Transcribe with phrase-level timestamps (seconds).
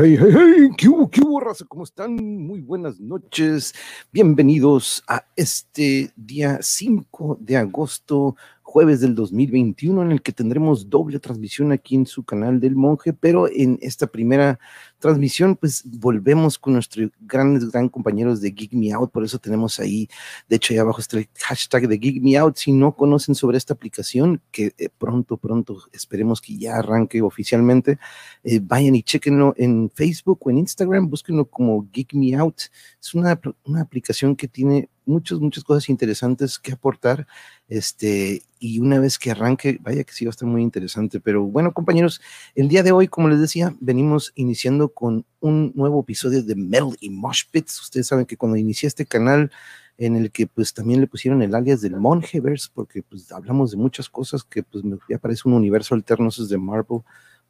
[0.00, 1.64] Hey, hey, hey, ¿qué hubo, qué raza?
[1.66, 2.14] ¿Cómo están?
[2.14, 3.74] Muy buenas noches.
[4.12, 11.18] Bienvenidos a este día 5 de agosto jueves del 2021 en el que tendremos doble
[11.18, 14.60] transmisión aquí en su canal del monje, pero en esta primera
[14.98, 19.78] transmisión pues volvemos con nuestros grandes, gran compañeros de Geek Me Out, por eso tenemos
[19.80, 20.08] ahí,
[20.48, 23.58] de hecho ahí abajo está el hashtag de Geek Me Out, si no conocen sobre
[23.58, 27.98] esta aplicación, que eh, pronto, pronto esperemos que ya arranque oficialmente,
[28.44, 32.62] eh, vayan y chequenlo en Facebook o en Instagram, búsquenlo como Geek Me Out,
[33.00, 37.26] es una, una aplicación que tiene muchas, muchas cosas interesantes que aportar.
[37.68, 41.20] Este, y una vez que arranque, vaya que sí va a estar muy interesante.
[41.20, 42.20] Pero bueno, compañeros,
[42.54, 46.96] el día de hoy, como les decía, venimos iniciando con un nuevo episodio de Metal
[47.00, 47.80] y Mosh Pits.
[47.80, 49.50] Ustedes saben que cuando inicié este canal,
[49.98, 53.76] en el que pues también le pusieron el alias del Mongeverse, porque pues hablamos de
[53.76, 57.00] muchas cosas que pues me parece un universo alterno, es de Marvel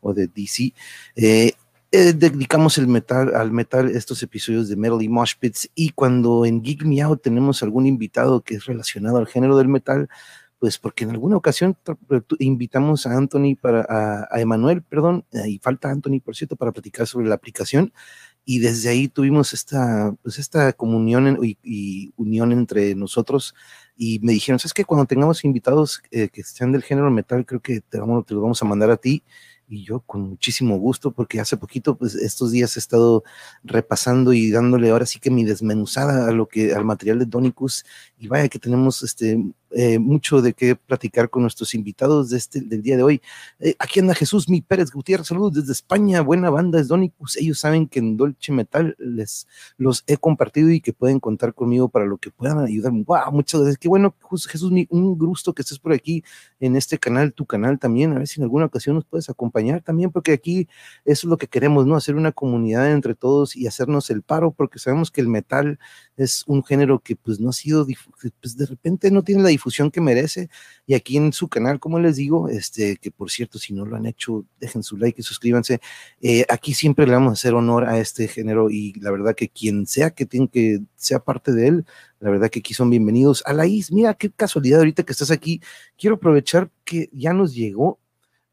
[0.01, 0.73] o de DC.
[1.15, 1.53] Eh,
[1.91, 6.45] eh, dedicamos el metal, al metal estos episodios de Metal y Mosh Pits y cuando
[6.45, 10.09] en Geek Me Out tenemos algún invitado que es relacionado al género del metal,
[10.59, 11.77] pues porque en alguna ocasión
[12.39, 17.07] invitamos a Anthony para, a, Emanuel, perdón, eh, y falta Anthony, por cierto, para platicar
[17.07, 17.93] sobre la aplicación.
[18.45, 23.55] Y desde ahí tuvimos esta, pues esta comunión y, unión entre nosotros.
[23.97, 24.85] Y me dijeron, ¿sabes qué?
[24.85, 28.43] Cuando tengamos invitados eh, que sean del género metal, creo que te, vamos, te los
[28.43, 29.23] vamos a mandar a ti
[29.69, 33.23] y yo con muchísimo gusto, porque hace poquito, pues estos días he estado
[33.63, 37.85] repasando y dándole ahora sí que mi desmenuzada a lo que, al material de Donicus,
[38.19, 39.39] y vaya que tenemos este
[39.71, 43.23] eh, mucho de qué platicar con nuestros invitados de este, del día de hoy.
[43.61, 47.37] Eh, aquí anda Jesús Mi Pérez Gutiérrez, saludos desde España, buena banda es Donicus.
[47.37, 49.47] Ellos saben que en Dolce Metal les
[49.77, 53.05] los he compartido y que pueden contar conmigo para lo que puedan ayudarme.
[53.05, 53.79] Wow, muchas gracias.
[53.79, 54.15] Qué bueno,
[54.49, 56.25] Jesús, un gusto que estés por aquí
[56.61, 58.12] en este canal, tu canal también.
[58.12, 60.69] A ver si en alguna ocasión nos puedes acompañar también, porque aquí
[61.05, 61.97] eso es lo que queremos, ¿no?
[61.97, 65.79] Hacer una comunidad entre todos y hacernos el paro, porque sabemos que el metal
[66.17, 67.87] es un género que pues no ha sido,
[68.41, 70.49] pues de repente no tiene la difusión que merece.
[70.87, 73.97] Y aquí en su canal, como les digo, este, que por cierto, si no lo
[73.97, 75.81] han hecho, dejen su like y suscríbanse.
[76.21, 79.49] Eh, aquí siempre le vamos a hacer honor a este género y la verdad que
[79.49, 81.87] quien sea que tenga que sea parte de él,
[82.21, 83.43] la verdad que aquí son bienvenidos.
[83.47, 85.61] Alaís, mira qué casualidad ahorita que estás aquí.
[85.97, 87.99] Quiero aprovechar que ya nos llegó,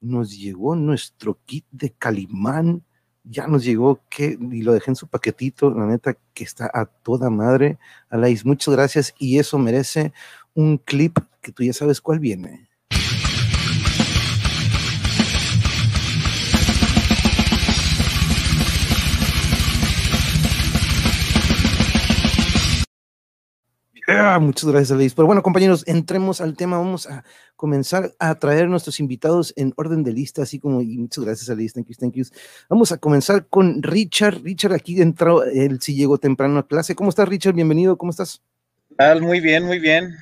[0.02, 2.84] nos llegó nuestro kit de Calimán
[3.28, 6.86] ya nos llegó que, y lo dejé en su paquetito, la neta que está a
[6.86, 7.80] toda madre.
[8.10, 10.14] Alaís, muchas gracias y eso merece
[10.56, 12.68] un clip que tú ya sabes cuál viene.
[24.40, 25.14] muchas gracias, Luis.
[25.14, 26.78] Pero bueno, compañeros, entremos al tema.
[26.78, 27.24] Vamos a
[27.56, 31.74] comenzar a traer nuestros invitados en orden de lista, así como, y muchas gracias, Alice.
[31.74, 32.24] Thank you, thank you.
[32.70, 34.42] Vamos a comenzar con Richard.
[34.44, 36.96] Richard aquí entró, él sí llegó temprano a clase.
[36.96, 37.54] ¿Cómo estás, Richard?
[37.54, 38.42] Bienvenido, ¿cómo estás?
[39.22, 40.16] Muy bien, muy bien.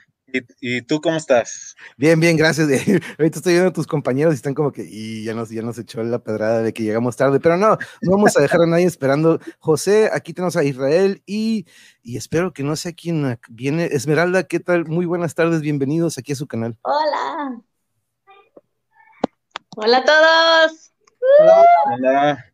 [0.62, 1.75] ¿Y, tú cómo estás?
[1.95, 2.68] Bien, bien, gracias.
[3.19, 5.77] Ahorita estoy viendo a tus compañeros y están como que, y ya nos, ya nos
[5.77, 8.85] echó la pedrada de que llegamos tarde, pero no, no vamos a dejar a nadie
[8.85, 9.39] esperando.
[9.59, 11.68] José, aquí tenemos a Israel y,
[12.01, 13.85] y espero que no sea quien viene.
[13.85, 14.85] Esmeralda, ¿qué tal?
[14.85, 16.80] Muy buenas tardes, bienvenidos aquí a su canal.
[16.81, 17.62] Hola.
[19.75, 20.94] Hola a todos.
[21.39, 21.65] Hola.
[21.94, 22.53] Hola.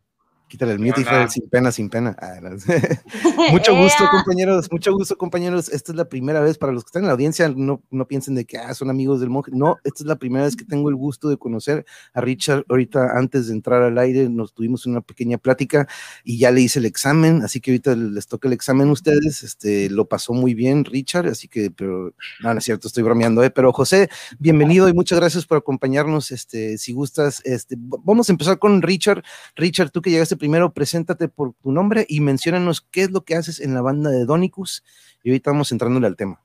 [0.49, 2.17] Quítale el mute, Israel, sin pena, sin pena.
[2.19, 2.39] Ah,
[3.51, 5.69] mucho gusto, compañeros, mucho gusto, compañeros.
[5.69, 8.33] Esta es la primera vez, para los que están en la audiencia, no, no piensen
[8.33, 9.51] de que ah, son amigos del monje.
[9.53, 11.85] No, esta es la primera vez que tengo el gusto de conocer
[12.15, 12.65] a Richard.
[12.67, 15.87] Ahorita, antes de entrar al aire, nos tuvimos una pequeña plática
[16.23, 19.43] y ya le hice el examen, así que ahorita les toca el examen a ustedes.
[19.43, 23.43] Este, lo pasó muy bien, Richard, así que, pero, no, no es cierto, estoy bromeando,
[23.43, 23.51] ¿eh?
[23.51, 24.09] Pero José,
[24.39, 26.31] bienvenido y muchas gracias por acompañarnos.
[26.31, 29.21] Este, si gustas, este, vamos a empezar con Richard.
[29.55, 33.35] Richard, tú que llegaste primero preséntate por tu nombre y menciónanos qué es lo que
[33.35, 34.83] haces en la banda de Donicus.
[35.21, 36.41] Y ahorita vamos entrándole al tema.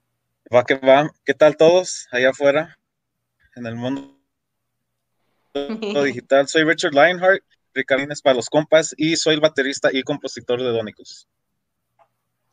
[0.54, 1.10] Va que va.
[1.24, 2.78] ¿Qué tal todos allá afuera
[3.56, 4.18] en el mundo
[6.04, 6.46] digital?
[6.48, 7.42] Soy Richard Lionheart,
[7.72, 11.26] Ricardines para los compas y soy el baterista y compositor de Donicus.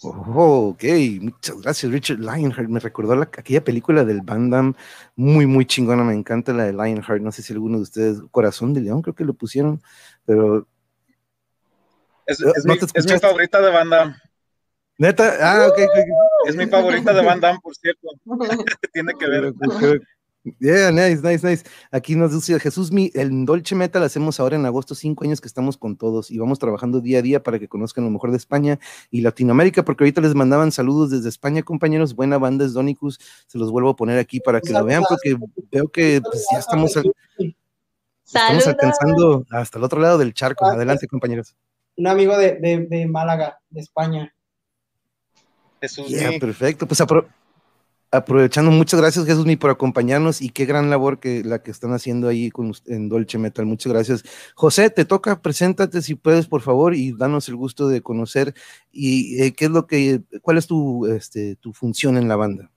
[0.03, 0.83] Oh, ok,
[1.21, 2.69] muchas gracias, Richard Lionheart.
[2.69, 4.73] Me recordó la, aquella película del Bandam,
[5.15, 6.03] muy, muy chingona.
[6.03, 7.21] Me encanta la de Lionheart.
[7.21, 9.79] No sé si alguno de ustedes, Corazón de León, creo que lo pusieron,
[10.25, 10.67] pero
[12.25, 14.21] es, mi, favorita de banda.
[14.97, 15.79] Neta, ah, ok.
[16.47, 18.07] Es mi favorita de banda, por cierto.
[18.93, 19.53] Tiene que ver.
[20.59, 21.63] Yeah, nice, nice, nice.
[21.91, 25.47] Aquí nos dice Jesús, mi, el Dolce Metal hacemos ahora en agosto, cinco años que
[25.47, 28.37] estamos con todos y vamos trabajando día a día para que conozcan lo mejor de
[28.37, 28.79] España
[29.11, 32.15] y Latinoamérica, porque ahorita les mandaban saludos desde España, compañeros.
[32.15, 35.37] Buena banda es Donicus, se los vuelvo a poner aquí para que lo vean, porque
[35.71, 36.97] veo que pues, ya estamos,
[38.25, 40.65] estamos alcanzando hasta el otro lado del charco.
[40.65, 41.55] Adelante, compañeros.
[42.01, 44.33] Un amigo de, de, de Málaga, de España.
[45.79, 46.87] Jesús yeah, perfecto.
[46.87, 47.27] Pues apro
[48.13, 52.27] aprovechando, muchas gracias Jesús por acompañarnos y qué gran labor que la que están haciendo
[52.27, 53.65] ahí con, en Dolce Metal.
[53.65, 54.23] Muchas gracias.
[54.53, 58.53] José, te toca, preséntate si puedes, por favor, y danos el gusto de conocer
[58.91, 62.69] y eh, qué es lo que, cuál es tu, este, tu función en la banda.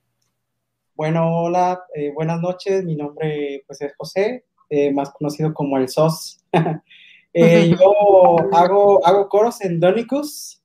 [0.94, 2.84] Bueno, hola, eh, buenas noches.
[2.84, 6.44] Mi nombre pues es José, eh, más conocido como el SOS.
[7.34, 10.62] Eh, yo hago, hago coros en Donicus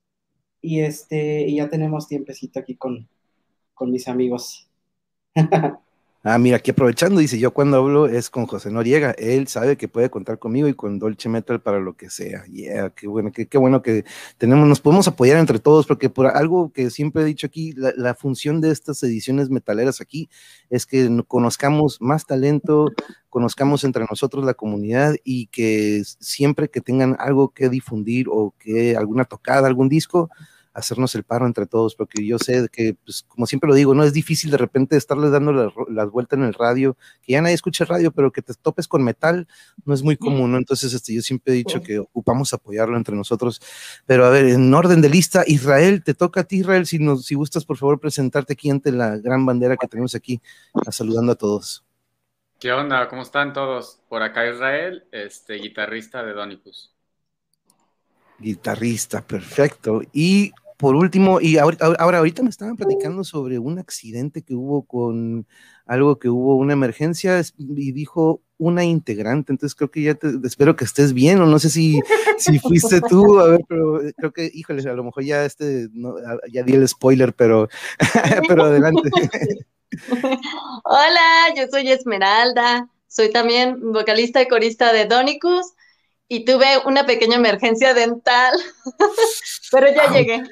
[0.62, 3.08] y este y ya tenemos tiempecito aquí con,
[3.74, 4.70] con mis amigos.
[6.22, 9.88] Ah, mira, aquí aprovechando, dice, yo cuando hablo es con José Noriega, él sabe que
[9.88, 12.44] puede contar conmigo y con Dolce Metal para lo que sea.
[12.44, 14.04] Yeah, qué bueno, qué, bueno que
[14.36, 18.14] tenemos, nos podemos apoyar entre todos, porque por algo que siempre he dicho aquí, la
[18.14, 20.28] función de estas ediciones metaleras aquí
[20.68, 22.92] es que conozcamos más talento,
[23.30, 28.94] conozcamos entre nosotros la comunidad y que siempre que tengan algo que difundir o que
[28.94, 30.28] alguna tocada, algún disco,
[30.72, 34.04] hacernos el paro entre todos, porque yo sé que, pues, como siempre lo digo, no
[34.04, 35.52] es difícil de repente estarles dando
[35.88, 39.02] las vueltas en el radio, que ya nadie escucha radio, pero que te topes con
[39.02, 39.48] metal
[39.84, 40.58] no es muy común, ¿no?
[40.58, 43.60] Entonces, este, yo siempre he dicho que ocupamos apoyarlo entre nosotros.
[44.06, 47.26] Pero a ver, en orden de lista, Israel, te toca a ti, Israel, si, nos,
[47.26, 50.40] si gustas, por favor, presentarte aquí ante la gran bandera que tenemos aquí,
[50.90, 51.84] saludando a todos.
[52.60, 53.08] ¿Qué onda?
[53.08, 54.00] ¿Cómo están todos?
[54.08, 56.89] Por acá Israel, este guitarrista de Donicus.
[58.40, 60.02] Guitarrista, perfecto.
[60.12, 65.46] Y por último, y ahora, ahorita me estaban platicando sobre un accidente que hubo con
[65.84, 70.76] algo que hubo una emergencia y dijo una integrante, entonces creo que ya te, espero
[70.76, 72.00] que estés bien o no sé si,
[72.38, 76.14] si fuiste tú, a ver, pero creo que, híjole, a lo mejor ya este, no,
[76.50, 77.68] ya di el spoiler, pero,
[78.48, 79.10] pero adelante.
[80.84, 85.74] Hola, yo soy Esmeralda, soy también vocalista y corista de Donicus
[86.32, 88.54] y tuve una pequeña emergencia dental,
[89.72, 90.44] pero ya llegué.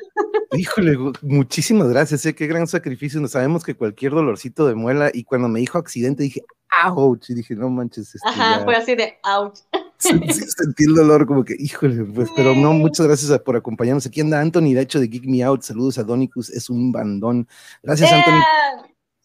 [0.50, 2.34] Híjole, muchísimas gracias, ¿eh?
[2.34, 3.20] qué gran sacrificio.
[3.20, 6.42] No sabemos que cualquier dolorcito de muela, y cuando me dijo accidente dije,
[6.84, 8.12] ouch, y dije, no manches.
[8.12, 9.60] Este, Ajá, fue así de ouch.
[9.98, 14.04] sentí el dolor como que, híjole, pues, pero no, muchas gracias por acompañarnos.
[14.04, 15.62] Aquí anda Anthony, de hecho, de Geek Me Out.
[15.62, 17.46] Saludos a Donicus, es un bandón.
[17.84, 18.42] Gracias, Anthony.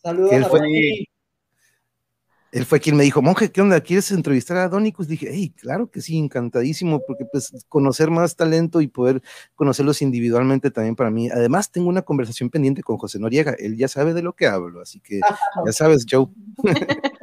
[0.04, 1.13] Saludos a
[2.54, 3.82] él fue quien me dijo, monje, ¿qué onda?
[3.82, 5.08] ¿Quieres entrevistar a Donicus?
[5.08, 9.24] Dije, hey, claro que sí, encantadísimo, porque pues conocer más talento y poder
[9.56, 11.32] conocerlos individualmente también para mí.
[11.32, 14.82] Además, tengo una conversación pendiente con José Noriega, él ya sabe de lo que hablo,
[14.82, 15.20] así que
[15.66, 16.28] ya sabes, Joe.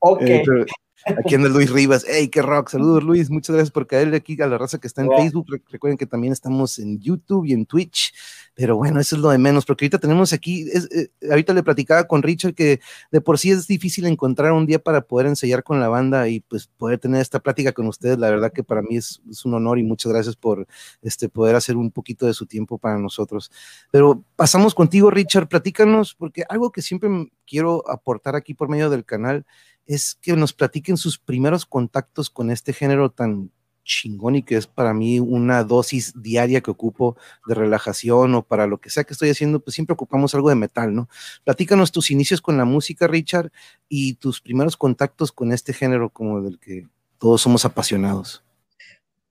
[0.00, 0.22] ok.
[0.26, 0.66] Eh,
[1.06, 2.04] Aquí anda Luis Rivas.
[2.08, 2.70] ¡Hey, qué rock!
[2.70, 3.28] Saludos, Luis.
[3.28, 5.46] Muchas gracias por caerle aquí a la raza que está en Facebook.
[5.70, 8.14] Recuerden que también estamos en YouTube y en Twitch.
[8.54, 12.04] Pero bueno, eso es lo de menos, porque ahorita tenemos aquí, eh, ahorita le platicaba
[12.04, 12.80] con Richard que
[13.10, 16.40] de por sí es difícil encontrar un día para poder ensayar con la banda y
[16.40, 18.16] pues poder tener esta plática con ustedes.
[18.18, 20.66] La verdad que para mí es, es un honor y muchas gracias por
[21.02, 23.50] este, poder hacer un poquito de su tiempo para nosotros.
[23.90, 25.48] Pero pasamos contigo, Richard.
[25.48, 27.10] Platícanos, porque algo que siempre
[27.46, 29.44] quiero aportar aquí por medio del canal
[29.86, 33.50] es que nos platiquen sus primeros contactos con este género tan
[33.84, 38.66] chingón y que es para mí una dosis diaria que ocupo de relajación o para
[38.66, 41.08] lo que sea que estoy haciendo, pues siempre ocupamos algo de metal, ¿no?
[41.44, 43.52] Platícanos tus inicios con la música, Richard,
[43.88, 46.88] y tus primeros contactos con este género como del que
[47.18, 48.42] todos somos apasionados.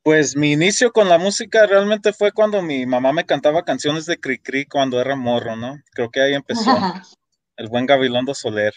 [0.03, 4.19] Pues mi inicio con la música realmente fue cuando mi mamá me cantaba canciones de
[4.19, 5.81] Cricri cuando era morro, ¿no?
[5.93, 6.72] Creo que ahí empezó
[7.57, 8.74] el buen Gabilondo Soler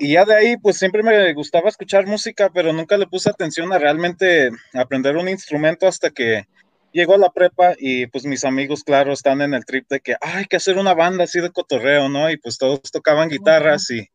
[0.00, 3.70] y ya de ahí, pues siempre me gustaba escuchar música, pero nunca le puse atención
[3.70, 6.46] a realmente aprender un instrumento hasta que
[6.90, 10.16] llegó a la prepa y pues mis amigos, claro, están en el trip de que
[10.22, 12.30] hay que hacer una banda así de cotorreo, ¿no?
[12.30, 14.08] Y pues todos tocaban guitarras y,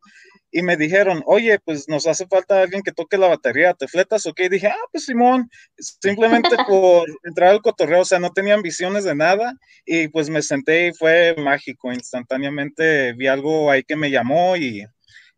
[0.52, 4.26] y me dijeron, oye, pues nos hace falta alguien que toque la batería, ¿te fletas?
[4.26, 9.04] Ok, dije, ah, pues Simón, simplemente por entrar al cotorreo, o sea, no tenía ambiciones
[9.04, 9.54] de nada
[9.86, 14.84] y pues me senté y fue mágico, instantáneamente vi algo ahí que me llamó y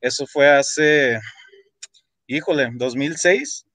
[0.01, 1.19] eso fue hace,
[2.27, 3.65] híjole, 2006.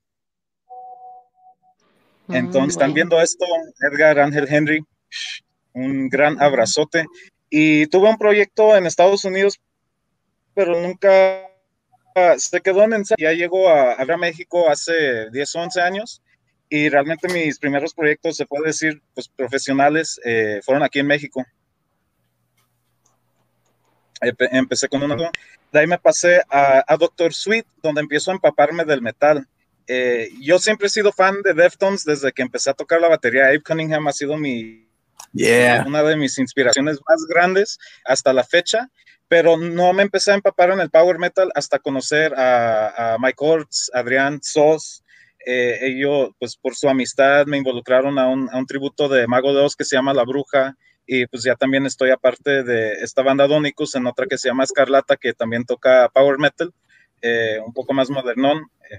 [2.29, 3.45] Mm, Entonces, están viendo esto,
[3.81, 4.85] Edgar Ángel Henry,
[5.73, 7.07] un gran abrazote.
[7.51, 9.61] Y tuve un proyecto en Estados Unidos,
[10.55, 11.49] pero nunca
[12.39, 13.17] se quedó en ensayo.
[13.19, 16.23] Ya llegó a, a México hace 10 o 11 años
[16.69, 21.45] y realmente mis primeros proyectos, se puede decir, pues profesionales, eh, fueron aquí en México.
[24.23, 25.17] Empecé con uno
[25.73, 29.49] de ahí me pasé a, Doctor Sweet, donde empiezo a empaparme del metal.
[29.87, 33.47] Eh, yo siempre he sido fan de Deftones desde que empecé a tocar la batería.
[33.47, 34.87] Abe Cunningham ha sido mi,
[35.87, 38.91] una de mis inspiraciones más grandes hasta la fecha,
[39.29, 43.91] pero no me empecé a empapar en el power metal hasta conocer a, Mike Orts,
[43.95, 45.03] Adrián Sos,
[45.45, 49.55] eh, ellos, pues por su amistad, me involucraron a un, a un, tributo de Mago
[49.55, 50.77] de Oz que se llama La Bruja.
[51.07, 54.65] Y pues ya también estoy aparte de esta banda Donicus en otra que se llama
[54.65, 56.73] Escarlata, que también toca power metal,
[57.21, 58.59] eh, un poco más modernón.
[58.91, 58.99] Eh,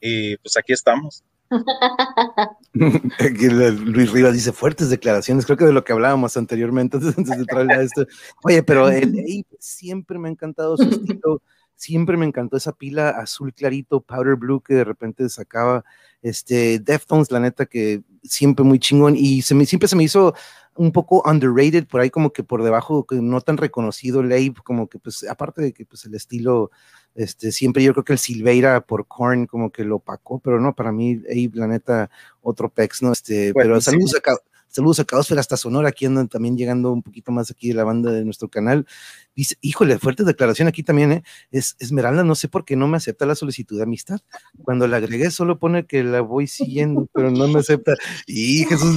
[0.00, 1.24] y pues aquí estamos.
[2.74, 8.06] Luis Rivas dice fuertes declaraciones, creo que de lo que hablábamos anteriormente antes, de esto.
[8.42, 11.42] Oye, pero el siempre me ha encantado su estilo
[11.78, 15.84] siempre me encantó esa pila azul clarito, powder blue que de repente sacaba
[16.22, 20.34] este Deftones, la neta que siempre muy chingón y se me, siempre se me hizo
[20.74, 24.60] un poco underrated, por ahí como que por debajo, que no tan reconocido el Ape,
[24.64, 26.72] como que pues aparte de que pues el estilo,
[27.14, 30.74] este, siempre yo creo que el Silveira por Korn como que lo opacó, pero no,
[30.74, 32.10] para mí Ape, la neta,
[32.42, 33.12] otro pex, ¿no?
[33.12, 34.36] Este, pero saludos acá.
[34.68, 37.84] Saludos a Caosfera hasta Sonora, aquí andan también llegando un poquito más aquí de la
[37.84, 38.86] banda de nuestro canal.
[39.34, 41.22] Dice, híjole, fuerte declaración aquí también, ¿eh?
[41.50, 44.20] Es Esmeralda, no sé por qué no me acepta la solicitud de amistad.
[44.62, 47.94] Cuando la agregué solo pone que la voy siguiendo, pero no me acepta.
[48.26, 48.96] Y Jesús,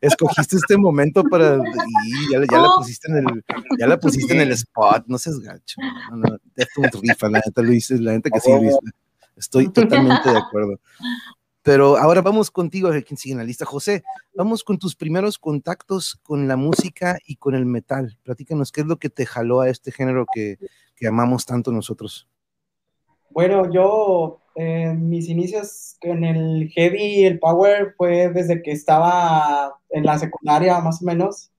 [0.00, 3.44] escogiste este momento para, y ya, la pusiste en el,
[3.78, 5.80] ya la pusiste en el spot, no seas gacho.
[6.10, 6.38] No, no,
[6.76, 8.74] un rifa, la neta lo dices, la neta que sí, Luis.
[9.36, 10.78] Estoy totalmente de acuerdo.
[11.64, 13.64] Pero ahora vamos contigo, a quien sigue en la lista.
[13.64, 14.04] José,
[14.34, 18.18] vamos con tus primeros contactos con la música y con el metal.
[18.22, 20.58] Platícanos, ¿qué es lo que te jaló a este género que,
[20.94, 22.28] que amamos tanto nosotros?
[23.30, 29.74] Bueno, yo, eh, mis inicios en el heavy y el power fue desde que estaba
[29.88, 31.50] en la secundaria, más o menos.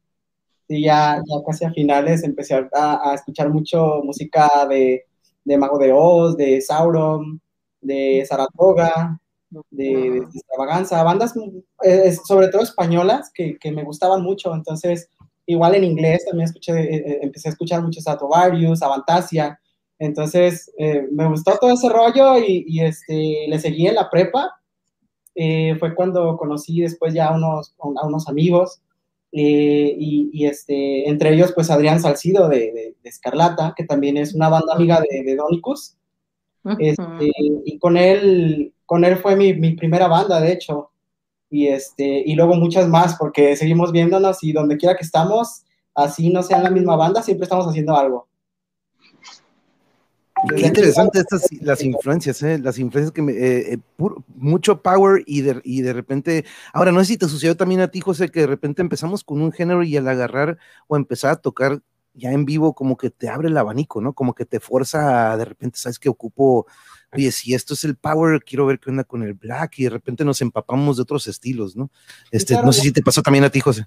[0.67, 2.69] Y ya, ya casi a finales empecé a,
[3.09, 5.05] a escuchar mucho música de,
[5.43, 7.41] de Mago de Oz, de Sauron,
[7.81, 9.19] de Saratoga,
[9.69, 11.33] de, extravaganza, bandas
[11.83, 15.09] eh, sobre todo españolas que, que, me gustaban mucho, entonces
[15.45, 19.59] igual en inglés también escuché, eh, eh, empecé a escuchar mucho Stratovarius, Avantasia,
[19.97, 20.71] entonces
[21.11, 24.51] me gustó todo ese rollo y, y, este, le seguí en la prepa,
[25.79, 28.81] fue cuando conocí después ya a unos, a unos amigos,
[29.31, 34.49] y, y, este, entre ellos pues Adrián Salcido de, de, Escarlata, que también es una
[34.49, 35.95] banda amiga de, de Donicus,
[36.79, 37.31] este,
[37.63, 40.91] y con él con él fue mi, mi, primera banda, de hecho,
[41.49, 45.63] y, este, y luego muchas más, porque seguimos viéndonos y donde quiera que estamos,
[45.93, 48.27] así no sea en la misma banda, siempre estamos haciendo algo.
[50.55, 52.59] Qué interesante estas las influencias, ¿eh?
[52.59, 53.77] las influencias que me, eh, eh
[54.35, 57.87] mucho power y de, y de repente, ahora no sé si te sucedió también a
[57.87, 61.35] ti, José, que de repente empezamos con un género y al agarrar o empezar a
[61.37, 61.81] tocar
[62.13, 64.13] ya en vivo como que te abre el abanico, ¿no?
[64.13, 66.67] Como que te fuerza de repente, sabes que ocupo
[67.15, 69.89] oye, si esto es el power, quiero ver qué onda con el black, y de
[69.89, 71.89] repente nos empapamos de otros estilos, ¿no?
[72.31, 73.85] Este, no sé si te pasó también a ti, José.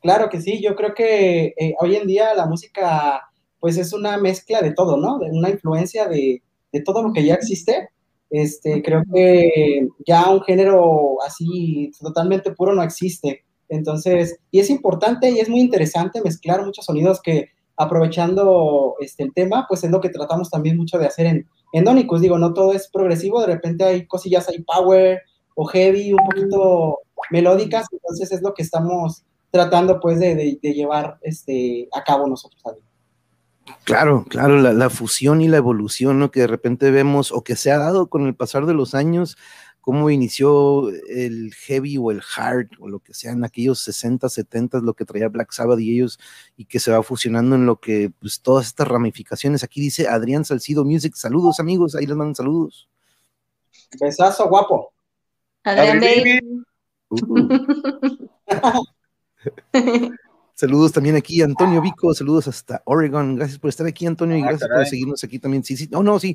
[0.00, 3.22] Claro que sí, yo creo que eh, hoy en día la música,
[3.58, 5.18] pues es una mezcla de todo, ¿no?
[5.18, 6.42] De una influencia de,
[6.72, 7.88] de todo lo que ya existe.
[8.30, 13.44] Este, creo que ya un género así totalmente puro no existe.
[13.68, 19.34] Entonces, y es importante y es muy interesante mezclar muchos sonidos que aprovechando este, el
[19.34, 22.54] tema, pues es lo que tratamos también mucho de hacer en, en Donicus, digo, no
[22.54, 25.20] todo es progresivo, de repente hay cosillas, hay power
[25.54, 31.86] o heavy, un poquito melódicas, entonces es lo que estamos tratando pues de, llevar este,
[31.92, 32.62] a cabo nosotros.
[33.84, 36.30] Claro, claro, la, la, fusión y la evolución, ¿no?
[36.30, 39.36] Que de repente vemos o que se ha dado con el pasar de los años
[39.86, 44.80] cómo inició el heavy o el hard o lo que sea en aquellos 60, 70,
[44.80, 46.18] lo que traía Black Sabbath y ellos,
[46.56, 49.62] y que se va fusionando en lo que, pues todas estas ramificaciones.
[49.62, 52.88] Aquí dice Adrián Salcido Music, saludos amigos, ahí les mandan saludos.
[54.00, 54.92] Besazo guapo.
[55.62, 56.40] Adrián Baby.
[60.58, 63.36] Saludos también aquí, Antonio Vico, saludos hasta Oregon.
[63.36, 65.62] Gracias por estar aquí, Antonio, y ah, gracias por seguirnos aquí también.
[65.62, 66.34] Sí, sí, no, no, sí,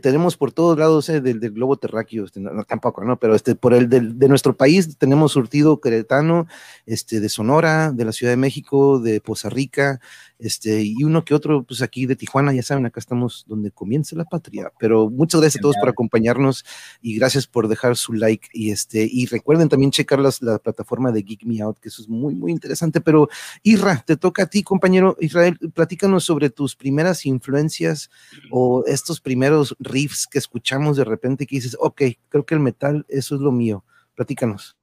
[0.00, 3.18] tenemos por todos lados eh, del, globo terráqueo, este, no, tampoco, ¿no?
[3.18, 6.46] Pero este, por el de nuestro país tenemos surtido queretano,
[6.86, 10.00] este, de Sonora, de la Ciudad de México, de Poza Rica,
[10.40, 14.16] este, y uno que otro, pues aquí de Tijuana, ya saben, acá estamos donde comienza
[14.16, 14.72] la patria.
[14.78, 16.64] Pero muchas gracias a todos por acompañarnos
[17.02, 18.48] y gracias por dejar su like.
[18.54, 22.00] Y este, y recuerden también checar las, la plataforma de Geek Me Out, que eso
[22.00, 23.02] es muy, muy interesante.
[23.02, 23.28] Pero
[23.62, 28.10] Isra, te toca a ti, compañero Israel, platícanos sobre tus primeras influencias
[28.50, 33.04] o estos primeros riffs que escuchamos de repente que dices, ok, creo que el metal,
[33.08, 33.84] eso es lo mío.
[34.14, 34.76] Platícanos.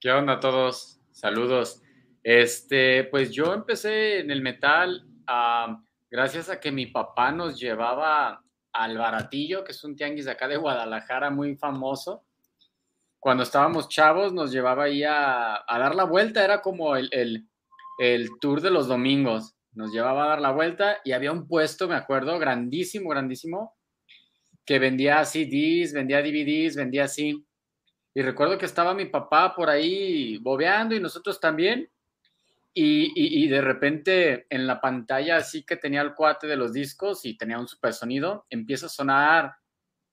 [0.00, 1.00] ¿Qué onda a todos?
[1.10, 1.82] Saludos.
[2.22, 5.06] Este, pues yo empecé en el metal
[6.10, 8.42] gracias a que mi papá nos llevaba
[8.72, 12.24] al Baratillo, que es un tianguis de acá de Guadalajara muy famoso.
[13.18, 17.48] Cuando estábamos chavos nos llevaba ahí a, dar la vuelta, era como el,
[18.40, 19.54] tour de los domingos.
[19.72, 23.76] Nos llevaba a dar la vuelta y había un puesto, me acuerdo, grandísimo, grandísimo,
[24.64, 27.44] que vendía CDs, vendía DVDs, vendía así.
[28.14, 31.90] Y recuerdo que estaba mi papá por ahí bobeando y nosotros también.
[32.74, 37.36] Y, de repente en la pantalla así que tenía el cuate de los discos y
[37.36, 39.54] tenía un super sonido, empieza a sonar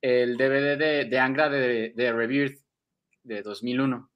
[0.00, 2.58] el DVD de, de Angra de, de Rebirth
[3.22, 4.10] de 2001.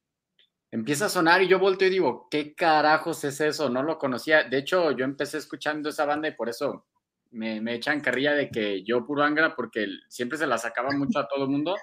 [0.72, 3.68] Empieza a sonar y yo volteo y digo, ¿qué carajos es eso?
[3.68, 4.44] No lo conocía.
[4.44, 6.86] De hecho, yo empecé escuchando esa banda y por eso
[7.32, 11.18] me, me echan carrilla de que yo puro Angra, porque siempre se la sacaba mucho
[11.18, 11.74] a todo el mundo.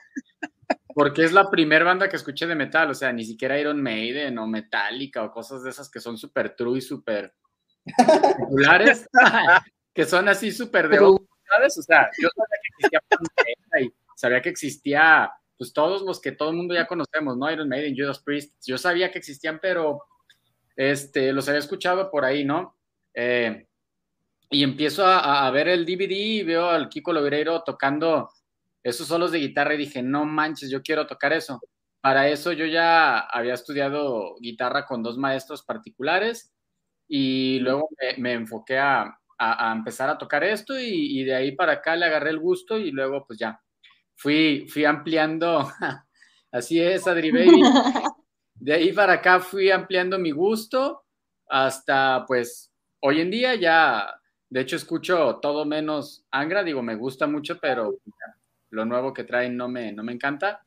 [0.93, 4.37] Porque es la primera banda que escuché de metal, o sea, ni siquiera Iron Maiden
[4.39, 7.35] o Metallica o cosas de esas que son súper true y súper
[8.39, 9.07] populares,
[9.93, 11.77] que son así súper de ¿sabes?
[11.77, 16.51] O sea, yo sabía que existía y sabía que existía pues todos los que todo
[16.51, 17.51] el mundo ya conocemos, ¿no?
[17.51, 20.03] Iron Maiden, Judas Priest, yo sabía que existían, pero
[20.75, 22.77] este, los había escuchado por ahí, ¿no?
[23.13, 23.65] Eh,
[24.49, 28.29] y empiezo a, ver el DVD y veo al Kiko Logueiro tocando
[28.81, 31.59] esos solos de guitarra y dije, no manches, yo quiero tocar eso.
[31.99, 36.53] Para eso yo ya había estudiado guitarra con dos maestros particulares
[37.07, 39.19] y luego me, enfoqué a,
[39.73, 42.91] empezar a tocar esto y, y, de ahí para acá le agarré el gusto y
[42.91, 43.59] luego pues ya
[44.17, 45.71] fui, fui ampliando,
[46.51, 47.61] así es, Adri Baby.
[48.55, 51.03] De ahí para acá fui ampliando mi gusto
[51.47, 57.27] hasta pues hoy en día ya, de hecho escucho todo menos Angra, digo, me gusta
[57.27, 57.99] mucho, pero
[58.71, 60.65] lo nuevo que traen no me, no me encanta.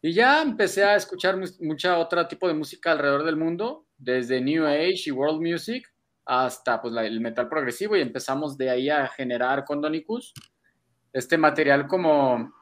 [0.00, 4.66] Y ya empecé a escuchar mucha otra tipo de música alrededor del mundo, desde New
[4.66, 5.86] Age y World Music
[6.24, 10.32] hasta pues, el metal progresivo y empezamos de ahí a generar con Donicus
[11.12, 12.52] este material como,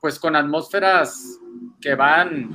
[0.00, 1.38] pues con atmósferas
[1.80, 2.50] que van,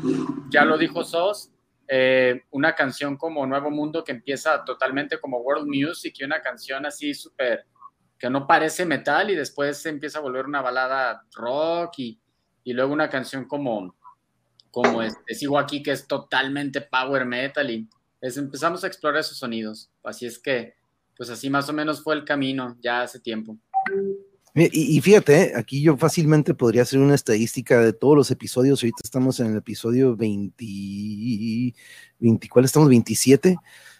[0.49, 1.51] ya lo dijo Sos,
[1.87, 6.85] eh, una canción como Nuevo Mundo que empieza totalmente como World Music y una canción
[6.85, 7.65] así súper,
[8.17, 12.21] que no parece metal y después se empieza a volver una balada rock y,
[12.63, 13.95] y luego una canción como,
[14.71, 17.89] como este, sigo aquí que es totalmente power metal y
[18.21, 19.89] empezamos a explorar esos sonidos.
[20.03, 20.75] Así es que,
[21.15, 23.57] pues así más o menos fue el camino ya hace tiempo.
[24.71, 25.51] Y, fíjate, ¿eh?
[25.55, 28.83] aquí yo fácilmente podría hacer una estadística de todos los episodios.
[28.83, 31.73] Ahorita estamos en el episodio 20,
[32.19, 32.89] 20 ¿cuál estamos?
[32.89, 33.57] 27.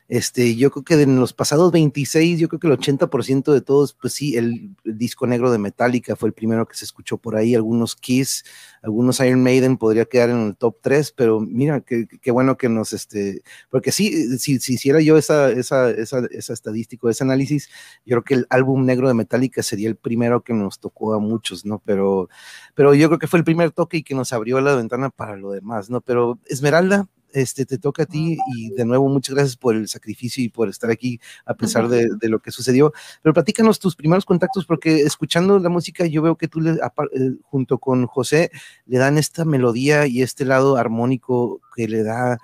[0.09, 3.93] Este, yo creo que en los pasados 26, yo creo que el 80% de todos,
[3.93, 7.53] pues sí, el, disco negro de Metallica fue el primero que se escuchó por ahí,
[7.53, 8.43] algunos Kiss,
[8.81, 12.91] algunos Iron Maiden podría quedar en el top 3, pero mira, qué bueno que nos,
[12.91, 17.69] este, porque sí, si, si hiciera yo esa, esa, esa, esa estadística, ese análisis,
[18.03, 21.19] yo creo que el álbum negro de Metallica sería el primero que nos tocó a
[21.19, 21.83] muchos, ¿no?
[21.85, 22.29] Pero,
[22.73, 25.35] pero yo creo que fue el primer toque y que nos abrió la ventana para
[25.37, 26.01] lo demás, ¿no?
[26.01, 30.43] Pero Esmeralda, este, te toca a ti y de nuevo muchas gracias por el sacrificio
[30.43, 32.93] y por estar aquí a pesar de, lo que sucedió.
[33.21, 36.77] Pero platícanos tus primeros contactos porque escuchando la música yo veo que tú le, eh,
[37.43, 38.51] junto con José
[38.85, 42.37] le dan esta melodía y este lado armónico que le da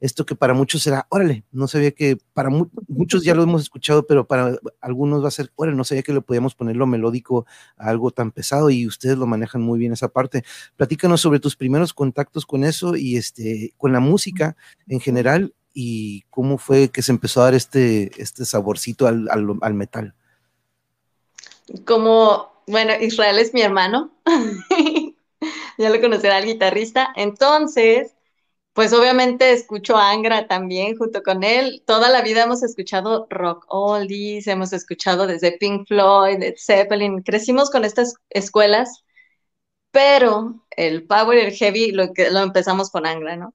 [0.00, 2.48] esto que para muchos será, órale, no sabía que para
[2.88, 6.14] muchos ya lo hemos escuchado, pero para algunos va a ser, órale, no sabía que
[6.14, 9.92] le podíamos poner lo melódico a algo tan pesado y ustedes lo manejan muy bien
[9.92, 10.42] esa parte.
[10.76, 14.56] Platícanos sobre tus primeros contactos con eso y este, con la música
[14.88, 19.74] en general y cómo fue que se empezó a dar este, este saborcito al, al
[19.74, 20.14] metal.
[21.84, 24.10] Como, bueno, Israel es mi hermano,
[25.78, 28.14] ya lo conocerá el guitarrista, entonces
[28.72, 31.82] pues obviamente escucho Angra también junto con él.
[31.86, 37.70] Toda la vida hemos escuchado rock oldies, hemos escuchado desde Pink Floyd, Led Zeppelin, crecimos
[37.70, 39.04] con estas escuelas,
[39.90, 43.54] pero el power y el heavy lo, lo empezamos con Angra, ¿no?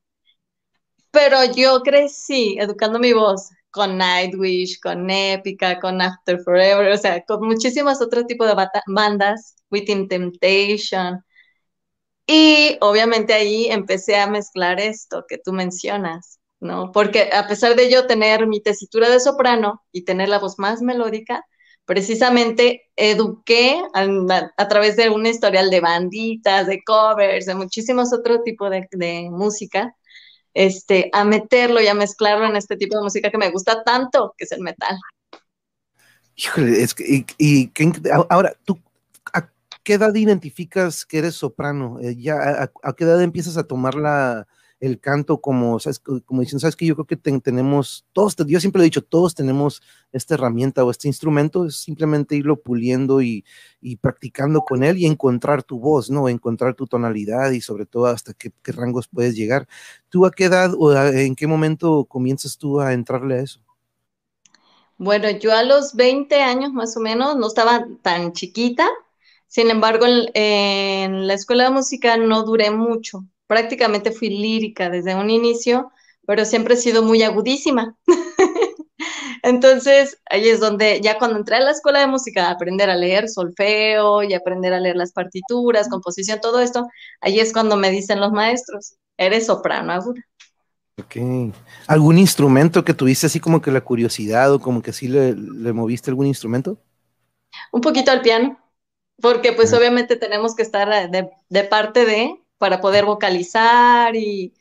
[1.11, 7.23] Pero yo crecí educando mi voz con Nightwish, con Epica, con After Forever, o sea,
[7.25, 8.55] con muchísimos otros tipos de
[8.87, 11.23] bandas, Within Temptation,
[12.27, 16.91] y obviamente ahí empecé a mezclar esto que tú mencionas, ¿no?
[16.91, 20.81] Porque a pesar de yo tener mi tesitura de soprano y tener la voz más
[20.81, 21.45] melódica,
[21.85, 28.71] precisamente eduqué a, través de un historial de banditas, de covers, de muchísimos otros tipos
[28.71, 29.95] de, música,
[30.55, 34.33] este, a meterlo y a mezclarlo en este tipo de música que me gusta tanto,
[34.35, 34.97] que es el metal.
[36.37, 37.71] Híjole, es que, y
[38.29, 38.79] ahora, ¿tú
[39.85, 41.99] qué edad identificas que eres soprano?
[42.01, 44.47] Eh, a, qué edad empiezas a tomar la,
[44.79, 45.99] el canto como, ¿sabes?
[45.99, 49.83] como dicen, sabes que yo creo que tenemos, todos, yo siempre he dicho, todos tenemos
[50.11, 53.45] esta herramienta o este instrumento, es simplemente irlo puliendo y,
[53.79, 56.27] y practicando con él y encontrar tu voz, ¿no?
[56.29, 59.67] Encontrar tu tonalidad y sobre todo hasta qué, qué rangos puedes llegar.
[60.09, 63.61] ¿Tú a qué edad o en qué momento comienzas tú a entrarle a eso?
[64.97, 68.87] Bueno, yo a los 20 años más o menos, no estaba tan chiquita,
[69.55, 73.23] Sin embargo, en, la escuela de música no duré mucho.
[73.47, 75.93] Prácticamente fui lírica desde un inicio,
[76.27, 77.95] pero siempre he sido muy agudísima.
[79.43, 83.29] Entonces, ahí es donde ya cuando entré a la escuela de música aprender a leer
[83.29, 86.85] solfeo y aprender a leer las partituras, composición, todo esto,
[87.21, 90.21] ahí es cuando me dicen los maestros, eres soprano aguda.
[90.99, 91.15] Ok.
[91.87, 95.33] ¿Algún instrumento que tuviste así como que la curiosidad o como que sí le,
[95.71, 96.77] moviste algún instrumento?
[97.71, 98.59] Un poquito al piano,
[99.21, 104.53] porque pues obviamente tenemos que estar de, de, parte de para poder vocalizar y,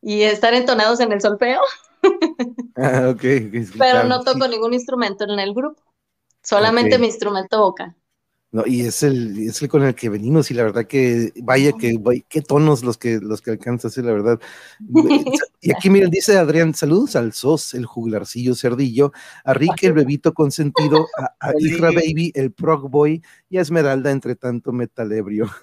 [0.00, 1.60] y estar entonados en el solfeo.
[2.74, 3.22] Ah, ok.
[3.78, 5.82] Pero no toco ningún instrumento en el grupo,
[6.42, 7.94] solamente mi instrumento vocal.
[8.52, 11.72] No, y es el, es el con el que venimos, y la verdad que vaya
[11.72, 14.38] que qué tonos los que los que alcanzas, la verdad.
[15.64, 19.12] Y aquí miren, dice Adrián, saludos al SOS, el juglarcillo cerdillo,
[19.44, 24.10] a Rick el bebito consentido, a, a Isra Baby, el prog boy, y a Esmeralda,
[24.10, 25.48] entre tanto metalebrio.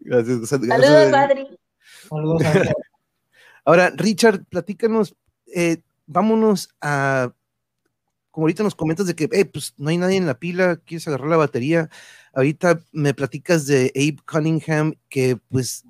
[0.00, 1.46] gracias, Saludos, Adri.
[3.64, 5.14] Ahora, Richard, platícanos,
[5.54, 7.32] eh, vámonos a,
[8.38, 11.28] como ahorita nos comentas de que, pues no hay nadie en la pila, quieres agarrar
[11.28, 11.90] la batería.
[12.32, 15.84] Ahorita me platicas de Abe Cunningham, que pues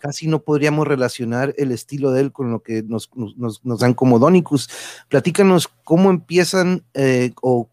[0.00, 3.10] casi no podríamos relacionar el estilo de él con lo que nos,
[3.62, 4.68] dan como Donicus.
[5.08, 7.70] Platícanos cómo empiezan eh, o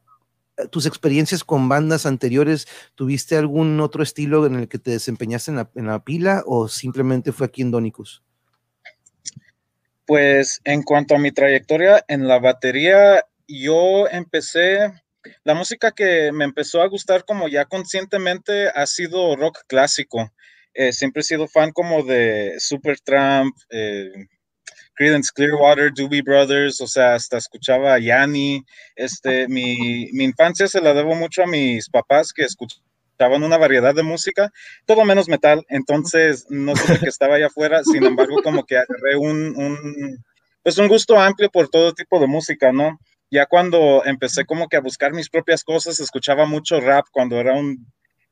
[0.69, 5.87] tus experiencias con bandas anteriores, ¿tuviste algún otro estilo en el que te desempeñaste en
[5.87, 8.21] la, pila o simplemente fue aquí en Donicus?
[10.05, 14.91] Pues en cuanto a mi trayectoria en la batería, yo empecé,
[15.43, 20.31] la música que me empezó a gustar como ya conscientemente ha sido rock clásico.
[20.73, 24.27] Eh, siempre he sido fan como de Supertramp, eh,
[24.93, 28.63] Creedence Clearwater, Doobie Brothers, o sea, hasta escuchaba Yanni.
[28.95, 33.93] Este, mi, mi infancia se la debo mucho a mis papás que escuchaban una variedad
[33.93, 34.51] de música,
[34.85, 39.17] todo menos metal, entonces no sé qué estaba allá afuera, sin embargo, como que agarré
[39.17, 40.23] un, un,
[40.63, 42.99] pues un gusto amplio por todo tipo de música, ¿no?
[43.31, 47.53] Ya cuando empecé como que a buscar mis propias cosas, escuchaba mucho rap cuando era
[47.53, 47.85] un,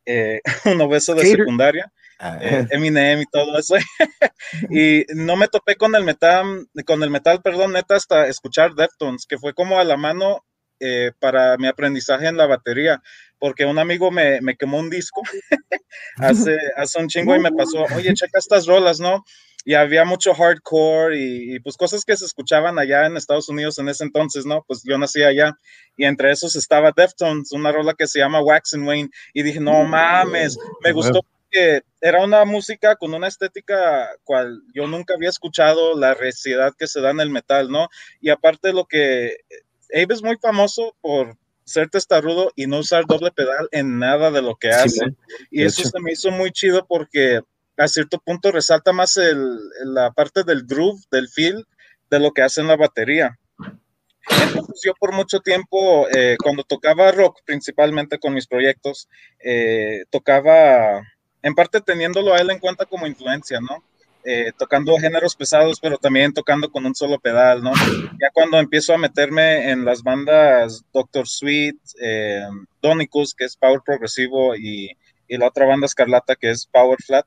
[0.05, 1.91] eh, un obeso de secundaria.
[2.19, 2.39] Ah.
[2.41, 3.75] Eh, Eminem y todo eso.
[4.71, 9.25] y no me topé con el metal, con el metal, perdón, neta, hasta escuchar Deftones,
[9.27, 10.43] que fue como a la mano
[10.79, 13.01] eh, para mi aprendizaje en la batería,
[13.39, 15.21] porque un amigo me, me quemó un disco
[16.17, 19.23] hace, hace un chingo y me pasó, oye, checa estas rolas, ¿no?
[19.65, 23.77] Y había mucho hardcore y, y, pues cosas que se escuchaban allá en Estados Unidos
[23.79, 24.63] en ese entonces, ¿no?
[24.65, 25.57] Pues yo nací allá
[25.97, 29.59] y entre esos estaba Deftones, una rola que se llama Wax and Wayne y dije,
[29.59, 35.29] no mames, me gustó que era una música con una estética cual yo nunca había
[35.29, 37.87] escuchado, la reciedad que se da en el metal, ¿no?
[38.21, 39.37] Y aparte lo que
[39.93, 44.41] Abe es muy famoso por ser testarudo y no usar doble pedal en nada de
[44.41, 45.05] lo que hace.
[45.51, 47.41] y eso se me hizo muy chido porque
[47.77, 51.65] a cierto punto resalta más el, la parte del groove, del feel,
[52.09, 53.37] de lo que hace en la batería.
[54.29, 59.07] Entonces yo por mucho tiempo, eh, cuando tocaba rock, principalmente con mis proyectos,
[59.39, 61.01] eh, tocaba
[61.41, 63.83] en parte teniéndolo a él en cuenta como influencia, ¿no?
[64.29, 67.71] Eh, tocando géneros pesados, pero también tocando con un solo pedal, ¿no?
[68.19, 72.43] Ya cuando empiezo a meterme en las bandas Doctor Sweet, eh,
[72.81, 74.91] Donicus, que es Power Progresivo, y,
[75.29, 77.25] y, la otra banda Escarlata, que es Power Flat,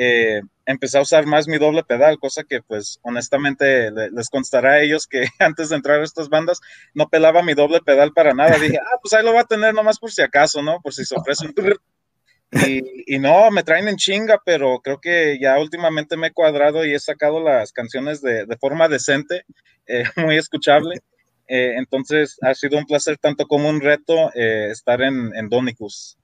[0.00, 4.80] eh, empecé a usar más mi doble pedal, cosa que pues honestamente les constará a
[4.80, 6.60] ellos que antes de entrar a estas bandas
[6.94, 8.56] no pelaba mi doble pedal para nada.
[8.58, 10.80] Dije, ah, pues ahí lo va a tener nomás por si acaso, ¿no?
[10.80, 11.54] Por si se ofrece un
[12.50, 16.94] y, no, me traen en chinga, pero creo que ya últimamente me he cuadrado y
[16.94, 19.42] he sacado las canciones de, forma decente,
[19.86, 21.00] eh, muy escuchable.
[21.46, 26.16] Eh, entonces ha sido un placer tanto como un reto eh, estar en, en Donicus.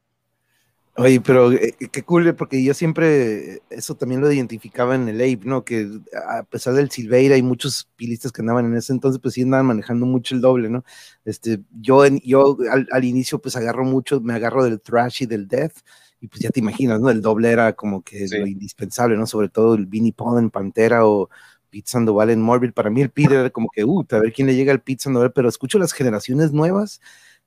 [0.96, 1.50] Oye, pero
[1.90, 5.64] qué cool, porque yo siempre eso también lo identificaba en el Ape, ¿no?
[5.64, 5.90] Que
[6.28, 9.66] a pesar del Silveira y muchos pilistas que andaban en ese entonces, pues sí andaban
[9.66, 10.84] manejando mucho el doble, ¿no?
[11.24, 15.48] Este, yo, yo al, al inicio pues agarro mucho, me agarro del thrash y del
[15.48, 15.78] death,
[16.20, 17.10] y pues ya te imaginas, ¿no?
[17.10, 19.26] El doble era como que lo indispensable, ¿no?
[19.26, 21.28] Sobre todo el Vinnie Paul en Pantera o
[21.70, 22.72] Pete Sandoval en Morbid.
[22.72, 25.02] Para mí el Pete era como que, uh, a ver quién le llega al Pete
[25.02, 27.00] Sandoval, pero escucho las generaciones nuevas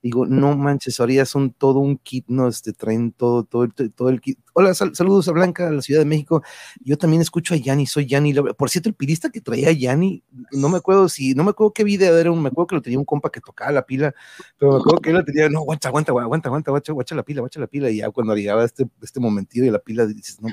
[0.07, 2.47] digo, no manches, ahora ya son todo un kit, ¿no?
[2.47, 4.39] Este, traen todo, todo, todo el kit.
[4.53, 6.43] Hola, saludos a Blanca, a la Ciudad de México.
[6.79, 8.33] Yo también escucho a Yanni, soy Yanni.
[8.33, 11.83] Por cierto, el pilista que traía Yanni, no me acuerdo si, no me acuerdo qué
[11.83, 14.15] video era, me acuerdo que lo tenía un compa que tocaba la pila,
[14.57, 17.23] pero me acuerdo que él lo tenía, no, aguanta, aguanta, aguanta, aguanta, aguanta, aguanta la
[17.23, 20.41] pila, aguanta la pila, y ya cuando llegaba este, este momentillo de la pila, dices,
[20.41, 20.47] no,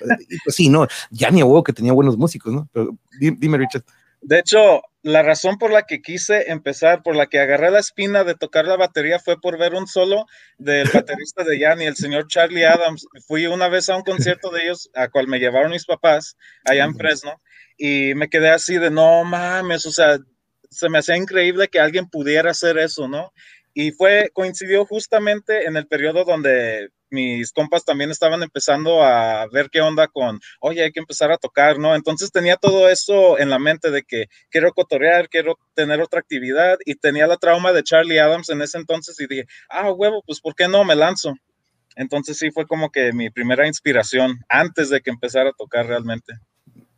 [0.44, 2.68] pues sí, no, Yanni, huevo que tenía buenos músicos, ¿no?
[2.72, 3.84] Pero dime, Richard.
[4.20, 8.24] De hecho, la razón por la que quise empezar, por la que agarré la espina
[8.24, 10.24] de tocar la batería fue por ver un solo
[10.56, 13.06] del baterista de Yanni, el señor Charlie Adams.
[13.26, 16.84] Fui una vez a un concierto de ellos, a cual me llevaron mis papás allá
[16.84, 17.38] en Fresno,
[17.76, 20.16] y me quedé así de no mames, o sea,
[20.70, 23.30] se me hacía increíble que alguien pudiera hacer eso, ¿no?
[23.74, 29.70] Y fue, coincidió justamente en el periodo donde mis compas también estaban empezando a ver
[29.70, 31.94] qué onda con, oye, hay que empezar a tocar, ¿no?
[31.94, 36.76] Entonces tenía todo eso en la mente de que quiero cotorrear, quiero tener otra actividad
[36.84, 40.40] y tenía la trauma de Charlie Adams en ese entonces y dije, ah, huevo, pues
[40.40, 40.84] ¿por qué no?
[40.84, 41.34] Me lanzo.
[41.96, 46.34] Entonces sí fue como que mi primera inspiración antes de que empezara a tocar realmente.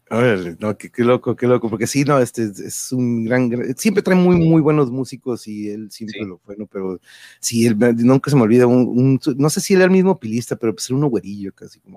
[0.08, 4.16] Órale, no, qué, loco, qué loco, porque sí, no, este es un gran, siempre trae
[4.16, 6.68] muy, muy buenos músicos y él siempre lo fue, ¿no?
[6.68, 7.00] Pero
[7.40, 10.54] sí, él, nunca se me olvida, un, no sé si él era el mismo pilista,
[10.54, 11.96] pero pues era uno güerillo casi como.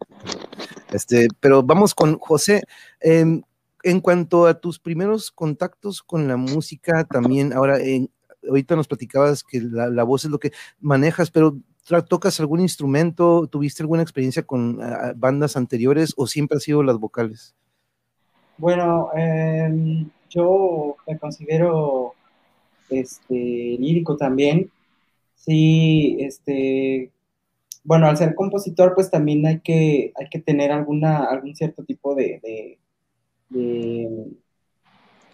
[0.92, 2.64] Este, pero vamos con José.
[3.00, 3.44] Em,
[3.84, 8.10] en cuanto a tus primeros contactos con la música, también ahora, en,
[8.48, 11.60] ahorita nos platicabas que la, voz es lo que manejas, pero
[12.08, 13.48] ¿tocas algún instrumento?
[13.48, 14.80] ¿Tuviste alguna experiencia con
[15.16, 17.56] bandas anteriores o siempre ha sido las vocales?
[18.60, 22.14] Bueno, em, yo me considero
[22.90, 24.70] este, lírico también.
[25.36, 27.10] Sí, este,
[27.86, 32.14] bueno, al ser compositor, pues también hay que, hay que tener alguna, algún cierto tipo
[32.16, 32.78] de,
[33.50, 34.28] de,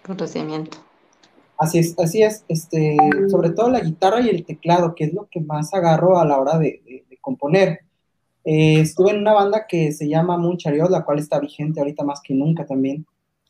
[0.05, 0.77] conocimiento.
[1.57, 2.95] Así es, así es, este,
[3.27, 6.39] sobre todo la guitarra y el teclado, que es lo que más agarro a la
[6.39, 7.79] hora de, componer.
[8.43, 10.59] Eh, estuve en una banda que se llama Moon
[10.91, 13.03] la cual está vigente ahorita más que nunca también.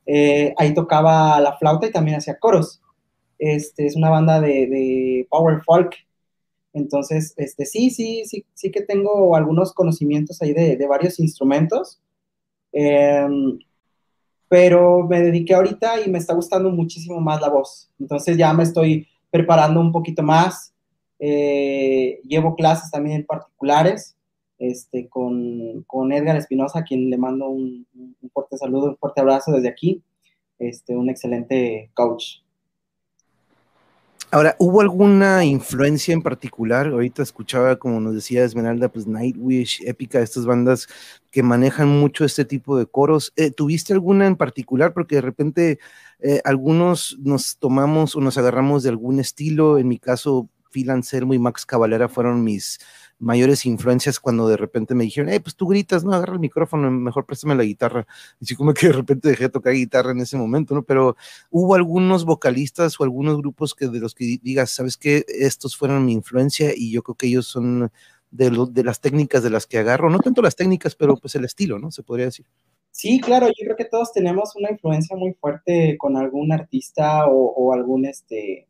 [0.06, 2.82] Eh, ahí tocaba la flauta y también hacía coros.
[3.40, 5.96] Este, es una banda de, power folk.
[6.74, 12.02] Entonces, este, sí, sí, sí, sí que tengo algunos conocimientos ahí de, varios instrumentos.
[12.72, 13.60] Em,
[14.50, 17.90] pero me dediqué ahorita y me está gustando muchísimo más la voz.
[18.00, 20.74] Entonces ya me estoy preparando un poquito más.
[21.20, 24.16] Eh, llevo clases también particulares
[24.58, 27.88] este, con, con Edgar Espinosa, quien le mando un,
[28.34, 30.04] fuerte saludo, un fuerte abrazo desde aquí,
[30.60, 32.46] este, un excelente coach.
[34.32, 36.88] Ahora, ¿hubo alguna influencia en particular?
[36.88, 40.88] Ahorita escuchaba, como nos decía Esmeralda, pues Nightwish, Épica, estas bandas
[41.32, 43.32] que manejan mucho este tipo de coros.
[43.38, 44.94] Eh, ¿Tuviste alguna en particular?
[44.94, 45.80] Porque de repente
[46.20, 49.78] eh, algunos nos tomamos o nos agarramos de algún estilo.
[49.78, 52.80] En mi caso, Phil Anselmo y Max Cavalera fueron mis,
[53.20, 56.92] mayores influencias cuando de repente me dijeron, hey, pues tú gritas, no, agarra el micrófono,
[56.92, 58.06] mejor préstame la guitarra.
[58.40, 60.84] Y sí, como que de repente dejé de tocar guitarra en ese momento, ¿no?
[60.84, 61.16] Pero
[61.50, 65.26] hubo algunos vocalistas o algunos grupos que de los que digas, ¿sabes qué?
[65.28, 67.92] Estos fueron mi influencia y yo creo que ellos son
[68.32, 71.46] de, de las técnicas de las que agarro, no tanto las técnicas, pero pues el
[71.46, 71.92] estilo, ¿no?
[71.92, 72.46] Se podría decir.
[72.92, 77.74] Sí, claro, yo creo que todos tenemos una influencia muy fuerte con algún artista o
[77.74, 78.68] algún este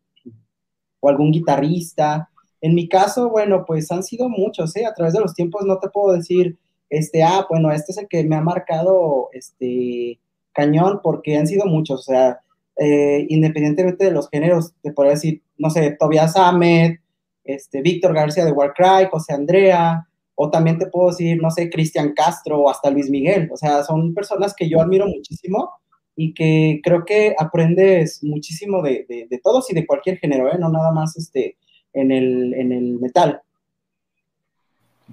[0.99, 2.29] o algún guitarrista
[2.65, 4.87] en mi caso, bueno, pues han sido muchos, ¿eh?
[4.87, 6.57] A través de los tiempos no te puedo decir,
[6.89, 10.19] este, ah, bueno, este es el que me ha marcado, este,
[10.51, 12.39] cañón, porque han sido muchos, o sea,
[12.77, 16.95] eh, independientemente de los géneros, te podría decir, no sé, Tobias Ahmed,
[17.43, 22.13] este, Víctor García de Warcry, José Andrea, o también te puedo decir, no sé, Cristian
[22.15, 25.69] Castro o hasta Luis Miguel, o sea, son personas que yo admiro muchísimo
[26.15, 30.57] y que creo que aprendes muchísimo de, de, de todos y de cualquier género, ¿eh?
[30.57, 31.57] No nada más, este,
[31.95, 33.41] en el, en el metal.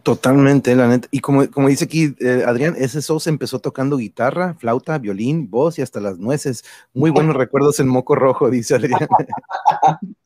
[0.03, 1.09] Totalmente, la neta.
[1.11, 5.79] Y como, como dice aquí eh, Adrián, ese sos empezó tocando guitarra, flauta, violín, voz
[5.79, 6.65] y hasta las nueces.
[6.93, 9.01] Muy buenos recuerdos en Moco Rojo, dice Adrián.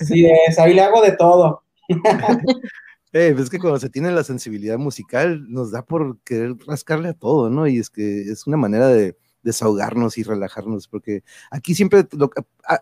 [0.00, 1.62] Así es, ahí le hago de todo.
[3.12, 7.14] Eh, es que cuando se tiene la sensibilidad musical, nos da por querer rascarle a
[7.14, 7.66] todo, ¿no?
[7.66, 12.04] Y es que es una manera de, desahogarnos y relajarnos, porque aquí siempre,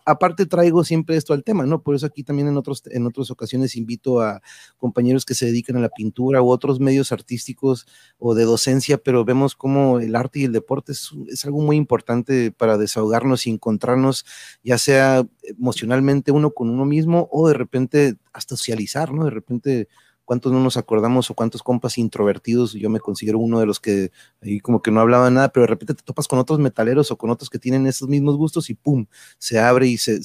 [0.06, 1.82] aparte traigo siempre esto al tema, ¿no?
[1.82, 4.40] Por eso aquí también en, otros, en otras ocasiones invito a
[4.78, 7.86] compañeros que se dedican a la pintura u otros medios artísticos
[8.18, 11.76] o de docencia, pero vemos como el arte y el deporte es, es algo muy
[11.76, 14.24] importante para desahogarnos y encontrarnos,
[14.62, 19.26] ya sea emocionalmente uno con uno mismo o de repente hasta socializar, ¿no?
[19.26, 19.88] De repente
[20.24, 24.10] cuántos no nos acordamos o cuántos compas introvertidos, yo me considero uno de los que
[24.42, 27.16] ahí como que no hablaba nada, pero de repente te topas con otros metaleros o
[27.16, 29.06] con otros que tienen esos mismos gustos y pum,
[29.38, 30.20] se abre y se,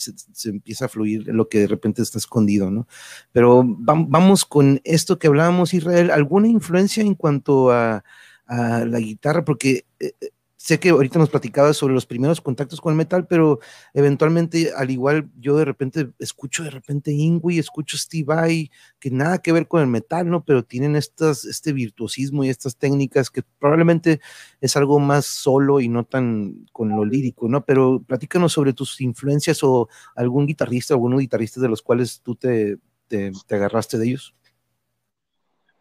[0.45, 2.87] empieza a fluir lo que de repente está escondido, ¿no?
[3.31, 8.03] Pero vamos con esto que hablábamos, Israel, ¿alguna influencia en cuanto a,
[8.47, 9.45] la guitarra?
[9.45, 9.85] Porque...
[9.99, 10.13] Eh,
[10.59, 13.59] sé que ahorita nos platicabas sobre los primeros contactos con el metal, pero
[13.93, 19.37] eventualmente, al igual, yo de repente escucho de repente Ingui, escucho Steve Vai, que nada
[19.37, 20.43] que ver con el metal, ¿no?
[20.43, 24.19] Pero tienen estas, este virtuosismo y estas técnicas que probablemente
[24.59, 27.63] es algo más solo y no tan con lo lírico, ¿no?
[27.63, 32.77] Pero platícanos sobre tus influencias o algún guitarrista, algunos guitarristas de los cuales tú te,
[33.07, 34.35] te, agarraste de ellos.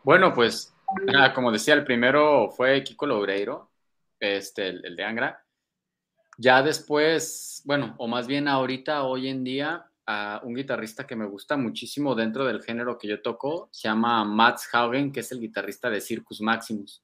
[0.04, 0.72] Bueno, pues,
[1.16, 3.67] ah, como decía, el primero fue Kiko Loureiro,
[4.20, 5.44] este, el, de Angra.
[6.36, 11.26] Ya después, bueno, o más bien ahorita, hoy en día, a un guitarrista que me
[11.26, 15.40] gusta muchísimo dentro del género que yo toco, se llama Mats Haugen, que es el
[15.40, 17.02] guitarrista de Circus Maximus.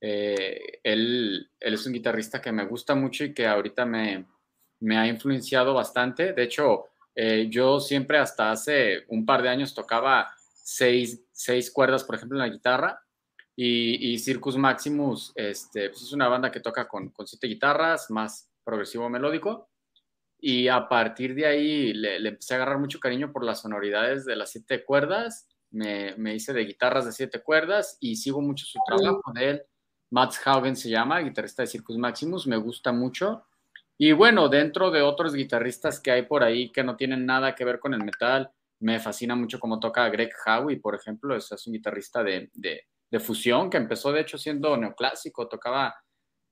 [0.00, 4.26] Eh, él, él, es un guitarrista que me gusta mucho y que ahorita me,
[4.80, 6.32] me ha influenciado bastante.
[6.32, 12.04] De hecho, eh, yo siempre hasta hace un par de años tocaba seis, seis cuerdas,
[12.04, 13.02] por ejemplo, en la guitarra
[13.60, 18.48] y, Circus Maximus este, pues es una banda que toca con, con, siete guitarras, más
[18.62, 19.68] progresivo melódico.
[20.38, 24.36] Y a partir de ahí le, empecé a agarrar mucho cariño por las sonoridades de
[24.36, 25.48] las siete cuerdas.
[25.72, 29.62] Me, me, hice de guitarras de siete cuerdas y sigo mucho su trabajo de él.
[30.10, 33.44] Mats Haugen se llama, guitarrista de Circus Maximus, me gusta mucho.
[33.98, 37.64] Y bueno, dentro de otros guitarristas que hay por ahí que no tienen nada que
[37.64, 41.66] ver con el metal, me fascina mucho cómo toca Greg Howie, por ejemplo, es, es
[41.66, 45.94] un guitarrista de, de de fusión, que empezó de hecho siendo neoclásico, tocaba,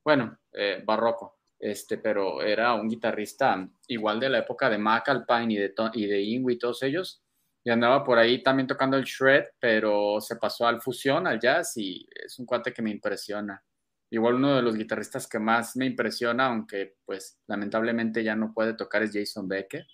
[0.05, 5.53] bueno, eh, barroco, este, pero era un guitarrista igual de la época de Mac Alpine
[5.53, 7.23] y de, y de y todos ellos,
[7.67, 11.77] y andaba por ahí también tocando el shred, pero se pasó al fusión, al jazz,
[11.77, 13.61] y es un cuate que me impresiona.
[14.09, 18.75] Igual uno de los guitarristas que más me impresiona, aunque pues lamentablemente ya no puede
[18.75, 19.85] tocar, es Jason Becker.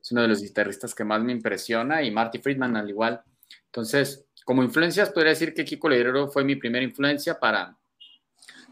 [0.00, 3.22] Es uno de los guitarristas que más me impresiona y Marty Friedman al igual.
[3.66, 7.76] Entonces, como influencias, podría decir que Kiko Leirero fue mi primera influencia para,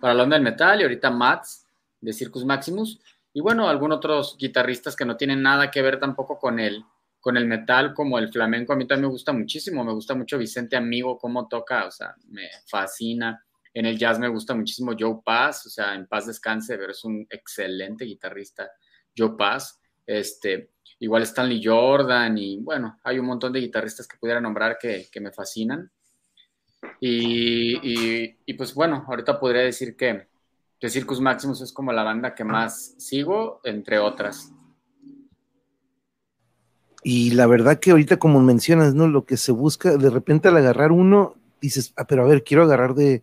[0.01, 1.67] para la onda del metal y ahorita Mats
[2.01, 3.01] de Circus Maximus.
[3.33, 6.83] Y bueno, algunos otros guitarristas que no tienen nada que ver tampoco con el,
[7.21, 8.73] con el metal, como el flamenco.
[8.73, 9.85] A mí también me gusta muchísimo.
[9.85, 13.45] Me gusta mucho Vicente Amigo, cómo toca, o sea, me fascina.
[13.75, 17.05] En el jazz me gusta muchísimo Joe Paz, o sea, en paz descanse, pero es
[17.05, 18.71] un excelente guitarrista,
[19.15, 19.79] Joe Paz.
[20.07, 25.09] Este, igual Stanley Jordan y bueno, hay un montón de guitarristas que pudiera nombrar que,
[25.21, 25.91] me fascinan.
[27.01, 30.29] Y, pues bueno, ahorita podría decir que,
[30.79, 34.53] que Circus Maximus es como la banda que más sigo, entre otras.
[37.03, 39.07] Y la verdad que ahorita como mencionas, ¿no?
[39.07, 42.65] Lo que se busca, de repente al agarrar uno, dices, ah, pero a ver, quiero
[42.65, 43.23] agarrar de,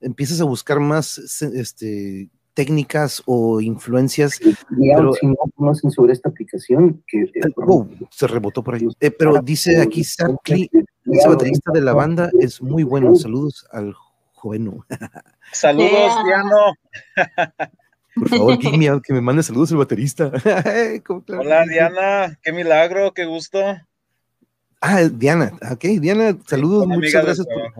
[0.00, 4.40] empiezas a buscar más este, técnicas o influencias.
[4.40, 8.88] pero, si no conocen sobre esta aplicación, que eh, oh, se rebotó por ahí.
[9.00, 13.14] Eh, pero dice aquí Sam ese baterista de la banda es muy bueno.
[13.16, 13.94] Saludos al
[14.32, 14.86] joveno.
[15.52, 16.74] Saludos, Diano.
[18.14, 18.58] Por favor,
[19.02, 20.30] que me mande saludos el baterista.
[21.28, 23.58] Hola, Diana, qué milagro, qué gusto.
[24.86, 27.72] Ah, Diana, ok, Diana, saludos, muchas gracias por,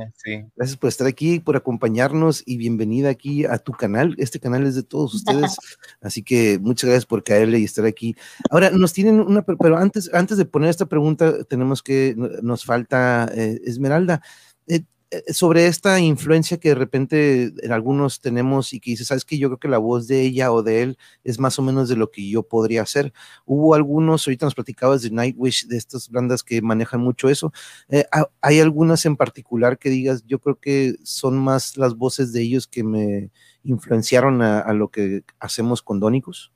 [0.56, 4.14] gracias por estar aquí, por acompañarnos y bienvenida aquí a tu canal.
[4.16, 5.54] Este canal es de todos ustedes,
[6.00, 8.16] así que muchas gracias por caerle y estar aquí.
[8.48, 13.30] Ahora, nos tienen una, pero antes, antes de poner esta pregunta, tenemos que, nos falta
[13.34, 14.22] eh, Esmeralda.
[15.14, 19.24] Eh, eh, sobre esta influencia que de repente en algunos tenemos y que dices, sabes
[19.24, 21.88] que yo creo que la voz de ella o de él es más o menos
[21.88, 23.12] de lo que yo podría hacer.
[23.44, 27.52] Hubo algunos, ahorita nos platicabas de Nightwish, de estas bandas que manejan mucho eso.
[27.88, 28.04] Eh,
[28.40, 32.66] ¿Hay algunas en particular que digas, yo creo que son más las voces de ellos
[32.66, 33.30] que me
[33.62, 36.52] influenciaron a, lo que hacemos con Donicus?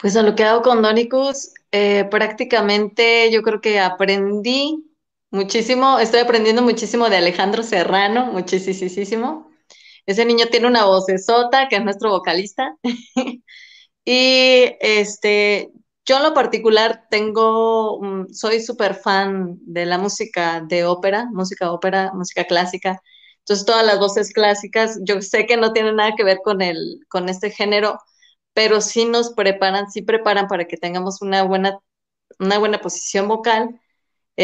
[0.00, 1.52] Pues a lo que hago con Donicus,
[2.10, 4.91] prácticamente yo creo que aprendí
[5.32, 9.50] Muchísimo, estoy aprendiendo muchísimo de Alejandro Serrano, muchísimo.
[10.04, 12.76] Ese niño tiene una voz sota, que es nuestro vocalista.
[14.04, 15.72] y este,
[16.04, 17.98] yo en lo particular tengo,
[18.30, 23.00] soy súper fan de la música de ópera, música ópera, música clásica.
[23.38, 27.00] Entonces todas las voces clásicas, yo sé que no tienen nada que ver con el,
[27.08, 27.98] con este género,
[28.52, 31.78] pero sí nos preparan, sí preparan para que tengamos una buena,
[32.38, 33.80] una buena posición vocal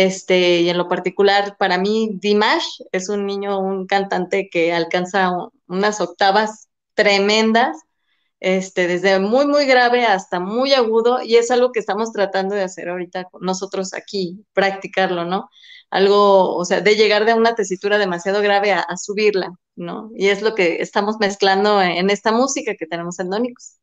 [0.05, 5.33] este, y en lo particular, para mí, Dimash es un niño, un cantante que alcanza
[5.67, 7.77] unas octavas tremendas,
[8.39, 12.63] este, desde muy, muy grave hasta muy agudo, y es algo que estamos tratando de
[12.63, 15.51] hacer ahorita nosotros aquí, practicarlo, ¿no?
[15.91, 20.13] Algo, o sea, de llegar de una tesitura demasiado grave a, subirla, ¿no?
[20.15, 23.79] Y es lo que estamos mezclando en esta música que tenemos en Dónicos.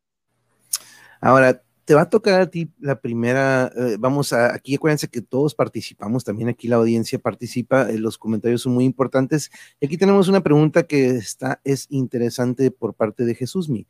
[1.20, 5.22] Ahora, te va a tocar a ti la primera, eh, vamos a, aquí acuérdense que
[5.22, 9.50] todos participamos, también aquí la audiencia participa, eh, los comentarios son muy importantes.
[9.80, 13.86] Y aquí tenemos una pregunta que está, es interesante por parte de Jesús Mi.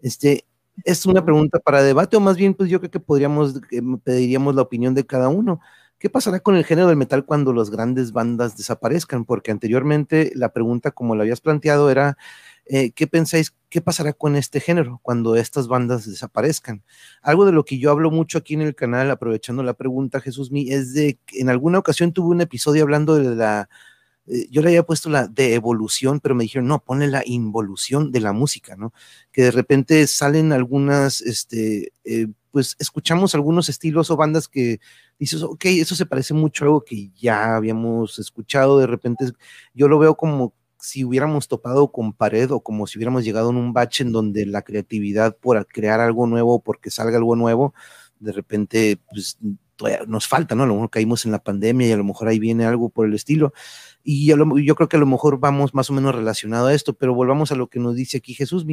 [0.00, 0.44] Este,
[0.84, 3.60] es una pregunta para debate, o más bien, pues yo creo que podríamos,
[4.02, 5.60] pediríamos la opinión de cada uno.
[6.00, 9.24] ¿Qué pasará con el género del metal cuando las grandes bandas desaparezcan?
[9.24, 12.18] Porque anteriormente la pregunta, como la habías planteado, era
[12.66, 13.54] eh, ¿qué pensáis?
[13.68, 16.82] ¿Qué pasará con este género cuando estas bandas desaparezcan?
[17.22, 20.50] Algo de lo que yo hablo mucho aquí en el canal, aprovechando la pregunta, Jesús
[20.50, 23.68] Mi, es de que en alguna ocasión tuve un episodio hablando de la,
[24.26, 28.10] eh, yo le había puesto la de evolución, pero me dijeron, no, ponle la involución
[28.10, 28.92] de la música, ¿no?
[29.32, 34.80] Que de repente salen algunas, este, eh, pues escuchamos algunos estilos o bandas que
[35.18, 39.26] dices, ok, eso se parece mucho a algo que ya habíamos escuchado, de repente
[39.74, 40.54] yo lo veo como
[40.86, 44.46] si hubiéramos topado con pared o como si hubiéramos llegado en un bache en donde
[44.46, 47.74] la creatividad por crear algo nuevo, porque salga algo nuevo,
[48.20, 49.36] de repente pues,
[50.06, 50.62] nos falta, ¿no?
[50.62, 53.06] A lo mejor caímos en la pandemia y a lo mejor ahí viene algo por
[53.06, 53.52] el estilo.
[54.04, 57.14] Y yo creo que a lo mejor vamos más o menos relacionado a esto, pero
[57.14, 58.64] volvamos a lo que nos dice aquí Jesús.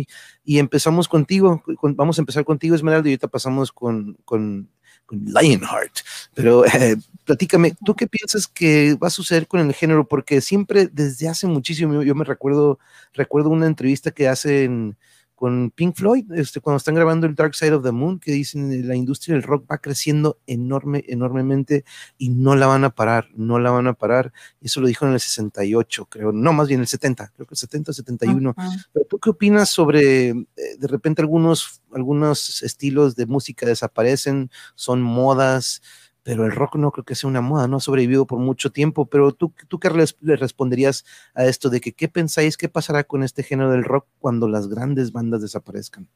[0.43, 4.69] Y empezamos contigo, vamos a empezar contigo, Esmeralda, y ahorita pasamos con, con
[5.09, 5.99] Lionheart.
[6.33, 6.95] Pero eh,
[7.25, 10.07] platícame, ¿tú qué piensas que va a suceder con el género?
[10.07, 12.79] Porque siempre desde hace muchísimo, yo me recuerdo,
[13.13, 14.97] recuerdo una entrevista que hacen
[15.43, 18.69] con Pink Floyd, este, cuando están grabando el Dark Side of the Moon, que dicen
[18.69, 21.83] que la industria del rock va creciendo enorme, enormemente
[22.17, 24.31] y no la van a parar, no la van a parar.
[24.61, 27.57] Eso lo dijo en el 68, creo, no, más bien el 70, creo que el
[27.57, 28.55] 70, 71.
[28.93, 30.45] Pero tú qué opinas sobre, eh,
[30.79, 35.81] de repente algunos, algunos estilos de música desaparecen, son modas?
[36.23, 39.05] Pero el rock no creo que sea una moda, no ha sobrevivido por mucho tiempo,
[39.05, 39.89] pero tú, tú qué
[40.21, 41.05] le responderías
[41.35, 44.67] a esto de que qué pensáis, qué pasará con este género del rock cuando las
[44.69, 46.07] grandes bandas desaparezcan?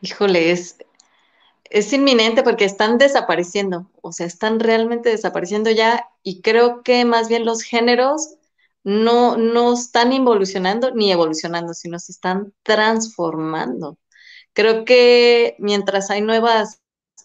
[0.00, 0.78] Híjole, es,
[1.70, 7.28] es inminente porque están desapareciendo, o sea, están realmente desapareciendo ya y creo que más
[7.28, 8.36] bien los géneros
[8.84, 13.98] no, no están involucionando ni evolucionando, sino se están transformando.
[14.54, 16.81] Creo que mientras hay nuevas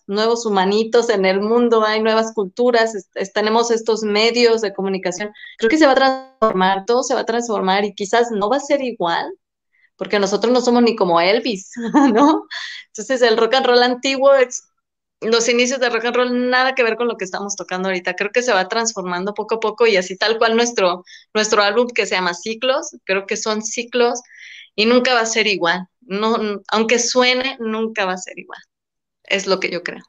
[0.07, 2.93] nuevos humanitos en el mundo, hay nuevas culturas,
[3.33, 5.31] tenemos estos medios de comunicación.
[5.57, 8.57] Creo que se va a transformar, todo se va a transformar y quizás no va
[8.57, 9.31] a ser igual,
[9.97, 11.71] porque nosotros no somos ni como Elvis,
[12.13, 12.47] ¿no?
[12.87, 14.31] Entonces el rock and roll antiguo,
[15.21, 18.15] los inicios del rock and roll, nada que ver con lo que estamos tocando ahorita.
[18.15, 21.03] Creo que se va transformando poco a poco y así tal cual nuestro,
[21.33, 24.21] nuestro álbum que se llama Ciclos, creo que son ciclos
[24.75, 25.87] y nunca va a ser igual.
[26.01, 26.37] No,
[26.71, 28.61] aunque suene, nunca va a ser igual
[29.27, 30.03] es lo que yo creo.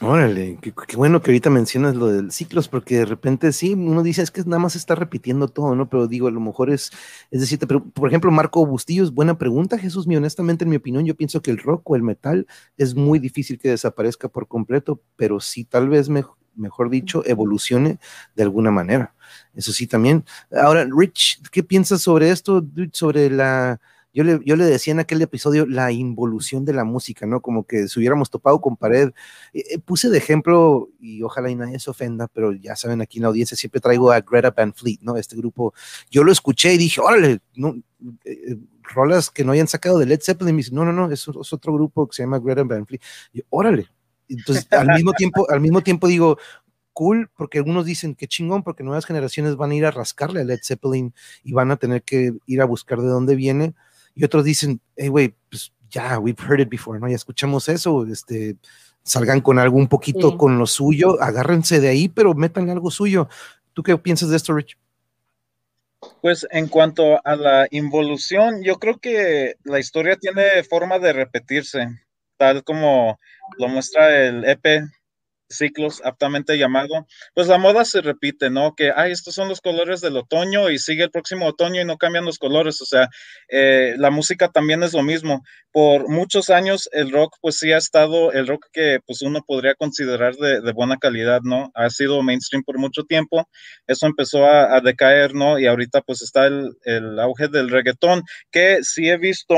[0.00, 4.22] Órale, qué, bueno que ahorita mencionas lo del ciclos, porque de repente sí, uno dice
[4.22, 5.88] es que nada más está repitiendo todo, ¿no?
[5.90, 6.92] Pero digo, a lo mejor es,
[7.32, 11.16] es decir, por ejemplo, Marco Bustillos, buena pregunta, Jesús, mi honestamente, en mi opinión, yo
[11.16, 12.46] pienso que el rock o el metal
[12.76, 17.98] es muy difícil que desaparezca por completo, pero sí, tal vez, mejor dicho, evolucione
[18.36, 19.14] de alguna manera.
[19.52, 20.24] Eso sí, también.
[20.52, 23.80] Ahora, Rich, ¿qué piensas sobre esto, sobre la
[24.18, 27.40] yo le, yo le decía en aquel episodio la involución de la música, ¿no?
[27.40, 29.12] Como que si hubiéramos topado con pared.
[29.52, 33.18] Eh, eh, puse de ejemplo, y ojalá y nadie se ofenda, pero ya saben, aquí
[33.18, 35.16] en la audiencia siempre traigo a Greta Van Fleet, ¿no?
[35.16, 35.72] Este grupo.
[36.10, 37.76] Yo lo escuché y dije, órale, no,
[38.24, 40.48] eh, rolas que no hayan sacado de Led Zeppelin.
[40.48, 43.00] Y me dice, no, no, no, es, otro grupo que se llama Greta Van Fleet.
[43.32, 43.86] Y órale.
[44.28, 46.38] Entonces, al mismo tiempo, al mismo tiempo digo,
[46.92, 50.44] cool, porque algunos dicen que chingón, porque nuevas generaciones van a ir a rascarle a
[50.44, 51.14] Led Zeppelin
[51.44, 53.76] y van a tener que ir a buscar de dónde viene
[54.18, 57.08] y otros dicen, hey, güey, pues ya, we've heard it before, ¿no?
[57.08, 58.56] Ya escuchamos eso, este,
[59.04, 63.28] salgan con algo un poquito con lo suyo, agárrense de ahí, pero metan algo suyo.
[63.74, 64.76] ¿Tú qué piensas de esto, Rich?
[66.20, 71.86] Pues en cuanto a la involución, yo creo que la historia tiene forma de repetirse,
[72.36, 73.20] tal como
[73.56, 74.82] lo muestra el EP
[75.48, 78.74] ciclos aptamente llamado, pues la moda se repite, ¿no?
[78.74, 81.96] Que, ay, estos son los colores del otoño y sigue el próximo otoño y no
[81.96, 83.08] cambian los colores, o sea,
[83.48, 85.42] eh, la música también es lo mismo.
[85.72, 89.74] Por muchos años el rock, pues sí ha estado, el rock que pues uno podría
[89.74, 91.70] considerar de, buena calidad, ¿no?
[91.74, 93.48] Ha sido mainstream por mucho tiempo,
[93.86, 95.58] eso empezó a, decaer, ¿no?
[95.58, 99.56] Y ahorita pues está el, auge del reggaetón, que sí he visto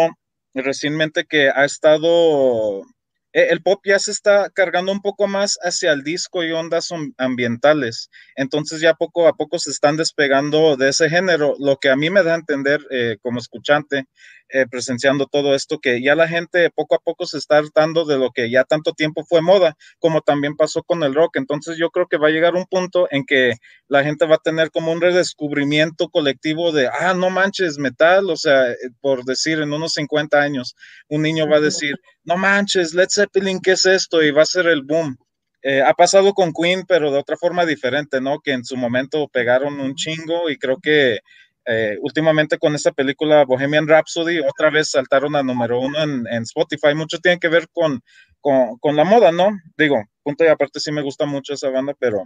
[0.54, 2.84] recientemente que ha estado
[3.32, 8.10] el pop ya se está cargando un poco más hacia el disco y ondas ambientales.
[8.36, 11.54] Entonces ya poco a poco se están despegando de ese género.
[11.58, 14.06] Lo que a mí me da a entender eh, como escuchante
[14.52, 18.18] eh, presenciando todo esto, que ya la gente poco a poco se está hartando de
[18.18, 21.36] lo que ya tanto tiempo fue moda, como también pasó con el rock.
[21.36, 23.54] Entonces yo creo que va a llegar un punto en que
[23.88, 28.36] la gente va a tener como un redescubrimiento colectivo de, ah, no manches, metal, o
[28.36, 30.74] sea, eh, por decir, en unos 50 años,
[31.08, 34.22] un niño va a decir, no manches, Led Zeppelin, ¿qué es esto?
[34.22, 35.16] Y va a ser el boom.
[35.62, 38.40] Eh, ha pasado con Queen, pero de otra forma diferente, ¿no?
[38.40, 41.20] Que en su momento pegaron un chingo y creo que
[41.66, 46.94] eh, últimamente con esta película Bohemian Rhapsody, otra vez saltaron a número uno en, Spotify.
[46.94, 48.02] Mucho tiene que ver con,
[48.40, 49.50] con, la moda, ¿no?
[49.76, 52.24] Digo, punto y aparte sí me gusta mucho esa banda, pero,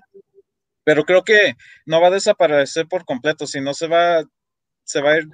[0.85, 1.55] pero creo que
[1.87, 4.23] no va a desaparecer por completo, sino se va,
[4.85, 5.25] se va a ir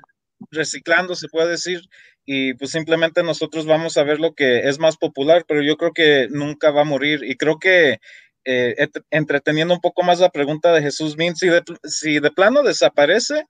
[0.50, 1.82] reciclando, se puede decir,
[2.24, 5.92] y pues simplemente nosotros vamos a ver lo que es más popular, pero yo creo
[5.92, 7.98] que nunca va a morir y creo que
[8.44, 11.48] eh, entreteniendo un poco más la pregunta de Jesús Min, si
[11.84, 13.44] si de plano desaparece,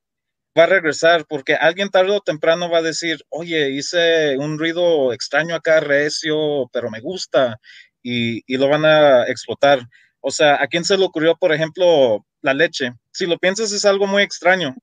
[0.58, 5.12] va a regresar porque alguien tarde o temprano va a decir, oye, hice un ruido
[5.12, 7.58] extraño acá, recio, pero me gusta
[8.02, 9.80] y, lo van a explotar.
[10.20, 12.92] O sea, ¿a quién se le ocurrió, por ejemplo, la leche?
[13.12, 14.74] Si lo piensas es algo muy extraño.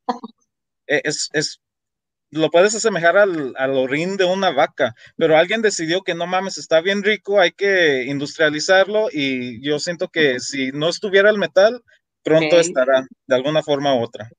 [0.88, 1.59] E, es, es,
[2.32, 6.57] lo puedes asemejar al, al, orín de una vaca, pero alguien decidió que no mames,
[6.57, 11.84] está bien rico, hay que industrializarlo y yo siento que si no estuviera el metal,
[12.24, 14.30] pronto estará de alguna forma u otra.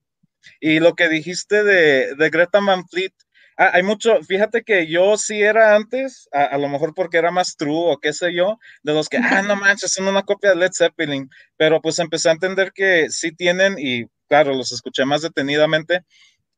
[0.61, 3.13] Y lo que dijiste de, de Greta Van Fleet,
[3.57, 7.57] ah, hay mucho, fíjate que yo sí era antes, a, lo mejor porque era más
[7.57, 10.57] true o qué sé yo, de los que, ah, no manches, son una copia de
[10.57, 15.23] Led Zeppelin, pero pues empecé a entender que sí tienen, y claro, los escuché más
[15.23, 16.05] detenidamente,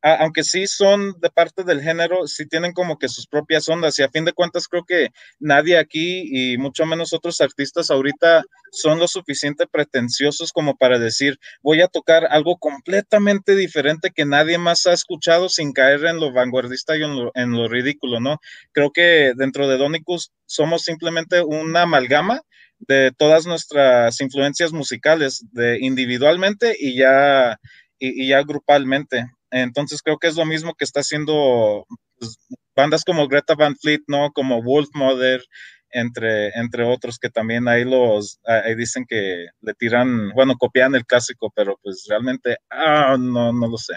[0.01, 4.03] aunque sí son de parte del género, sí tienen como que sus propias ondas y
[4.03, 8.99] a fin de cuentas creo que nadie aquí y mucho menos otros artistas ahorita son
[8.99, 14.87] lo suficiente pretenciosos como para decir voy a tocar algo completamente diferente que nadie más
[14.87, 18.39] ha escuchado sin caer en lo vanguardista y en lo, ridículo, ¿no?
[18.71, 22.41] Creo que dentro de Donicus somos simplemente una amalgama
[22.79, 27.59] de todas nuestras influencias musicales, de individualmente y ya,
[27.99, 29.27] y ya grupalmente.
[29.51, 31.85] Entonces creo que es lo mismo que está haciendo
[32.17, 32.37] pues,
[32.75, 34.31] bandas como Greta Van Fleet, ¿no?
[34.31, 35.43] Como Wolf Mother,
[35.91, 41.05] entre, entre otros que también ahí los, ahí dicen que le tiran, bueno, copian el
[41.05, 43.95] clásico, pero pues realmente, ah, no, no lo sé.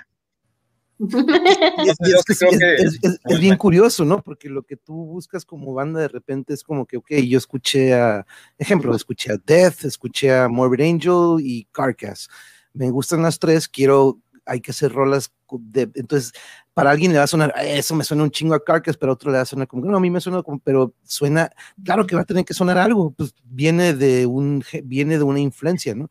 [0.98, 4.22] es, bien curioso, ¿no?
[4.22, 7.94] Porque lo que tú buscas como banda de repente es como que, ok, yo escuché
[7.94, 8.24] a,
[8.58, 12.28] ejemplo, escuché a Death, escuché a Morbid Angel y Carcass.
[12.72, 16.32] Me gustan las tres, quiero hay que hacer rolas de, entonces
[16.72, 19.14] para alguien le va a sonar, eso me suena un chingo a Carcass, pero a
[19.14, 21.50] otro le va a sonar como, no, a mí me suena como, pero suena,
[21.84, 25.40] claro que va a tener que sonar algo, pues viene de un, viene de una
[25.40, 26.10] influencia, ¿no?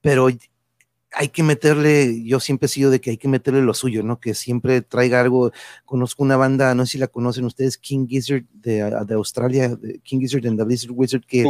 [0.00, 0.28] Pero
[1.14, 4.18] hay que meterle, yo siempre he sido de que hay que meterle lo suyo, ¿no?
[4.18, 5.52] Que siempre traiga algo.
[5.84, 10.20] Conozco una banda, no sé si la conocen ustedes, King Gizzard de, de Australia, King
[10.20, 11.44] Gizzard and the Lizard Wizard, que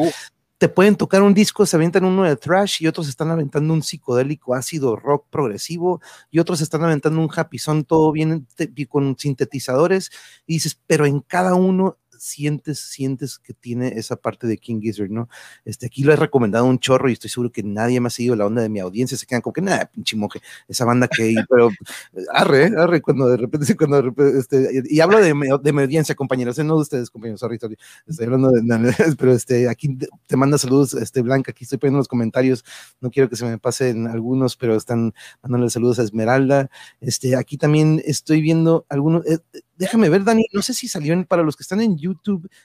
[0.63, 3.83] te pueden tocar un disco, se aventan uno de thrash y otros están aventando un
[3.83, 6.01] psicodélico ácido rock progresivo
[6.31, 8.47] y otros están aventando un happy son todo bien
[8.89, 10.13] con sintetizadores.
[10.47, 15.11] Y dices, pero en cada uno sientes, sientes que tiene esa parte de King Gizzard,
[15.11, 15.29] ¿no?
[15.65, 18.37] Este, aquí lo he recomendado un chorro y estoy seguro que nadie más ha seguido
[18.37, 20.17] la onda de mi audiencia, se quedan como que nada, pinche
[20.69, 21.71] esa banda que pero
[22.33, 26.15] arre, arre, cuando de repente, cuando de repente, este, y hablo de, de mi audiencia,
[26.15, 26.65] compañeros, ¿eh?
[26.65, 28.63] no de ustedes, compañeros, sorry, sorry, estoy hablando de,
[29.19, 32.65] pero este, aquí te manda saludos, este, Blanca, aquí estoy poniendo los comentarios,
[33.01, 35.13] no quiero que se me pasen algunos, pero están
[35.43, 36.71] mandándole saludos a Esmeralda,
[37.01, 39.39] este, aquí también estoy viendo algunos, eh,
[39.83, 42.12] Déjame ver, Dani, no sé si salió para los que están en YouTube,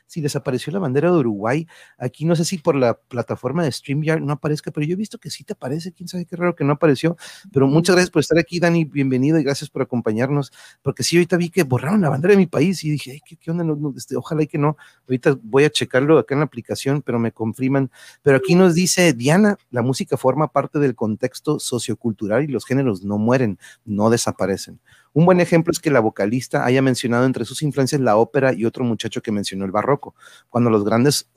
[0.05, 1.67] si desapareció la bandera de Uruguay.
[1.97, 5.17] Aquí no sé si por la plataforma de StreamYard no aparezca, pero yo he visto
[5.17, 5.91] que sí te aparece.
[5.91, 7.17] Quién sabe qué raro que no apareció.
[7.51, 8.85] Pero muchas gracias por estar aquí, Dani.
[8.85, 10.51] Bienvenido y gracias por acompañarnos.
[10.81, 13.65] Porque sí, ahorita vi que borraron la bandera de mi país y dije, ¿qué, onda?
[13.95, 14.77] este, ojalá y que no.
[15.07, 17.91] Ahorita voy a checarlo acá en la aplicación, pero me confirman.
[18.21, 23.03] Pero aquí nos dice Diana, la música forma parte del contexto sociocultural y los géneros
[23.03, 24.79] no mueren, no desaparecen.
[25.17, 28.65] Un buen ejemplo es que la vocalista haya mencionado entre sus influencias la ópera y
[28.65, 30.13] otro muchacho que mencionó el barroco.
[30.47, 31.27] Cuando, los grandes,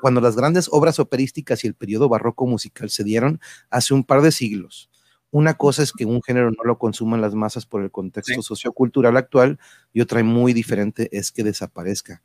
[0.00, 4.22] cuando las grandes obras operísticas y el periodo barroco musical se dieron hace un par
[4.22, 4.88] de siglos,
[5.30, 9.18] una cosa es que un género no lo consuman las masas por el contexto sociocultural
[9.18, 9.58] actual
[9.92, 12.22] y otra muy diferente es que desaparezca.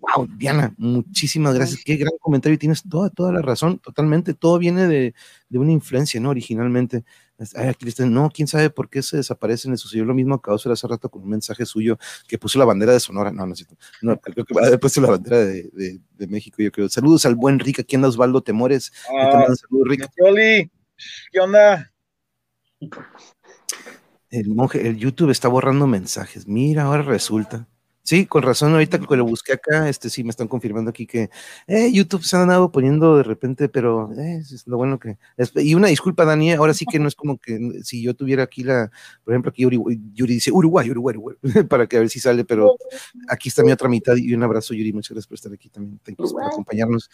[0.00, 1.82] Wow, Diana, muchísimas gracias.
[1.84, 2.58] Qué gran comentario.
[2.58, 4.34] Tienes toda, toda la razón, totalmente.
[4.34, 5.14] Todo viene de,
[5.48, 6.30] de una influencia, ¿no?
[6.30, 7.04] Originalmente.
[7.56, 9.70] aquí no, quién sabe por qué se desaparecen.
[9.70, 12.64] Le sucedió lo mismo a Causa hace rato con un mensaje suyo que puso la
[12.64, 13.30] bandera de Sonora.
[13.30, 13.54] No, no,
[14.02, 16.88] no creo que ha puesto la bandera de, de, México, yo creo.
[16.88, 18.92] Saludos al buen Rick, aquí anda Osvaldo Temores.
[19.10, 20.08] Ah, saludos, Rick.
[21.30, 21.92] ¿Qué onda?
[24.30, 26.46] El monje, el YouTube está borrando mensajes.
[26.46, 27.68] Mira, ahora resulta.
[28.04, 31.30] Sí, con razón, ahorita que lo busqué acá, este sí me están confirmando aquí que
[31.68, 35.18] eh, YouTube se ha andado poniendo de repente, pero eh, es lo bueno que.
[35.56, 38.64] y una disculpa, Dani, ahora sí que no es como que si yo tuviera aquí
[38.64, 38.90] la,
[39.22, 39.78] por ejemplo, aquí Yuri,
[40.14, 41.36] Yuri dice Uruguay, Uruguay, Uruguay,
[41.68, 42.74] para que a ver si sale, pero
[43.28, 46.00] aquí está mi otra mitad y un abrazo, Yuri, muchas gracias por estar aquí también,
[46.16, 47.08] por acompañarnos.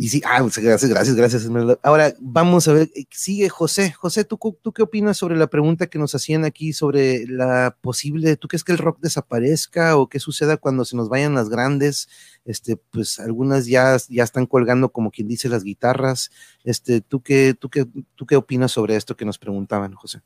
[0.00, 1.48] Y sí, ah, gracias, gracias, gracias.
[1.82, 3.90] Ahora vamos a ver, eh, sigue José.
[3.90, 8.36] José, ¿tú, ¿tú qué opinas sobre la pregunta que nos hacían aquí sobre la posible,
[8.36, 12.08] ¿tú crees que el rock desaparezca o qué suceda cuando se nos vayan las grandes?
[12.44, 16.30] Este, pues algunas ya, ya están colgando como quien dice las guitarras.
[16.62, 17.84] Este, ¿tú qué, tú qué,
[18.14, 20.20] tú qué opinas sobre esto que nos preguntaban, José?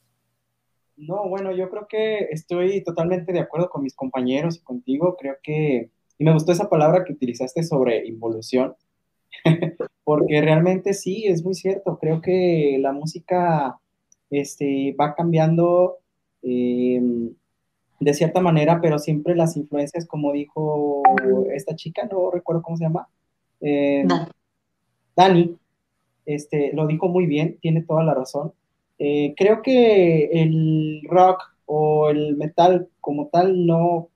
[0.99, 5.17] No, bueno, yo creo que estoy totalmente de acuerdo con mis compañeros y contigo.
[5.19, 8.77] Creo que, y me gustó esa palabra que utilizaste sobre involución
[10.05, 11.99] porque realmente sí, es muy cierto.
[11.99, 13.79] Creo que la música
[14.31, 15.99] este, va cambiando
[16.43, 17.31] em,
[18.01, 21.03] de cierta manera, pero siempre las influencias, como dijo
[21.55, 23.09] esta chica, no recuerdo cómo se llama,
[23.61, 24.09] em,
[25.15, 25.57] Dani,
[26.27, 28.53] este, lo dijo muy bien, tiene toda la razón.
[28.99, 34.09] Eh, creo que el rock o el metal como tal no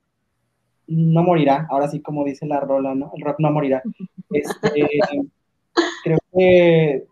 [0.87, 3.13] no morirá, ahora sí como dice la rola, ¿no?
[3.17, 3.83] El rock no morirá.
[4.31, 4.89] Este,
[6.05, 7.05] creo que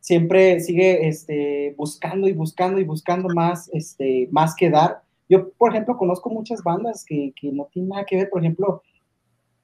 [0.00, 5.02] siempre sigue este, buscando y buscando y buscando más, este, más que dar.
[5.28, 8.82] Yo, por ejemplo, conozco muchas bandas que, que no tienen nada que ver, por ejemplo,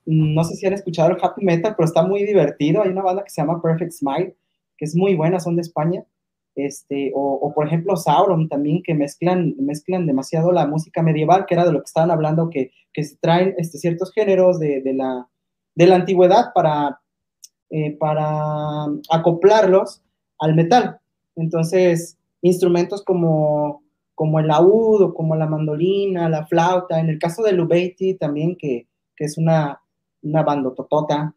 [0.04, 2.82] no sé si han escuchado el happy metal, pero está muy divertido.
[2.82, 4.34] Hay una banda que se llama Perfect Smile,
[4.76, 6.04] que es muy buena, son de España
[6.54, 11.64] este, o, por ejemplo Sauron también, que mezclan, mezclan demasiado la música medieval, que era
[11.64, 15.28] de lo que estaban hablando, que, que traen este, ciertos géneros de, de, la,
[15.74, 17.00] de la antigüedad para,
[17.70, 20.02] eh, para acoplarlos
[20.38, 20.98] al metal.
[21.36, 23.82] Entonces, instrumentos como,
[24.14, 28.56] como el laúd o como la mandolina, la flauta, en el caso de Lubeiti también,
[28.56, 28.86] que,
[29.16, 29.80] que es una,
[30.22, 31.34] una bandototota,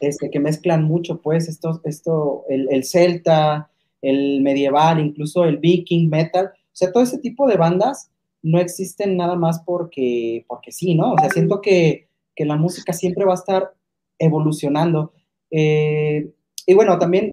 [0.00, 3.70] este, que mezclan mucho, pues, esto, esto el, el celta,
[4.02, 8.10] el medieval, incluso el viking metal, o sea, todo ese tipo de bandas
[8.42, 11.14] no existen nada más porque, porque sí, ¿no?
[11.14, 13.74] O sea, siento que, la música siempre va a estar
[14.16, 15.12] evolucionando.
[15.50, 16.30] Eh,
[16.66, 17.32] y bueno, también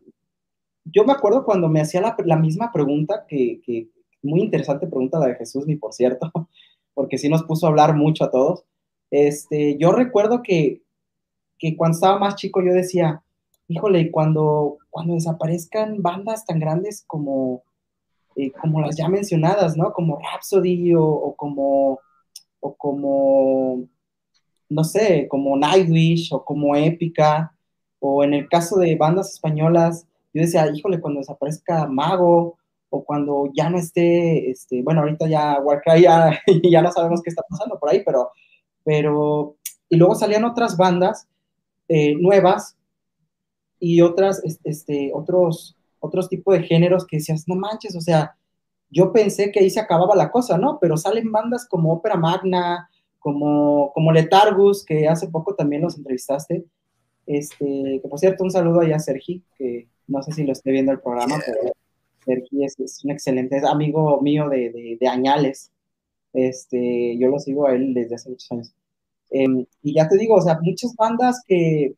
[0.84, 3.90] yo me acuerdo cuando me hacía la, misma pregunta, que, que,
[4.24, 6.32] muy interesante pregunta la de Jesús, ni por cierto,
[6.96, 8.64] porque sí nos puso a hablar mucho a todos.
[9.12, 10.82] Este, yo recuerdo que,
[11.60, 13.22] que cuando estaba más chico yo decía,
[13.68, 17.64] híjole, cuando, cuando desaparezcan bandas tan grandes como,
[18.36, 19.94] eh, como las ya mencionadas, ¿no?
[19.94, 22.00] Como Rhapsody o, como,
[22.60, 23.88] o como,
[24.70, 27.54] no sé, como Nightwish o como Épica,
[28.00, 32.58] o en el caso de bandas españolas, yo decía, híjole, cuando desaparezca Mago,
[32.90, 37.30] o cuando ya no esté, este, bueno, ahorita ya Warcry ya, ya no sabemos qué
[37.30, 38.32] está pasando por ahí, pero,
[38.84, 39.56] pero,
[39.90, 41.28] y luego salían otras bandas
[41.88, 42.78] eh, nuevas
[43.80, 48.36] y otras, este, otros, otros tipos de géneros que decías, no manches, o sea,
[48.90, 50.78] yo pensé que ahí se acababa la cosa, ¿no?
[50.80, 56.66] Pero salen bandas como Ópera Magna, como, como Letargus, que hace poco también los entrevistaste.
[57.26, 60.72] Este, que por cierto, un saludo ahí a Sergi, que no sé si lo esté
[60.72, 61.74] viendo el programa, pero
[62.24, 65.72] Sergi es, un excelente amigo mío de, de, añales.
[66.34, 68.74] Este, yo lo sigo a él desde hace muchos años.
[69.32, 71.96] Em, y ya te digo, o sea, muchas bandas que,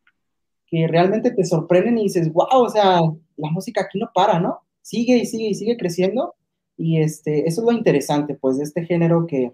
[0.70, 3.00] que realmente te sorprenden y dices, wow, o sea,
[3.36, 4.60] la música aquí no para, ¿no?
[4.82, 6.34] Sigue y sigue y sigue creciendo.
[6.76, 9.52] Y este, eso es lo interesante, pues, de este género que,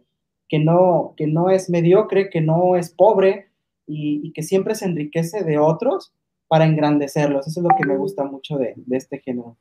[0.48, 3.48] que, no, que no es mediocre, que no es pobre
[3.86, 6.12] y, y, que siempre se enriquece de otros
[6.48, 7.46] para engrandecerlos.
[7.46, 9.56] Eso es lo que me gusta mucho de, de este género.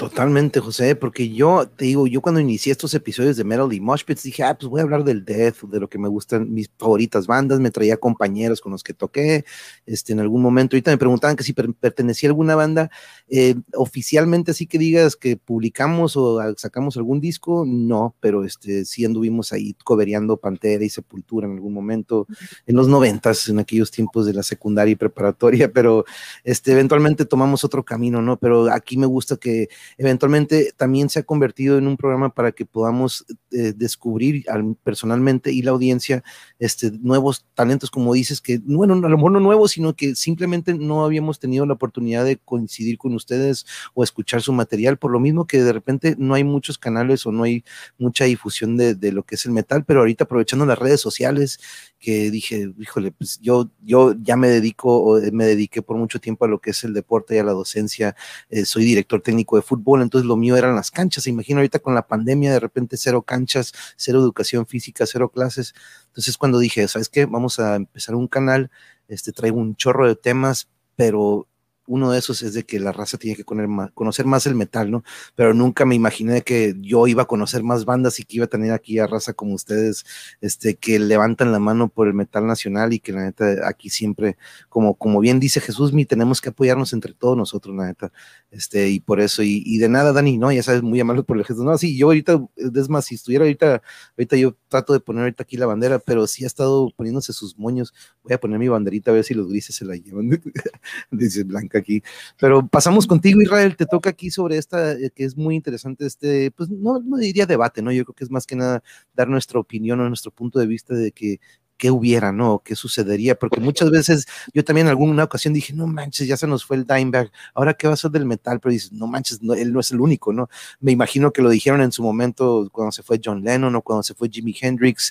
[0.00, 4.02] Totalmente, José, porque yo te digo, yo cuando inicié estos episodios de Metal y Mosh
[4.02, 6.70] Pits dije, ah, pues voy a hablar del death, de lo que me gustan mis
[6.78, 9.44] favoritas bandas, me traía compañeros con los que toqué,
[9.84, 12.90] este, en algún momento, ahorita me preguntaban que si pertenecía a alguna banda,
[13.28, 19.04] eh, oficialmente así que digas que publicamos o sacamos algún disco, no, pero este, sí
[19.04, 22.26] anduvimos ahí cobereando Pantera y Sepultura en algún momento,
[22.64, 26.06] en los noventas, en aquellos tiempos de la secundaria y preparatoria, pero
[26.42, 28.38] este, eventualmente tomamos otro camino, ¿no?
[28.38, 29.68] Pero aquí me gusta que
[29.98, 34.44] eventualmente también se ha convertido en un programa para que podamos eh, descubrir
[34.82, 36.22] personalmente y la audiencia
[36.58, 40.74] este, nuevos talentos, como dices, que, bueno, a lo mejor no nuevos, sino que simplemente
[40.74, 45.20] no habíamos tenido la oportunidad de coincidir con ustedes o escuchar su material, por lo
[45.20, 47.64] mismo que de repente no hay muchos canales o no hay
[47.98, 51.60] mucha difusión de, de lo que es el metal, pero ahorita aprovechando las redes sociales
[51.98, 56.44] que dije, híjole, pues yo, yo ya me dedico o me dediqué por mucho tiempo
[56.44, 58.16] a lo que es el deporte y a la docencia,
[58.48, 61.24] eh, soy director técnico de fútbol entonces lo mío eran las canchas.
[61.24, 65.74] Se ahorita con la pandemia, de repente cero canchas, cero educación física, cero clases.
[66.08, 67.26] Entonces cuando dije, ¿sabes qué?
[67.26, 68.70] Vamos a empezar un canal,
[69.08, 71.46] este, traigo un chorro de temas, pero
[71.90, 75.02] uno de esos es de que la raza tiene que conocer más, el metal, ¿no?
[75.34, 78.48] Pero nunca me imaginé que yo iba a conocer más bandas y que iba a
[78.48, 80.04] tener aquí a raza como ustedes,
[80.40, 84.36] este, que levantan la mano por el metal nacional y que la neta aquí siempre,
[84.68, 88.12] como, como bien dice Jesús, mi, tenemos que apoyarnos entre todos nosotros, la neta,
[88.52, 91.44] este, y por eso, y, de nada, Dani, no, ya sabes, muy amable por el
[91.44, 93.82] gesto, no, sí, yo ahorita, es más, si estuviera ahorita,
[94.16, 97.58] ahorita yo trato de poner ahorita aquí la bandera, pero sí ha estado poniéndose sus
[97.58, 100.30] moños, voy a poner mi banderita a ver si los grises se la llevan,
[101.10, 102.02] dice Blanca aquí.
[102.38, 106.50] Pero pasamos contigo, Israel, te toca aquí sobre esta, eh, que es muy interesante, este,
[106.52, 107.92] pues no, no diría debate, ¿no?
[107.92, 108.82] Yo creo que es más que nada
[109.14, 111.40] dar nuestra opinión o nuestro punto de vista de que
[111.80, 112.62] qué hubiera, ¿no?
[112.62, 113.36] ¿Qué sucedería?
[113.36, 116.76] Porque muchas veces yo también en alguna ocasión dije, no manches, ya se nos fue
[116.76, 119.80] el Dimebag, ahora qué va a ser del metal, pero dices, no manches, él no
[119.80, 120.50] es el único, ¿no?
[120.78, 124.02] Me imagino que lo dijeron en su momento cuando se fue John Lennon o cuando
[124.02, 125.10] se fue Jimi Hendrix,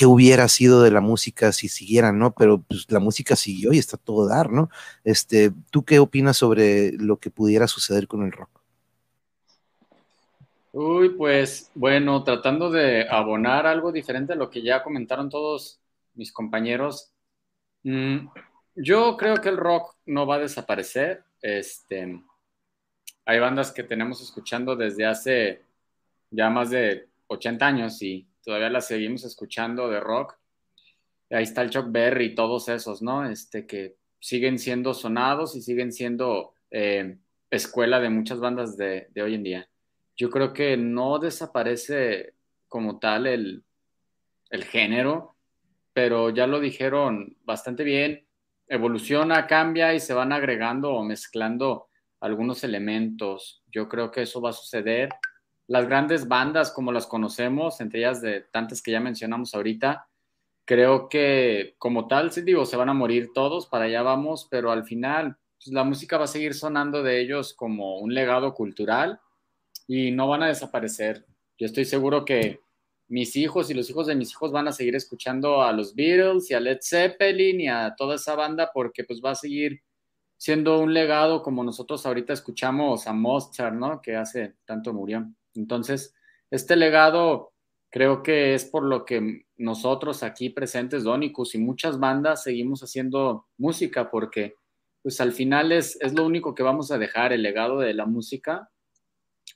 [0.00, 2.32] qué hubiera sido de la música si siguieran, ¿no?
[2.32, 4.70] Pero pues la música siguió y está todo dar, ¿no?
[5.04, 8.48] Este, ¿tú qué opinas sobre lo que pudiera suceder con el rock?
[10.72, 15.78] Uy, pues bueno, tratando de abonar algo diferente a lo que ya comentaron todos
[16.14, 17.12] mis compañeros,
[17.82, 18.26] mm,
[18.76, 21.24] yo creo que el rock no va a desaparecer.
[21.42, 22.22] Este,
[23.26, 25.62] hay bandas que tenemos escuchando desde hace
[26.30, 30.36] ya más de 80 años y todavía la seguimos escuchando de rock.
[31.30, 33.28] Ahí está el Chuck Berry y todos esos, ¿no?
[33.28, 37.18] Este, que siguen siendo sonados y siguen siendo eh,
[37.50, 39.68] escuela de muchas bandas de, hoy en día.
[40.16, 42.34] Yo creo que no desaparece
[42.68, 43.64] como tal el,
[44.50, 45.36] el género,
[45.92, 48.26] pero ya lo dijeron bastante bien,
[48.68, 51.88] evoluciona, cambia y se van agregando o mezclando
[52.20, 53.62] algunos elementos.
[53.66, 55.08] Yo creo que eso va a suceder
[55.70, 60.08] las grandes bandas como las conocemos, entre ellas de tantas que ya mencionamos ahorita,
[60.64, 64.72] creo que como tal, sí digo, se van a morir todos, para allá vamos, pero
[64.72, 69.20] al final pues, la música va a seguir sonando de ellos como un legado cultural
[69.86, 71.24] y no van a desaparecer.
[71.56, 72.58] Yo estoy seguro que
[73.06, 76.50] mis hijos y los hijos de mis hijos van a seguir escuchando a los Beatles
[76.50, 79.82] y a Led Zeppelin y a toda esa banda porque pues va a seguir
[80.36, 84.00] siendo un legado como nosotros ahorita escuchamos a Mozart, ¿no?
[84.00, 85.32] Que hace tanto murió.
[85.54, 86.14] Entonces,
[86.50, 87.52] este legado
[87.90, 93.46] creo que es por lo que nosotros aquí presentes, Donicus y muchas bandas, seguimos haciendo
[93.58, 94.54] música porque
[95.02, 98.06] pues al final es, es lo único que vamos a dejar, el legado de la
[98.06, 98.70] música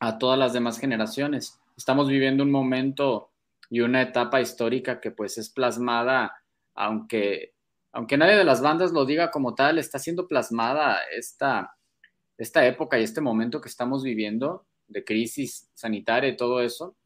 [0.01, 1.61] a todas las demás generaciones.
[1.77, 3.31] Estamos viviendo un momento
[3.71, 6.35] y una etapa histórica que pues es plasmada,
[6.75, 7.55] aunque,
[7.93, 11.77] aunque nadie de las bandas lo diga como tal, está siendo plasmada esta,
[12.39, 16.97] esta época y este momento que estamos viviendo de crisis sanitaria y todo eso,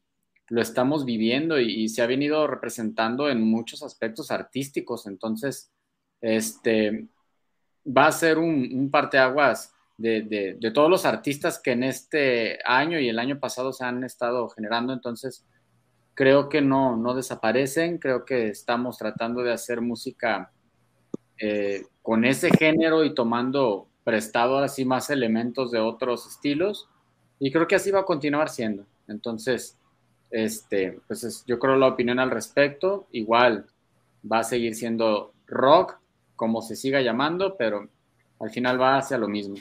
[0.47, 5.05] lo estamos viviendo y, se ha venido representando en muchos aspectos artísticos.
[5.05, 5.71] Entonces,
[6.21, 7.07] este,
[7.85, 13.09] va a ser un, parteaguas de, de, todos los artistas que en este año y
[13.09, 14.93] el año pasado se han estado generando.
[14.93, 15.45] Entonces,
[16.13, 20.51] creo que no, no desaparecen, creo que estamos tratando de hacer música
[21.37, 26.89] eh, con ese género y tomando prestado así más elementos de otros estilos
[27.39, 28.85] y creo que así va a continuar siendo.
[29.07, 29.77] Entonces,
[30.29, 33.65] este, pues yo creo la opinión al respecto, igual
[34.29, 35.97] va a seguir siendo rock,
[36.35, 37.89] como se siga llamando, pero
[38.39, 39.55] al final va hacia lo mismo.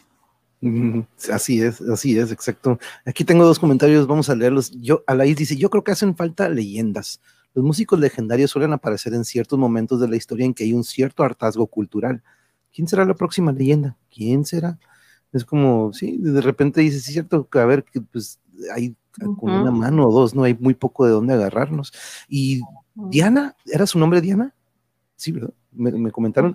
[1.32, 2.78] Así es, así es, exacto.
[3.06, 4.72] Aquí tengo dos comentarios, vamos a leerlos.
[4.72, 7.20] Yo, Alaís dice, yo creo que hacen falta leyendas.
[7.54, 10.84] Los músicos legendarios suelen aparecer en ciertos momentos de la historia en que hay un
[10.84, 12.22] cierto hartazgo cultural.
[12.72, 13.96] ¿Quién será la próxima leyenda?
[14.10, 14.78] ¿Quién será?
[15.32, 18.40] Es como, sí, de repente dices, sí, cierto, que a ver, que pues
[18.74, 18.96] hay
[19.36, 21.92] con una mano o dos, no hay muy poco de dónde agarrarnos.
[22.28, 22.60] Y
[22.94, 24.54] Diana, ¿era su nombre Diana?
[25.16, 25.52] Sí, ¿verdad?
[25.72, 26.54] Me, comentaron.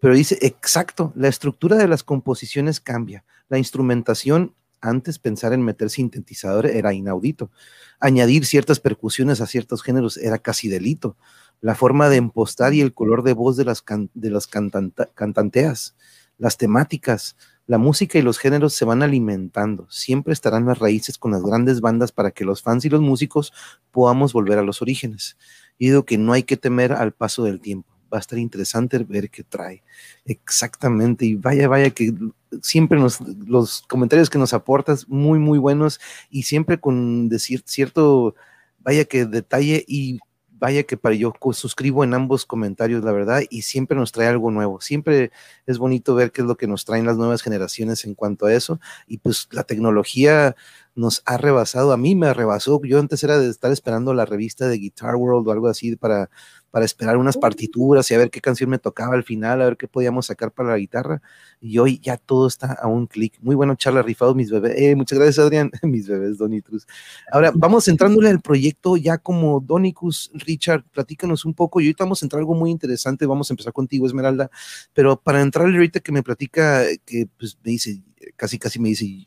[0.00, 3.24] Pero dice, exacto, la estructura de las composiciones cambia.
[3.48, 7.50] La instrumentación, antes pensar en meter sintetizador era inaudito.
[7.98, 11.16] Añadir ciertas percusiones a ciertos géneros era casi delito.
[11.60, 13.84] La forma de empostar y el color de voz de las,
[14.14, 15.96] de las cantanteas,
[16.38, 17.36] las temáticas,
[17.70, 19.86] la música y los géneros se van alimentando.
[19.90, 23.52] Siempre estarán las raíces con las grandes bandas para que los fans y los músicos
[23.92, 25.36] podamos volver a los orígenes.
[25.78, 27.88] Y digo que no hay que temer al paso del tiempo.
[28.12, 29.84] Va a estar interesante ver qué trae.
[30.24, 31.26] Exactamente.
[31.26, 32.12] Y vaya, vaya que
[32.60, 32.98] siempre
[33.46, 38.34] los comentarios que nos aportas muy, muy buenos y siempre con decir cierto,
[38.80, 40.18] vaya que detalle y
[40.60, 44.50] vaya que para yo suscribo en ambos comentarios, la verdad, y siempre nos trae algo
[44.50, 44.80] nuevo.
[44.80, 45.32] Siempre
[45.66, 48.52] es bonito ver qué es lo que nos traen las nuevas generaciones en cuanto a
[48.52, 48.78] eso.
[49.06, 50.54] Y pues la tecnología
[50.94, 52.80] nos ha rebasado, a mí me rebasó.
[52.84, 56.30] Yo antes era de estar esperando la revista de Guitar World o algo así para
[56.70, 59.76] para esperar unas partituras y a ver qué canción me tocaba al final, a ver
[59.76, 61.20] qué podíamos sacar para la guitarra.
[61.60, 63.38] Y hoy ya todo está a un clic.
[63.40, 64.74] Muy bueno, charla, rifado, mis bebés.
[64.76, 65.70] Eh, muchas gracias, Adrián.
[65.82, 66.86] mis bebés, Donitrus.
[67.32, 70.30] Ahora, vamos entrándole al proyecto ya como Donicus.
[70.34, 71.80] Richard, platícanos un poco.
[71.80, 73.26] Y ahorita vamos a entrar algo muy interesante.
[73.26, 74.50] Vamos a empezar contigo, Esmeralda.
[74.92, 78.02] Pero para entrarle ahorita que me platica, que pues me dice,
[78.36, 79.26] casi casi me dice,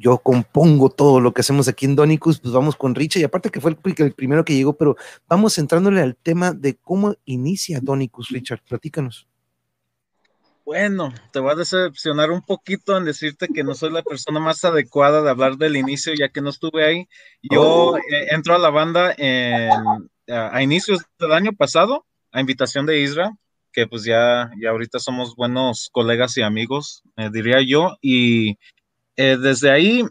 [0.00, 3.50] yo compongo todo lo que hacemos aquí en Donicus, pues vamos con Richard, y aparte
[3.50, 4.96] que fue el, primero que llegó, pero
[5.28, 9.28] vamos entrándole al tema de cómo inicia Donicus, Richard, platícanos.
[10.64, 14.64] Bueno, te voy a decepcionar un poquito en decirte que no soy la persona más
[14.64, 17.08] adecuada de hablar del inicio, ya que no estuve ahí.
[17.42, 17.96] Yo oh.
[17.98, 23.32] eh, entro a la banda a, inicios del año pasado, a invitación de Isra,
[23.70, 28.56] que pues ya, ya ahorita somos buenos colegas y amigos, eh, diría yo, y
[29.20, 30.02] eh, desde ahí,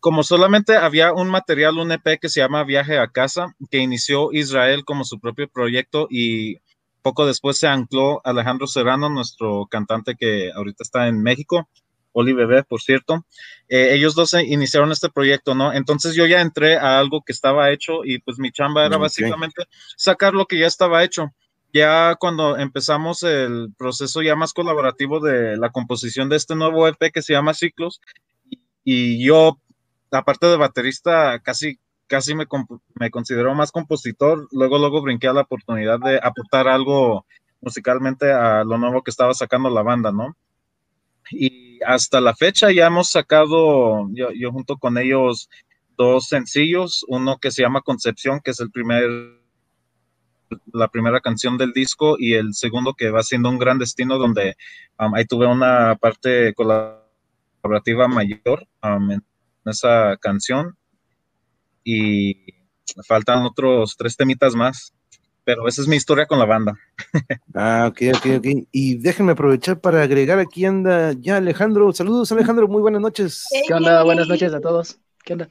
[0.00, 4.32] como solamente había un material, un EP que se llama Viaje a Casa, que inició
[4.32, 6.58] Israel como su propio proyecto y
[7.00, 11.70] poco después se ancló Alejandro Serrano, nuestro cantante que ahorita está en México,
[12.12, 13.24] Oli Bebé, por cierto.
[13.70, 15.72] Eh, ellos dos iniciaron este proyecto, ¿no?
[15.72, 19.64] Entonces yo ya entré a algo que estaba hecho y pues mi chamba era básicamente
[19.96, 21.32] sacar lo que ya estaba hecho.
[21.72, 27.10] Ya cuando empezamos el proceso ya más colaborativo de la composición de este nuevo EP
[27.10, 28.00] que se llama Ciclos,
[28.84, 29.58] y yo,
[30.10, 32.46] aparte de baterista, casi, casi me,
[32.94, 34.48] me considero más compositor.
[34.52, 37.26] Luego, luego brinqué a la oportunidad de aportar algo
[37.60, 40.36] musicalmente a lo nuevo que estaba sacando la banda, ¿no?
[41.30, 45.48] Y hasta la fecha ya hemos sacado, yo, yo junto con ellos,
[45.96, 49.10] dos sencillos, uno que se llama Concepción, que es el primer,
[50.72, 54.56] la primera canción del disco, y el segundo que va siendo un gran destino, donde
[54.98, 57.00] um, ahí tuve una parte la
[57.60, 59.22] colaborativa mayor um, en
[59.64, 60.76] esa canción
[61.84, 62.36] y
[63.06, 64.92] faltan otros tres temitas más,
[65.44, 66.74] pero esa es mi historia con la banda.
[67.54, 68.46] Ah, ok, ok, ok.
[68.70, 71.92] Y déjenme aprovechar para agregar aquí anda ya Alejandro.
[71.92, 73.46] Saludos Alejandro, muy buenas noches.
[73.66, 74.04] ¿Qué onda?
[74.04, 74.98] Buenas noches a todos.
[75.24, 75.50] ¿Qué onda?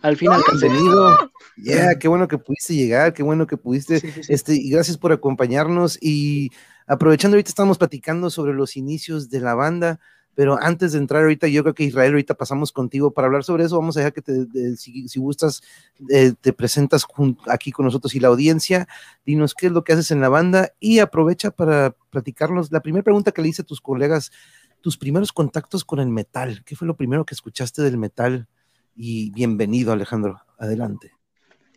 [0.00, 1.30] Al final Bienvenido.
[1.56, 4.02] Ya, qué bueno que pudiste llegar, qué bueno que pudiste.
[4.28, 5.98] Este, y gracias por acompañarnos.
[6.00, 6.50] Y
[6.86, 10.00] aprovechando, ahorita estamos platicando sobre los inicios de la banda.
[10.34, 13.64] Pero antes de entrar ahorita, yo creo que Israel, ahorita pasamos contigo para hablar sobre
[13.64, 13.78] eso.
[13.78, 15.62] Vamos a dejar que te, si, gustas,
[16.08, 17.06] eh, te presentas
[17.48, 18.88] aquí con nosotros y la audiencia.
[19.26, 22.72] Dinos qué es lo que haces en la banda y aprovecha para platicarnos.
[22.72, 24.32] La primera pregunta que le hice a tus colegas,
[24.80, 26.62] tus primeros contactos con el metal.
[26.64, 28.48] ¿Qué fue lo primero que escuchaste del metal?
[28.96, 30.40] Y bienvenido, Alejandro.
[30.58, 31.12] Adelante.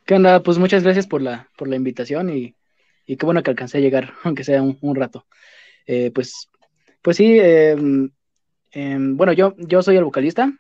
[0.06, 0.42] ¿Qué onda?
[0.44, 2.56] Pues muchas gracias por la, por la invitación y,
[3.06, 5.26] qué bueno que alcancé a llegar, aunque sea un, rato.
[5.88, 6.50] Eh, pues,
[7.02, 7.76] pues sí, eh,
[8.76, 10.52] Em, bueno, yo, yo soy el vocalista.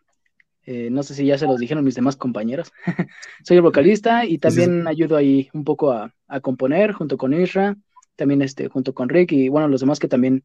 [0.65, 2.71] Eh, no sé si ya se los dijeron mis demás compañeros.
[3.43, 7.75] soy el vocalista y también ayudo ahí un poco a, componer junto con Isra,
[8.15, 10.43] también este, junto con Rick y bueno, los demás que también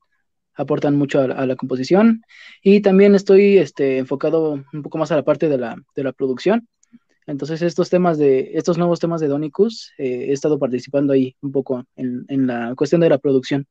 [0.54, 2.22] aportan mucho a, la composición.
[2.60, 6.12] Y también estoy este, enfocado un poco más a la parte de la, de la
[6.12, 6.68] producción.
[7.28, 11.52] Entonces, estos temas de, estos nuevos temas de Donicus, eh, he estado participando ahí un
[11.52, 13.68] poco en, en, la cuestión de la producción.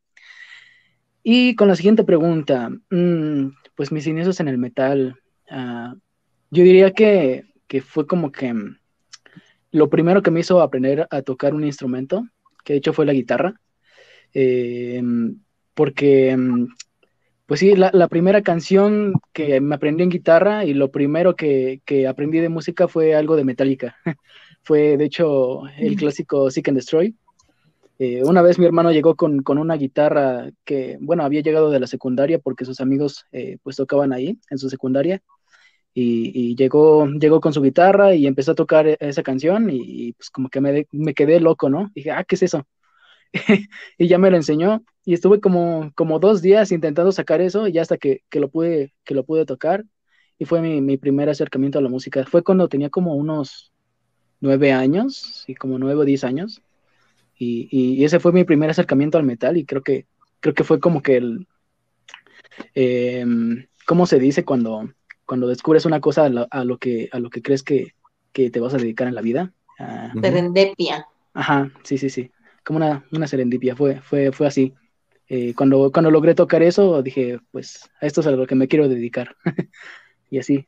[1.21, 5.15] Y con la siguiente pregunta, mmm, pues mis inicios en el metal,
[5.49, 5.95] ah,
[6.51, 7.45] yo diría que,
[7.81, 8.77] fue como que mm,
[9.71, 12.27] lo primero que me hizo aprender a tocar un instrumento,
[12.65, 13.53] que de hecho fue la guitarra,
[14.33, 15.01] eh,
[15.73, 16.67] porque, mm,
[17.45, 22.39] pues sí, la, primera canción que me aprendí en guitarra y lo primero que, aprendí
[22.39, 23.95] de música fue algo de Metallica.
[24.61, 27.15] fue, de hecho, el clásico Seek and Destroy.
[27.99, 31.87] Eh, una vez mi hermano llegó con, una guitarra que, bueno, había llegado de la
[31.87, 35.21] secundaria porque sus amigos eh, pues tocaban ahí en su secundaria
[35.93, 40.29] y, llegó, llegó con su guitarra y empezó a tocar e, esa canción y, pues
[40.29, 41.91] como que me, me, quedé loco, ¿no?
[41.93, 42.65] Dije, ah, ¿qué es eso?
[43.97, 47.73] y ya me lo enseñó y estuve como, como dos días intentando sacar eso y
[47.73, 49.85] ya hasta que, lo, pude, que lo pude tocar
[50.37, 52.25] y fue mi, mi primer acercamiento a la música.
[52.25, 53.73] Fue cuando tenía como unos
[54.39, 56.61] nueve años, y como nueve o diez años
[57.39, 60.05] y, ese fue mi primer acercamiento al metal y creo que,
[60.41, 61.47] creo que fue como que el...
[62.75, 64.91] Em, ¿Cómo se dice cuando,
[65.25, 67.93] cuando descubres una cosa a lo, que, a lo que crees que,
[68.33, 69.53] te vas a dedicar en la vida?
[69.79, 71.07] Ah, serendipia.
[71.33, 72.29] Ajá, sí, sí, sí.
[72.63, 74.73] Como una, una serendipia, fue, fue, fue así.
[75.27, 78.67] Eh, cuando, cuando logré tocar eso, dije, pues a esto es a lo que me
[78.67, 79.35] quiero dedicar.
[80.29, 80.67] y así.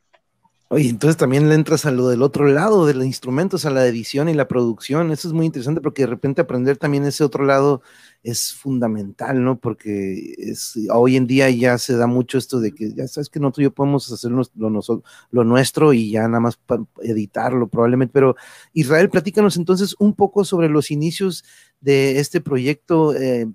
[0.74, 3.86] Oye, entonces también le entras a lo del otro lado de los instrumentos, a la
[3.86, 5.12] edición y la producción.
[5.12, 7.82] Eso es muy interesante porque de repente aprender también ese otro lado
[8.22, 9.58] es fundamental, ¿no?
[9.58, 13.40] Porque es, hoy en día ya se da mucho esto de que ya sabes que
[13.40, 14.42] nosotros y yo podemos hacer lo,
[15.30, 16.58] lo, nuestro y ya nada más
[17.02, 18.12] editarlo probablemente.
[18.12, 18.36] Pero
[18.72, 21.44] Israel, platícanos entonces un poco sobre los inicios
[21.80, 23.12] de este proyecto.
[23.14, 23.46] Eh,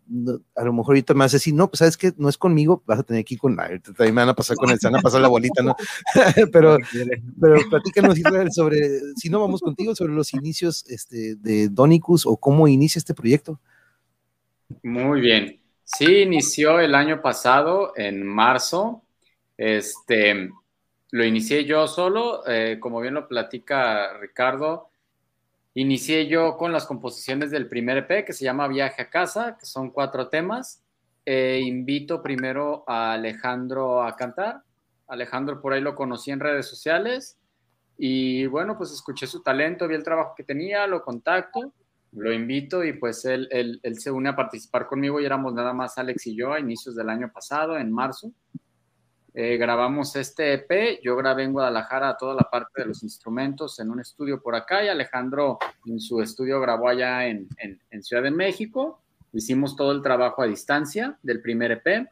[0.55, 2.83] a lo mejor ahorita me vas a decir, no, pues sabes que no es conmigo,
[2.85, 4.97] vas a tener que ir con, también me van a pasar con el, se van
[4.97, 5.75] a pasar la bolita, ¿no?
[6.51, 6.77] pero,
[7.41, 12.35] pero platícanos Israel sobre, si no vamos contigo, sobre los inicios este, de Donicus o
[12.35, 13.61] cómo inicia este proyecto.
[14.83, 15.61] Muy bien.
[15.83, 19.03] Sí, inició el año pasado, en marzo.
[19.55, 20.49] Este,
[21.11, 24.89] lo inicié yo solo, eh, como bien lo platica Ricardo.
[25.73, 29.65] Inicié yo con las composiciones del primer EP que se llama Viaje a casa, que
[29.65, 30.83] son cuatro temas.
[31.25, 34.63] Eh, invito primero a Alejandro a cantar.
[35.07, 37.37] Alejandro por ahí lo conocí en redes sociales
[37.97, 41.73] y bueno, pues escuché su talento, vi el trabajo que tenía, lo contacto
[42.13, 46.27] lo invito y pues él, se une a participar conmigo y éramos nada más Alex
[46.27, 48.31] y yo a inicios del año pasado, en marzo.
[49.33, 53.91] Eh, grabamos este EP, yo grabé en Guadalajara toda la parte de los instrumentos en
[53.91, 57.47] un estudio por acá y Alejandro en su estudio grabó allá en,
[58.01, 59.03] Ciudad de México.
[59.33, 62.07] Hicimos todo el trabajo a distancia del primer EP.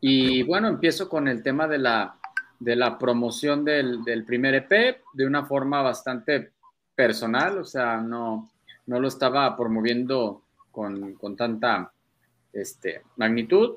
[0.00, 2.16] Y bueno, empiezo con el tema de la,
[2.58, 6.52] de la promoción del primer EP de una forma bastante
[7.00, 8.50] personal, o sea, no,
[8.84, 11.90] no lo estaba promoviendo con, tanta
[12.52, 13.76] este, magnitud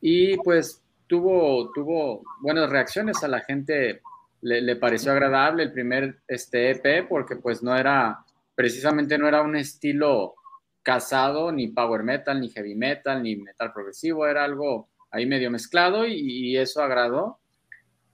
[0.00, 4.02] y pues tuvo, tuvo buenas reacciones a la gente,
[4.40, 8.24] le, pareció agradable el primer este EP porque pues no era,
[8.56, 10.34] precisamente no era un estilo
[10.82, 16.04] casado, ni power metal, ni heavy metal, ni metal progresivo, era algo ahí medio mezclado
[16.04, 17.38] y, eso agradó.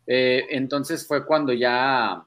[0.07, 2.27] Eh, entonces fue cuando ya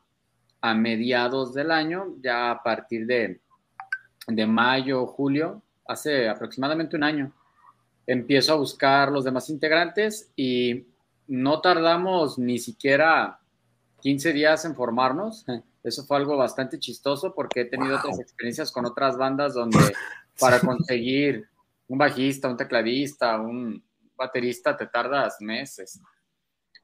[0.65, 3.39] a mediados del año, ya a partir de,
[4.25, 7.31] de mayo, julio, hace aproximadamente un año,
[8.07, 10.87] empiezo a buscar los demás integrantes y
[11.27, 13.39] no tardamos ni siquiera
[14.01, 15.45] 15 días en formarnos.
[15.83, 19.77] Eso fue algo bastante chistoso porque he tenido otras experiencias con otras bandas donde
[20.39, 21.47] para conseguir
[21.87, 23.83] un bajista, un tecladista, un
[24.17, 26.01] baterista te tardas meses.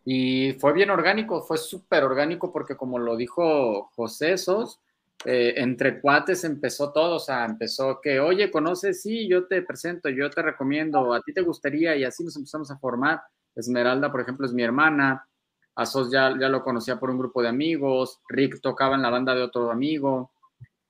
[0.04, 4.80] Y fue bien orgánico, fue súper orgánico porque como lo dijo José Sos,
[5.26, 10.10] eh, entre cuates empezó todo, o sea, empezó que, oye, conoces, sí, yo te presento,
[10.10, 13.22] yo te recomiendo, a ti te gustaría, y así nos empezamos a formar.
[13.56, 15.28] Esmeralda, por ejemplo, es mi hermana,
[15.76, 19.12] a Sos ya, ya lo conocía por un grupo de amigos, Rick tocaba en la
[19.12, 20.32] banda de otro amigo,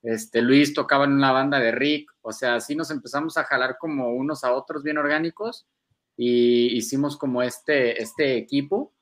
[0.02, 3.78] este, Luis tocaba en una banda de Rick, o sea, así nos empezamos a jalar
[3.80, 5.68] como unos a otros bien orgánicos
[6.16, 8.94] y hicimos como este, este equipo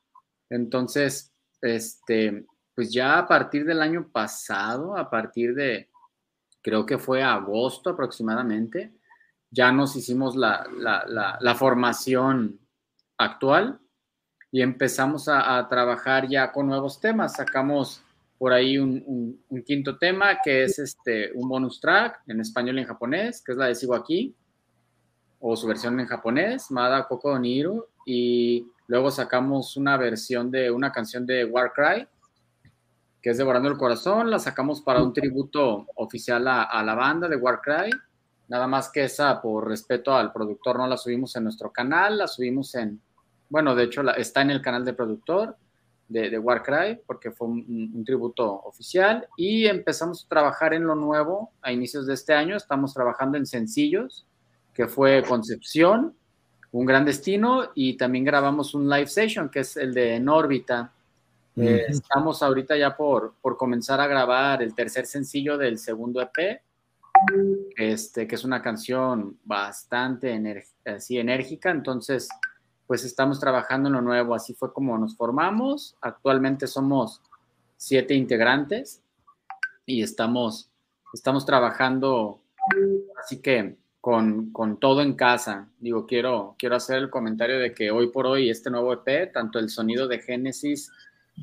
[0.49, 1.31] entonces,
[1.61, 2.45] este,
[2.75, 5.89] pues ya a partir del año pasado, a partir de,
[6.61, 8.93] creo que fue agosto aproximadamente,
[9.51, 12.59] ya nos hicimos la, formación
[13.17, 13.79] actual
[14.51, 17.33] y empezamos a, trabajar ya con nuevos temas.
[17.33, 18.01] Sacamos
[18.37, 22.87] por ahí un, quinto tema que es este, un bonus track en español y en
[22.87, 24.35] japonés, que es la de Sigo aquí,
[25.39, 30.91] o su versión en japonés, Mada Koko Niru, y Luego sacamos una versión de una
[30.91, 32.07] canción de Warcry,
[33.21, 34.31] que es Devorando el Corazón.
[34.31, 37.91] La sacamos para un tributo oficial a, la banda de Warcry.
[38.47, 42.27] Nada más que esa, por respeto al productor, no la subimos en nuestro canal, la
[42.27, 42.99] subimos en,
[43.47, 45.55] bueno, de hecho la, está en el canal de productor
[46.07, 49.27] de, Warcry, porque fue un, tributo oficial.
[49.37, 52.57] Y empezamos a trabajar en lo nuevo a inicios de este año.
[52.57, 54.25] Estamos trabajando en sencillos,
[54.73, 56.15] que fue Concepción,
[56.71, 60.91] un gran destino y también grabamos un live session que es el de En órbita.
[61.55, 66.61] Eh, estamos ahorita ya por, por comenzar a grabar el tercer sencillo del segundo EP,
[67.75, 72.29] este, que es una canción bastante así enérgica, entonces
[72.87, 77.21] pues estamos trabajando en lo nuevo, así fue como nos formamos, actualmente somos
[77.77, 79.01] siete integrantes
[79.85, 80.71] y estamos,
[81.13, 82.39] estamos trabajando,
[83.21, 85.69] así que con, todo en casa.
[85.79, 89.59] Digo, quiero, quiero hacer el comentario de que hoy por hoy este nuevo EP, tanto
[89.59, 90.91] el sonido de Génesis,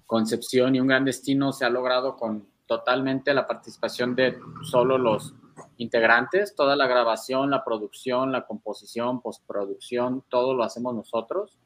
[0.07, 5.35] Concepción y Un Gran Destino se ha logrado con totalmente la participación de solo los
[5.79, 11.59] integrantes, toda la grabación, la producción, la composición, postproducción, todo lo hacemos nosotros.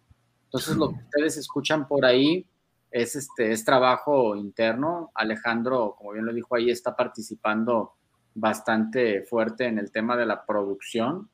[0.44, 2.46] Entonces lo que ustedes escuchan por ahí
[2.90, 5.10] es este es trabajo interno.
[5.14, 7.94] Alejandro, como bien lo dijo ahí, está participando
[8.34, 11.28] bastante fuerte en el tema de la producción.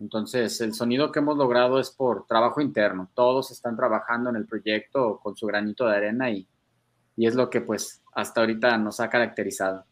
[0.00, 3.10] Entonces, el sonido que hemos logrado es por trabajo interno.
[3.14, 6.46] Todos están trabajando en el proyecto con su granito de arena y,
[7.16, 9.84] y es lo que pues hasta ahorita nos ha caracterizado.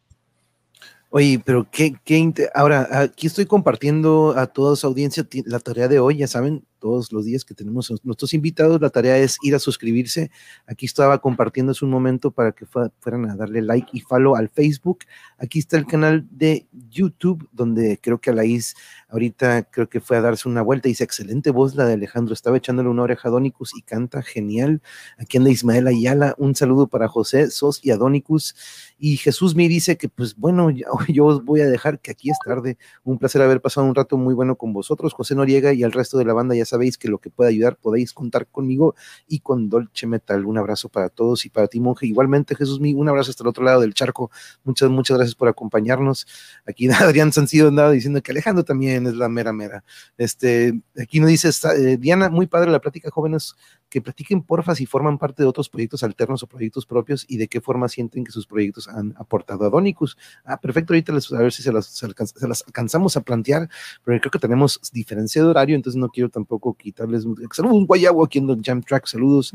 [1.11, 5.99] Oye, pero qué, qué, ahora aquí estoy compartiendo a toda su audiencia la tarea de
[5.99, 9.61] hoy, ya saben, todos los días que tenemos nuestros invitados, la tarea es ir a
[9.61, 10.33] suscribirse.
[10.67, 15.05] Aquí estaba compartiendo un momento para que fueran a darle like y follow al Facebook.
[15.39, 18.75] Aquí está el canal de YouTube, donde creo que Alaís
[19.09, 20.89] ahorita creo que fue a darse una vuelta.
[20.89, 24.83] Dice, excelente voz la de Alejandro, estaba echándole una oreja a Donicus y canta genial.
[25.19, 28.57] Aquí anda Ismael Ayala, un saludo para José, Sos y Adonicus.
[28.99, 30.71] Y Jesús me dice que, pues bueno,
[31.09, 32.77] yo os voy a dejar que aquí es tarde.
[33.05, 35.13] Un placer haber pasado un rato muy bueno con vosotros.
[35.13, 37.77] José Noriega y el resto de la banda, ya sabéis que lo que pueda ayudar
[37.77, 38.95] podéis contar conmigo
[39.29, 40.45] y con Dolce Metal.
[40.45, 42.07] Un abrazo para todos y para ti, monje.
[42.07, 44.31] Igualmente, Jesús mío, un abrazo hasta el otro lado del charco.
[44.65, 46.27] Muchas, muchas gracias por acompañarnos.
[46.67, 49.85] Aquí Adrián Sancido andaba diciendo que Alejandro también es la mera mera.
[50.17, 53.55] Este, aquí nos dice eh, Diana, muy padre la plática, jóvenes
[53.93, 57.47] que platiquen porfa si forman parte de otros proyectos alternos o proyectos propios y de
[57.47, 60.17] qué forma sienten que sus proyectos han aportado a Donicus.
[60.47, 63.69] Ah, perfecto, ahorita les, a ver si se las, se, las, alcanzamos a plantear,
[64.03, 68.39] pero creo que tenemos diferencia de horario, entonces no quiero tampoco quitarles saludos, guayabo aquí
[68.39, 69.53] en el Jam Track, saludos.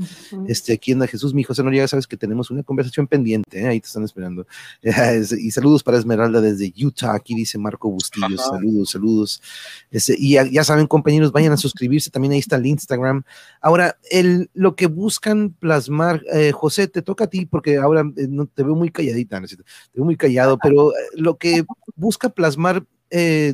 [0.47, 3.67] Este, aquí en Jesús, mi José Noriega, sabes que tenemos una conversación pendiente, ¿eh?
[3.67, 4.45] ahí te están esperando.
[4.83, 9.41] y saludos para Esmeralda desde Utah, aquí dice Marco Bustillos, saludos, saludos.
[9.89, 13.23] Este, y ya, ya, saben, compañeros, vayan a suscribirse, también ahí está el Instagram.
[13.61, 18.28] Ahora, el lo que buscan plasmar, eh, José, te toca a ti porque ahora eh,
[18.30, 19.57] no, te veo muy calladita, te
[19.93, 21.65] veo muy callado, pero eh, lo que
[21.95, 22.86] busca plasmar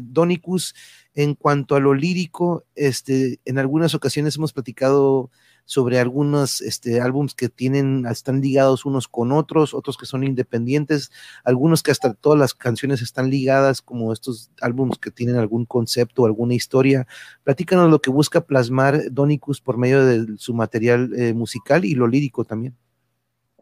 [0.01, 0.73] Donicus
[1.13, 5.29] en cuanto a lo lírico, este, en algunas ocasiones hemos platicado
[5.65, 11.11] sobre algunos este, álbums que tienen, están ligados unos con otros, otros que son independientes,
[11.43, 16.25] algunos que hasta todas las canciones están ligadas, como estos álbums que tienen algún concepto,
[16.25, 17.07] alguna historia.
[17.43, 22.07] Platícanos lo que busca plasmar Donicus por medio de su material eh, musical y lo
[22.07, 22.75] lírico también.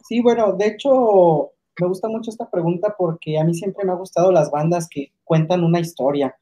[0.07, 3.95] Sí, bueno, de hecho, me gusta mucho esta pregunta porque a mí siempre me ha
[3.95, 6.35] gustado las bandas que cuentan una historia.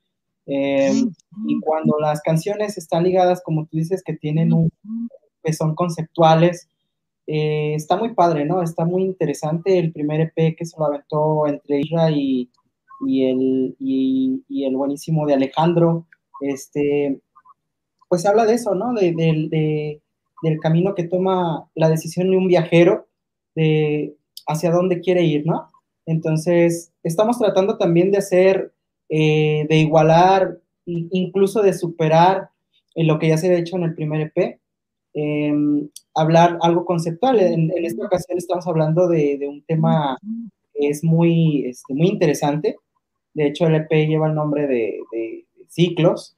[0.45, 1.13] Em,
[1.45, 4.71] y cuando las canciones están ligadas, como tú dices, que tienen un,
[5.43, 6.69] que son conceptuales.
[7.27, 8.61] Eh, está muy padre, ¿no?
[8.61, 12.49] Está muy interesante el primer EP que se lo aventó entre Isra y,
[13.05, 16.07] y el, y, el buenísimo de Alejandro.
[16.41, 17.19] Este,
[18.07, 18.93] pues habla de eso, ¿no?
[18.93, 20.01] De,
[20.41, 23.07] del camino que toma la decisión de un viajero,
[23.55, 24.15] de
[24.47, 25.67] hacia dónde quiere ir, ¿no?
[26.05, 28.73] Entonces, estamos tratando también de hacer,
[29.09, 32.49] eh, de igualar, incluso de superar
[32.95, 34.59] lo que ya se ha hecho en el primer EP,
[35.13, 37.39] Em, hablar algo conceptual.
[37.39, 40.17] En, esta ocasión estamos hablando de, un tema
[40.73, 42.75] que es muy, este, muy interesante.
[43.33, 46.35] De hecho, el EP lleva el nombre de, Ciclos.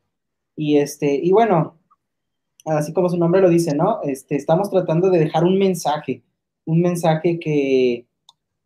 [0.55, 1.79] Y, este, y bueno,
[2.65, 4.01] así como su nombre lo dice, ¿no?
[4.03, 6.21] Este, estamos tratando de dejar un mensaje,
[6.65, 8.05] un mensaje que,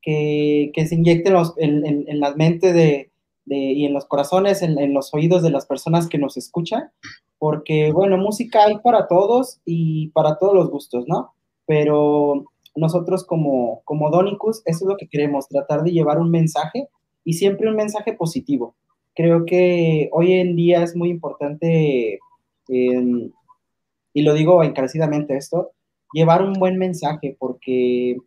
[0.01, 3.11] que, se inyecte en, en, la mente de,
[3.45, 6.91] y en los corazones, en, en, los oídos de las personas que nos escuchan,
[7.39, 11.33] porque, bueno, música hay para todos y para todos los gustos, ¿no?
[11.65, 12.45] Pero
[12.75, 16.87] nosotros como, como Donicus, eso es lo que queremos, tratar de llevar un mensaje
[17.23, 18.75] y siempre un mensaje positivo.
[19.15, 22.19] Creo que hoy en día es muy importante,
[22.67, 25.71] y lo digo encarecidamente esto,
[26.13, 28.17] llevar un buen mensaje porque,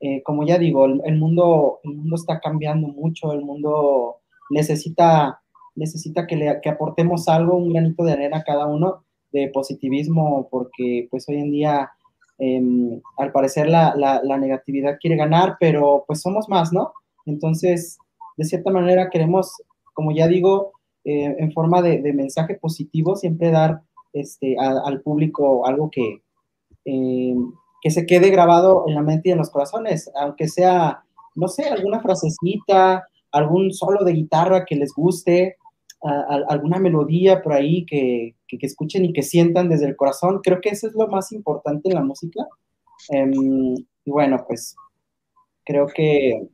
[0.00, 4.16] eh, como ya digo, el, mundo, el mundo está cambiando mucho, el mundo
[4.50, 5.42] necesita
[5.76, 11.08] necesita que, le, aportemos algo, un granito de arena a cada uno de positivismo, porque
[11.10, 11.90] pues hoy en día,
[12.38, 16.92] em, al parecer, la, negatividad quiere ganar, pero pues somos más, ¿no?
[17.26, 17.98] Entonces,
[18.36, 19.52] de cierta manera queremos,
[19.92, 20.72] como ya digo,
[21.04, 23.82] eh, en forma de, mensaje positivo, siempre dar
[24.12, 26.22] este, al público algo que,
[26.84, 27.52] em,
[27.82, 31.02] que se quede grabado en la mente y en los corazones, aunque sea,
[31.34, 35.56] no sé, alguna frasecita, algún solo de guitarra que les guste,
[36.04, 40.40] alguna melodía por ahí que, que, escuchen y que sientan desde el corazón.
[40.42, 42.46] Creo que eso es lo más importante en la música.
[43.08, 43.74] Em,
[44.04, 44.76] y bueno, pues
[45.64, 46.46] creo que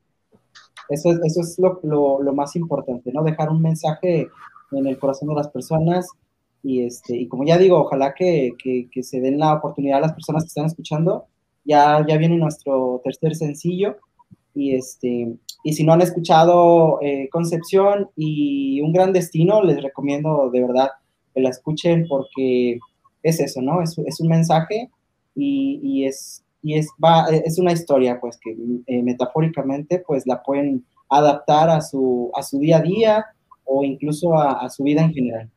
[0.88, 3.22] eso, eso es lo, lo, lo, más importante, ¿no?
[3.22, 4.28] Dejar un mensaje
[4.72, 6.08] en el corazón de las personas.
[6.62, 10.02] Y, este, y como ya digo, ojalá que, que, que se den la oportunidad a
[10.02, 11.26] las personas que están escuchando.
[11.64, 13.96] Ya, ya viene nuestro tercer sencillo
[14.54, 20.50] y, este, y si no han escuchado eh, Concepción y Un Gran Destino, les recomiendo
[20.50, 20.90] de verdad
[21.34, 22.78] que la escuchen porque
[23.22, 23.82] es eso, ¿no?
[23.82, 24.90] Es, es un mensaje
[25.34, 28.56] y, y, es, y es, va, es una historia, pues, que
[28.86, 33.26] eh, metafóricamente, pues, la pueden adaptar a su, a su día a día
[33.64, 35.50] o incluso a, a su vida en general.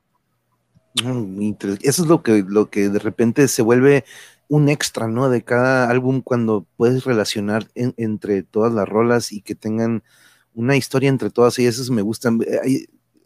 [1.04, 4.04] Mm, eso es lo que, lo que de repente se vuelve
[4.54, 5.32] un extra, ¿no?
[5.32, 10.04] De cada álbum cuando puedes relacionar entre todas las rolas y que tengan
[10.54, 12.40] una historia entre todas y esas me gustan.
[12.46, 12.86] Eh,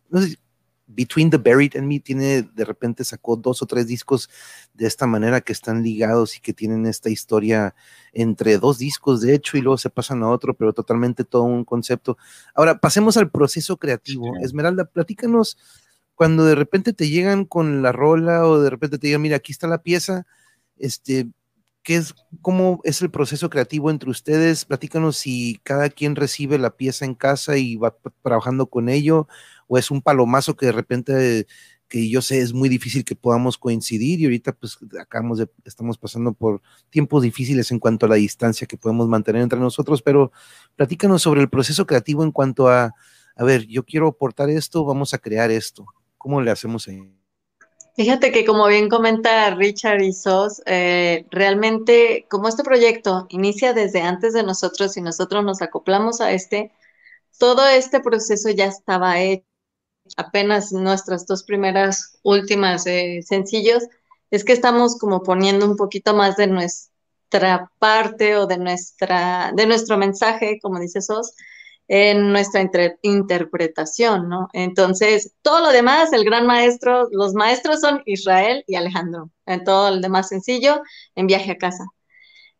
[0.09, 0.37] no sé,
[0.85, 4.29] Between the Buried and Me tiene, de repente sacó dos o tres discos
[4.73, 7.75] de esta manera que están ligados y que tienen esta historia
[8.13, 11.65] entre dos discos, de hecho, y luego se pasan a otro, pero totalmente todo un
[11.65, 12.17] concepto.
[12.55, 14.31] Ahora, pasemos al proceso creativo.
[14.41, 15.57] Esmeralda, platícanos
[16.15, 19.51] cuando de repente te llegan con la rola o de repente te digan, mira, aquí
[19.51, 20.25] está la pieza,
[20.79, 21.27] este,
[21.83, 24.65] ¿qué es, cómo es el proceso creativo entre ustedes?
[24.65, 29.27] Platícanos si cada quien recibe la pieza en casa y va trabajando con ello
[29.67, 31.47] o es un palomazo que de repente
[31.87, 35.97] que yo sé es muy difícil que podamos coincidir y ahorita pues acabamos de, estamos
[35.97, 40.31] pasando por tiempos difíciles en cuanto a la distancia que podemos mantener entre nosotros, pero
[40.75, 42.93] platícanos sobre el proceso creativo en cuanto a,
[43.35, 45.85] a ver, yo quiero aportar esto, vamos a crear esto,
[46.17, 47.16] ¿cómo le hacemos ahí?
[47.97, 54.01] Fíjate que como bien comenta Richard y Sos, eh, realmente como este proyecto inicia desde
[54.01, 56.71] antes de nosotros y nosotros nos acoplamos a este,
[57.39, 59.45] todo este proceso ya estaba hecho.
[60.17, 63.83] Apenas nuestras dos primeras últimas eh, sencillos,
[64.31, 69.67] es que estamos como poniendo un poquito más de nuestra parte o de nuestra, de
[69.67, 71.33] nuestro mensaje, como dice Sos,
[71.87, 72.69] en nuestra
[73.01, 74.49] interpretación, ¿no?
[74.53, 79.89] Entonces, todo lo demás, el gran maestro, los maestros son Israel y Alejandro, en todo
[79.89, 80.81] el demás sencillo,
[81.15, 81.85] en viaje a casa.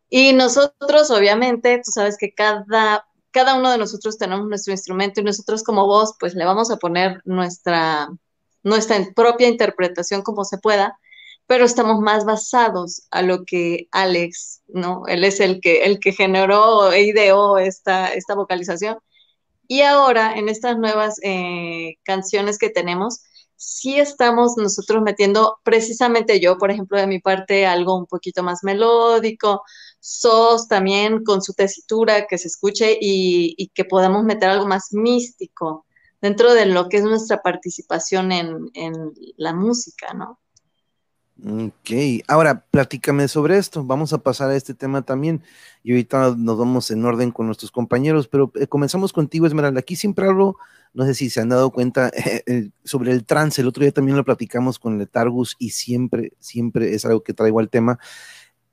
[0.10, 3.06] Y nosotros, obviamente, tú sabes que cada
[3.38, 6.78] cada uno de nosotros tenemos nuestro instrumento y nosotros como voz, pues le vamos a
[6.78, 8.10] poner nuestra,
[8.64, 10.98] nuestra propia interpretación como se pueda,
[11.46, 15.04] pero estamos más basados a lo que Alex, ¿no?
[15.08, 18.98] Él es el que, el que generó e ideó esta, esta vocalización.
[19.68, 23.22] Y ahora, en estas nuevas eh, canciones que tenemos,
[23.58, 28.64] sí estamos nosotros metiendo precisamente yo, por ejemplo, de mi parte, algo un poquito más
[28.64, 29.64] melódico,
[30.00, 35.86] SOS también con su tesitura, que se escuche y, que podamos meter algo más místico
[36.22, 38.72] dentro de lo que es nuestra participación en,
[39.38, 40.40] la música, ¿no?
[41.46, 43.84] Ok, ahora platícame sobre esto.
[43.84, 45.44] Vamos a pasar a este tema también
[45.84, 49.80] y ahorita nos vamos en orden con nuestros compañeros, pero eh, comenzamos contigo, Esmeralda.
[49.80, 50.56] Aquí siempre hablo,
[50.94, 52.12] no sé si se han dado cuenta,
[52.48, 53.62] eh, sobre el trance.
[53.62, 57.60] El otro día también lo platicamos con Letargus y siempre, siempre es algo que traigo
[57.60, 58.00] al tema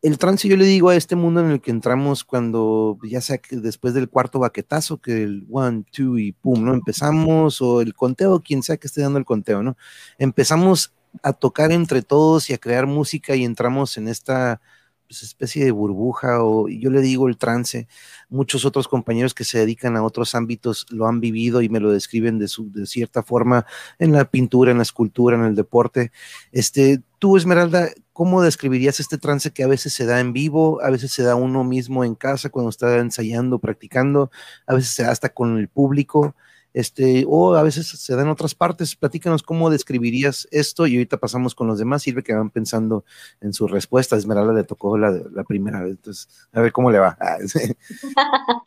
[0.04, 3.38] el trance yo le digo a este mundo en el que entramos cuando, ya sea
[3.38, 6.74] que después del cuarto baquetazo, que el one, two y pum, ¿no?
[6.74, 9.78] Empezamos, o el conteo, quien sea que esté dando el conteo, ¿no?
[10.18, 10.92] Empezamos
[11.22, 14.60] a tocar entre todos y a crear música y entramos en esta
[15.06, 17.86] pues, especie de burbuja, o yo le digo el trance.
[18.28, 21.92] Muchos otros compañeros que se dedican a otros ámbitos lo han vivido y me lo
[21.92, 23.66] describen de, su, de cierta forma
[23.98, 26.10] en la pintura, en la escultura, en el deporte.
[26.52, 30.90] Este, tú, Esmeralda, ¿cómo describirías este trance que a veces se da en vivo, a
[30.90, 34.30] veces se da uno mismo en casa cuando está ensayando, practicando,
[34.66, 36.34] a veces se da hasta con el público?
[36.74, 38.96] Este, o a veces se da en otras partes.
[38.96, 42.02] Platícanos cómo describirías esto y ahorita pasamos con los demás.
[42.02, 43.04] Sirve que van pensando
[43.40, 44.16] en su respuesta.
[44.16, 47.16] Esmeralda le tocó la, la primera vez, entonces a ver cómo le va.
[47.20, 47.38] Ah,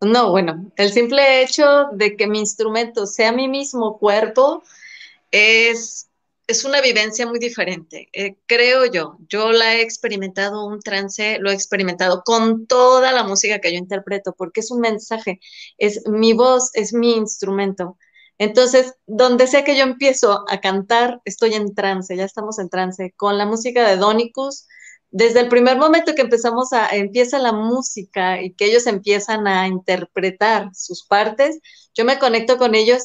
[0.00, 4.64] no, bueno, el simple hecho de que mi instrumento sea mi mismo cuerpo
[5.30, 6.05] es
[6.46, 9.18] es una vivencia muy diferente, eh, creo yo.
[9.28, 13.78] Yo la he experimentado un trance, lo he experimentado con toda la música que yo
[13.78, 15.40] interpreto, porque es un mensaje,
[15.78, 17.98] es mi voz, es mi instrumento.
[18.38, 23.12] Entonces, donde sea que yo empiezo a cantar, estoy en trance, ya estamos en trance.
[23.16, 24.66] Con la música de Donicus,
[25.10, 29.66] desde el primer momento que empezamos a, empieza la música y que ellos empiezan a
[29.68, 31.58] interpretar sus partes,
[31.94, 33.04] yo me conecto con ellos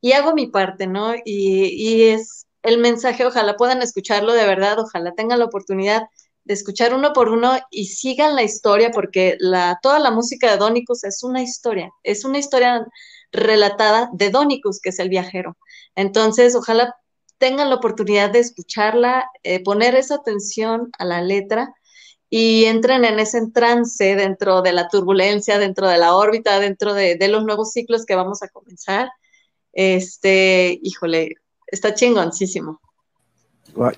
[0.00, 1.14] y hago mi parte, ¿no?
[1.24, 6.02] Y, y es el mensaje, ojalá puedan escucharlo de verdad, ojalá tengan la oportunidad
[6.44, 9.36] de escuchar uno por uno y sigan la historia, porque
[9.82, 12.86] toda la música de Donicus es una historia, es una historia
[13.32, 15.56] relatada de Donicus, que es el viajero.
[15.94, 16.96] Entonces, ojalá
[17.38, 21.74] tengan la oportunidad de escucharla, eh, poner esa atención a la letra
[22.28, 27.16] y entren en ese trance dentro de la turbulencia, dentro de la órbita, dentro de,
[27.16, 29.10] de los nuevos ciclos que vamos a comenzar.
[29.72, 31.36] Este, híjole,
[31.70, 32.80] está chingoncísimo.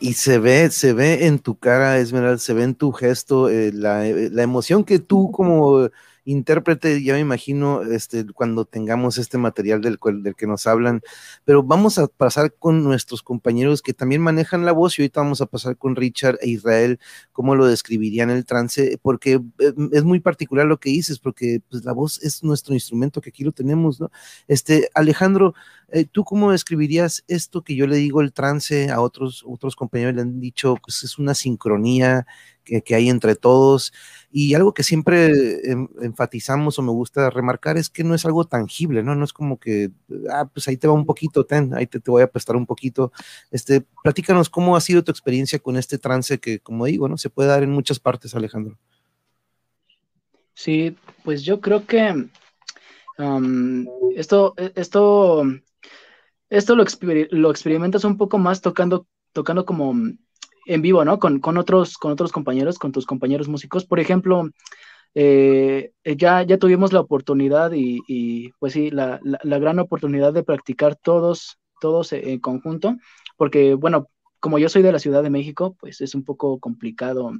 [0.00, 3.72] Y se ve, se ve en tu cara, Esmeralda, se ve en tu gesto, eh,
[3.72, 5.88] la, emoción que tú como
[6.24, 11.02] intérprete, ya me imagino, este, cuando tengamos este material del, del que nos hablan,
[11.44, 15.40] pero vamos a pasar con nuestros compañeros que también manejan la voz y ahorita vamos
[15.40, 17.00] a pasar con Richard e Israel,
[17.32, 21.84] cómo lo describirían el trance, porque eh, es muy particular lo que dices, porque pues,
[21.84, 24.10] la voz es nuestro instrumento que aquí lo tenemos, ¿no?
[24.48, 25.54] Este, Alejandro,
[25.88, 30.14] eh, ¿tú cómo describirías esto que yo le digo el trance a otros, otros compañeros
[30.14, 32.26] le han dicho, pues es una sincronía
[32.64, 33.92] que, hay entre todos?
[34.30, 35.32] Y algo que siempre
[35.70, 39.14] em, enfatizamos o me gusta remarcar es que no es algo tangible, ¿no?
[39.14, 39.90] No es como que,
[40.30, 42.66] ah, pues ahí te va un poquito, ten, ahí te, te voy a prestar un
[42.66, 43.12] poquito.
[43.50, 47.18] Este, platícanos cómo ha sido tu experiencia con este trance que, como digo, ¿no?
[47.18, 48.78] Se puede dar en muchas partes, Alejandro.
[50.54, 52.28] Sí, pues yo creo que
[54.16, 55.44] esto, esto
[56.52, 56.84] esto lo,
[57.30, 59.94] lo experimentas un poco más tocando, tocando como
[60.66, 61.18] en vivo, ¿no?
[61.18, 63.84] Con, otros, con otros compañeros, con tus compañeros músicos.
[63.84, 64.50] Por ejemplo,
[65.14, 71.58] eh, ya, ya tuvimos la oportunidad y, pues sí, la, gran oportunidad de practicar todos,
[71.80, 72.96] todos en conjunto,
[73.36, 74.08] porque bueno,
[74.40, 77.32] como yo soy de la Ciudad de México, pues es un poco complicado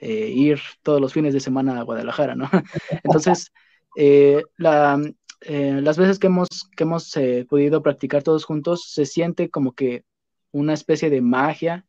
[0.00, 2.48] eh, ir todos los fines de semana a Guadalajara, ¿no?
[3.04, 3.52] Entonces,
[3.96, 5.00] eh, la,
[5.40, 7.14] las veces que hemos, que hemos
[7.48, 10.04] podido practicar todos juntos, se siente como que
[10.50, 11.86] una especie de magia,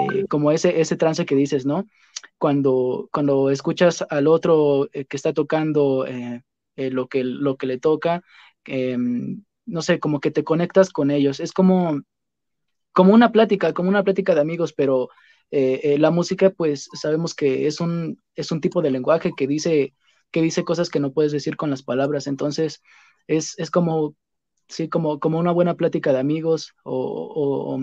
[0.00, 1.86] eh, como ese, ese trance que dices, ¿no?
[2.38, 6.04] Cuando, cuando escuchas al otro que está tocando
[6.76, 8.22] lo, que, lo que le toca,
[8.64, 11.40] em, no sé, como que te conectas con ellos.
[11.40, 12.02] Es como,
[12.92, 15.08] como una plática, como una plática de amigos, pero
[15.50, 19.94] la música, pues sabemos que es un, es un tipo de lenguaje que dice
[20.34, 22.26] que dice cosas que no puedes decir con las palabras.
[22.26, 22.82] Entonces,
[23.28, 24.16] es, como,
[24.66, 27.80] sí, como, como una buena plática de amigos o,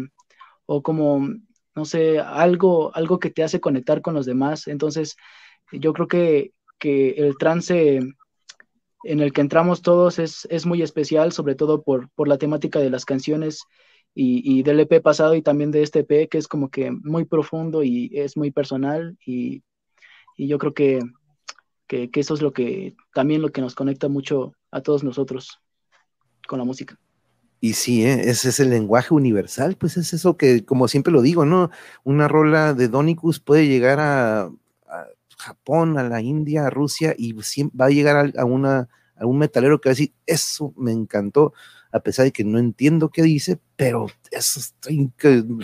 [0.84, 1.30] como,
[1.76, 4.68] no sé, algo, algo que te hace conectar con los demás.
[4.68, 5.16] Entonces,
[5.72, 6.54] yo creo que,
[6.84, 8.00] el trance
[9.04, 12.80] en el que entramos todos es, es muy especial, sobre todo por, por, la temática
[12.80, 13.66] de las canciones
[14.16, 17.84] y, del EP pasado y también de este EP, que es como que muy profundo
[17.84, 19.16] y es muy personal.
[19.26, 19.64] y
[20.38, 21.02] yo creo que,
[21.92, 25.60] que, eso es lo que también lo que nos conecta mucho a todos nosotros
[26.48, 26.98] con la música.
[27.64, 28.30] Y sí, ¿eh?
[28.32, 31.70] ese es el lenguaje universal, pues es eso que, como siempre lo digo, ¿no?
[32.04, 34.52] Una rola de Donicus puede llegar a,
[35.38, 38.90] Japón, a la India, a Rusia, y va a llegar a, una,
[39.20, 41.54] un metalero que va a decir, eso me encantó
[41.92, 44.90] a pesar de que no entiendo qué dice, pero eso está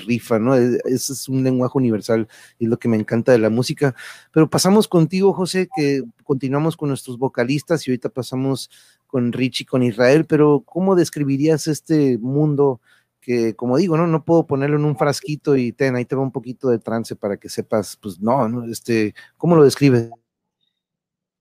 [0.06, 0.56] rifa, ¿no?
[0.56, 2.28] E, eso es un lenguaje universal
[2.60, 3.96] y es lo que me encanta de la música.
[4.32, 8.70] Pero pasamos contigo, José, que continuamos con nuestros vocalistas y ahorita pasamos
[9.08, 12.80] con Richie, con Israel, pero ¿cómo describirías este mundo?
[13.28, 16.22] que como digo, no, no puedo ponerlo en un frasquito y ten, ahí te va
[16.22, 20.10] un poquito de trance para que sepas, pues no, no este, ¿cómo lo describes?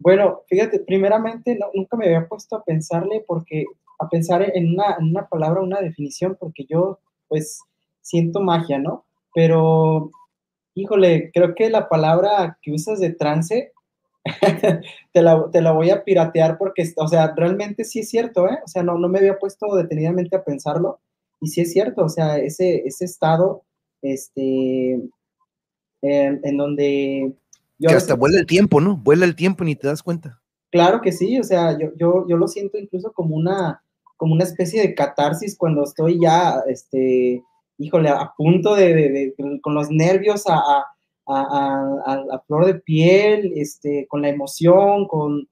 [0.01, 3.67] Bueno, fíjate, primeramente nunca me había puesto a pensarle porque
[4.01, 6.99] a pensar en una, en una palabra, una definición, porque yo
[7.29, 7.61] pues
[8.01, 9.05] siento magia, ¿no?
[9.33, 10.11] Pero,
[10.75, 13.73] híjole, creo que la palabra que usas de trance,
[15.13, 18.59] te, la, te, la, voy a piratear porque, o sea, realmente sí es cierto, ¿eh?
[18.65, 21.01] O sea, no, no me había puesto detenidamente a pensarlo
[21.41, 23.63] y sí es cierto, o sea, ese, ese estado,
[24.03, 24.93] este,
[26.03, 27.33] en, en donde...
[27.79, 28.97] Yo que hasta vuela el tiempo, ¿no?
[28.97, 30.41] Vuela el tiempo y ni te das cuenta.
[30.71, 33.83] Claro que sí, o sea, yo, yo, yo lo siento incluso como una,
[34.17, 37.43] como una especie de catarsis cuando estoy ya, este,
[37.79, 40.87] híjole, a punto de, con los nervios a, a,
[42.47, 45.49] flor de piel, este, con la emoción, con,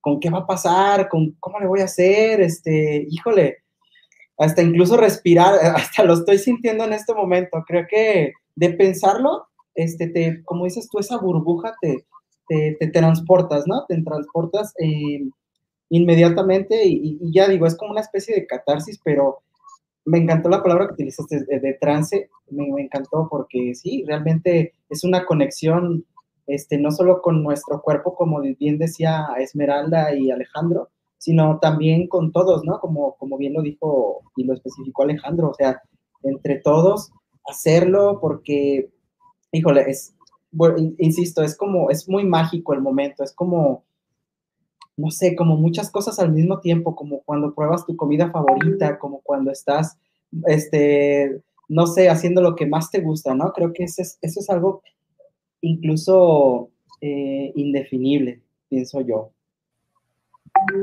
[0.00, 3.58] con qué va a pasar, con cómo le voy a hacer, este, híjole,
[4.38, 7.62] hasta incluso respirar, hasta lo estoy sintiendo en este momento.
[7.66, 12.04] Creo que de pensarlo, este, te, como dices tú, esa burbuja te,
[12.48, 13.84] te, te transportas, ¿no?
[13.86, 14.74] Te transportas.
[14.78, 15.20] Eh,
[15.90, 19.42] inmediatamente y, ya digo, es como una especie de catarsis, pero
[20.04, 25.24] me encantó la palabra que utilizaste de, trance, me, encantó porque sí, realmente es una
[25.24, 26.04] conexión,
[26.46, 32.32] este, no solo con nuestro cuerpo, como bien decía Esmeralda y Alejandro, sino también con
[32.32, 32.80] todos, ¿no?
[32.80, 35.82] Como, como bien lo dijo y lo especificó Alejandro, o sea,
[36.22, 37.12] entre todos
[37.46, 38.90] hacerlo porque,
[39.52, 39.86] híjole,
[40.98, 43.84] insisto, es como, es muy mágico el momento, es como
[45.00, 49.20] no sé, como muchas cosas al mismo tiempo, como cuando pruebas tu comida favorita, como
[49.20, 49.96] cuando estás,
[50.46, 53.52] este, no sé, haciendo lo que más te gusta, ¿no?
[53.52, 54.82] Creo que eso es, eso es algo
[55.62, 56.70] incluso
[57.00, 59.30] eh, indefinible, pienso yo.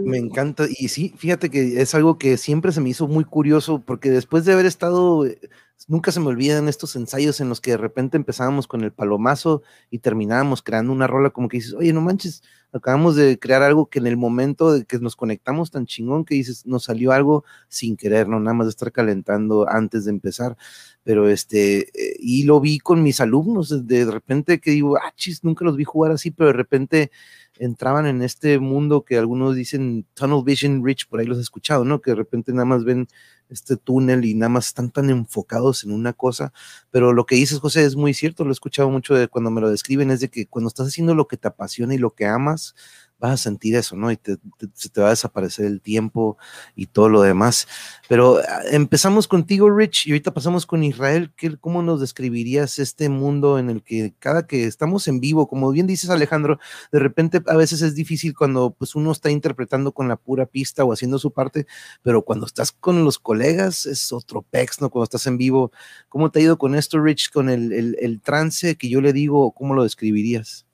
[0.03, 0.65] Me encanta.
[0.69, 4.45] Y sí, fíjate que es algo que siempre se me hizo muy curioso, porque después
[4.45, 5.39] de haber estado, eh,
[5.87, 9.61] nunca se me olvidan estos ensayos en los que de repente empezábamos con el palomazo
[9.89, 12.43] y terminábamos creando una rola como que dices, oye, no manches,
[12.73, 16.35] acabamos de crear algo que en el momento de que nos conectamos tan chingón que
[16.35, 20.57] dices, nos salió algo sin querer, no nada más de estar calentando antes de empezar.
[21.03, 25.43] Pero este, eh, y lo vi con mis alumnos, de repente que digo, ah, chis,
[25.43, 27.11] nunca los vi jugar así, pero de repente
[27.59, 31.85] entraban en este mundo que algunos dicen Tunnel Vision Rich, por ahí los he escuchado,
[31.85, 32.01] ¿no?
[32.01, 33.07] Que de repente nada más ven
[33.49, 36.51] este túnel y nada más están tan enfocados en una cosa,
[36.91, 39.61] pero lo que dices, José, es muy cierto, lo he escuchado mucho de cuando me
[39.61, 42.25] lo describen, es de que cuando estás haciendo lo que te apasiona y lo que
[42.25, 42.75] amas,
[43.19, 44.11] vas a sentir eso, ¿no?
[44.11, 44.37] Y te,
[44.73, 46.37] se te va a desaparecer el tiempo
[46.75, 47.67] y todo lo demás.
[48.07, 51.33] Pero ah, empezamos contigo, Rich, y ahorita pasamos con Israel.
[51.35, 55.71] ¿Qué, ¿Cómo nos describirías este mundo en el que cada que estamos en vivo, como
[55.71, 56.59] bien dices Alejandro,
[56.91, 60.83] de repente a veces es difícil cuando pues uno está interpretando con la pura pista
[60.83, 61.65] o haciendo su parte,
[62.03, 64.89] pero cuando estás con los colegas es otro pex, ¿no?
[64.89, 65.71] Cuando estás en vivo.
[66.09, 69.51] ¿Cómo te ha ido con esto, Rich, con el, el trance que yo le digo,
[69.51, 70.66] cómo lo describirías?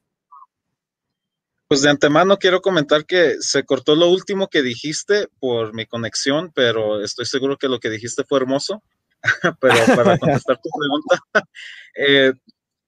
[1.73, 6.51] Pues de antemano quiero comentar que se cortó lo último que dijiste por mi conexión,
[6.53, 8.83] pero estoy seguro que lo que dijiste fue hermoso.
[9.59, 11.19] pero para contestar tu pregunta,
[11.95, 12.33] eh,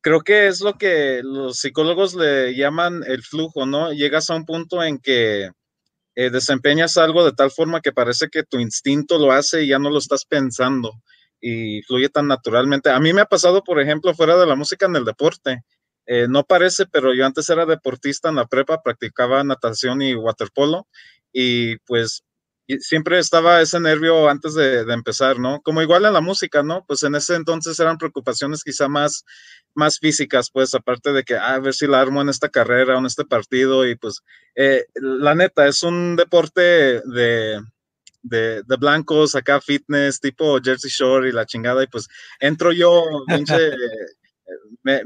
[0.02, 3.92] creo que es lo que los psicólogos le llaman el flujo, ¿no?
[3.92, 5.50] Llegas a un punto en que
[6.14, 9.80] eh, desempeñas algo de tal forma que parece que tu instinto lo hace y ya
[9.80, 10.92] no lo estás pensando
[11.42, 12.92] y fluye tan naturalmente.
[12.92, 15.64] A mí me ha pasado, por ejemplo, fuera de la música en el deporte.
[16.08, 20.88] Eh, no parece, pero yo antes era deportista en la prepa, practicaba natación y waterpolo
[21.34, 22.24] y pues
[22.80, 25.62] siempre estaba ese nervio antes de, empezar, ¿no?
[25.62, 26.84] Como igual en la música, ¿no?
[26.88, 29.26] Pues en ese entonces eran preocupaciones quizá más,
[29.76, 32.96] más físicas, pues aparte de que, ah, a ver si la armo en esta carrera
[32.96, 34.22] o en este partido y pues
[34.56, 37.62] eh, la neta, es un deporte de,
[38.24, 42.08] de, de, blancos, acá fitness, tipo Jersey Shore y la chingada, y pues
[42.40, 43.56] entro yo, pinche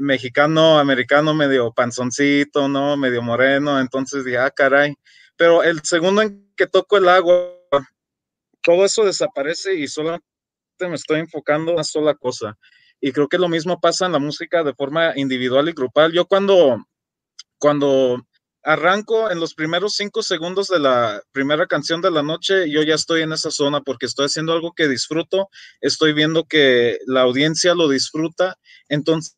[0.00, 2.96] mexicano, americano, medio panzoncito, ¿no?
[2.96, 4.94] Medio moreno, entonces dije, ah, caray.
[5.36, 7.54] Pero el segundo en que toco el agua,
[8.62, 10.24] todo eso desaparece y solamente
[10.80, 12.58] me estoy enfocando en una sola cosa.
[13.00, 16.12] Y creo que lo mismo pasa en la música de forma individual y grupal.
[16.12, 16.84] Yo cuando,
[17.58, 18.22] cuando
[18.62, 22.94] arranco en los primeros cinco segundos de la primera canción de la noche, yo ya
[22.94, 25.48] estoy en esa zona porque estoy haciendo algo que disfruto,
[25.80, 28.58] estoy viendo que la audiencia lo disfruta,
[28.88, 29.36] entonces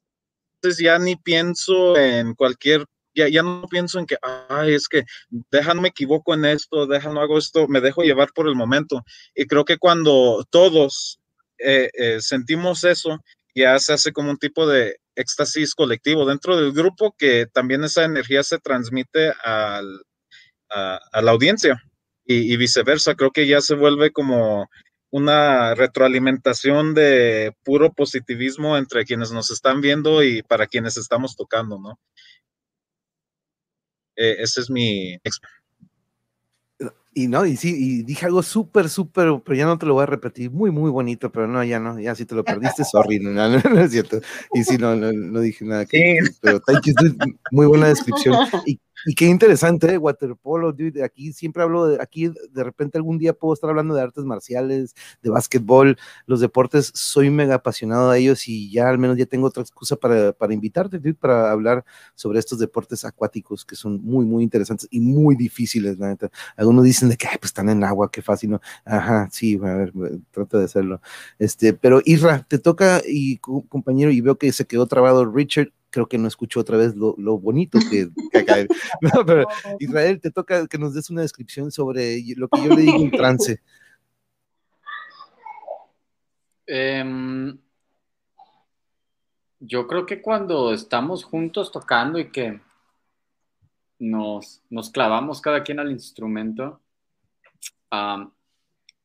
[0.79, 4.17] ya ni pienso en cualquier, ya, ya no pienso en que,
[4.49, 5.05] ay, es que
[5.51, 9.05] déjame me equivoco en esto, déjame hago esto, me dejo llevar por el momento.
[9.35, 11.21] Y creo que cuando todos
[11.59, 13.21] eh, eh, sentimos eso,
[13.55, 18.05] ya se hace como un tipo de éxtasis colectivo dentro del grupo que también esa
[18.05, 20.03] energía se transmite al,
[20.71, 21.83] a, la audiencia
[22.25, 23.15] y, viceversa.
[23.15, 24.69] Creo que ya se vuelve como
[25.11, 31.79] una retroalimentación de puro positivismo entre quienes nos están viendo y para quienes estamos tocando,
[31.79, 31.99] ¿no?
[34.17, 35.62] Eh, ese es mi experiencia.
[37.15, 40.05] Y no, y sí, y dije algo súper, súper, pero ya no te lo voy
[40.05, 43.19] a repetir, muy, muy bonito, pero no, ya no, ya si te lo perdiste, sorry,
[43.19, 44.21] no, no, no, es cierto.
[44.55, 45.85] Y sí, no, no, no dije nada.
[45.85, 46.95] Que, pero thank you,
[47.51, 48.35] muy buena descripción.
[48.67, 49.99] Y y qué interesante, ¿eh?
[49.99, 51.03] waterpolo, dude.
[51.03, 54.95] Aquí siempre hablo de, aquí de repente algún día puedo estar hablando de artes marciales,
[55.23, 55.97] de básquetbol,
[56.27, 59.97] los deportes, soy mega apasionado de ellos y ya al menos ya tengo otra excusa
[59.97, 61.85] para, para invitarte, dude, para hablar
[62.15, 66.31] sobre estos deportes acuáticos que son muy, muy interesantes y muy difíciles, la neta.
[66.57, 68.61] Algunos dicen de que pues están en agua, qué fácil, ¿no?
[68.85, 69.93] Ajá, sí, a ver,
[70.31, 71.01] trata de hacerlo.
[71.39, 76.09] Este, pero Isra, te toca y compañero, y veo que se quedó trabado Richard creo
[76.09, 78.67] que no escucho otra vez lo, bonito que, que
[79.01, 79.47] No, pero
[79.79, 83.11] Israel, te toca que nos des una descripción sobre lo que yo le digo en
[83.13, 83.63] trance.
[86.67, 87.59] Em,
[89.61, 92.61] yo creo que cuando estamos juntos tocando y que
[93.99, 96.81] nos, nos clavamos cada quien al instrumento,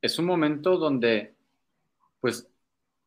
[0.01, 1.35] es un momento donde,
[2.21, 2.49] pues,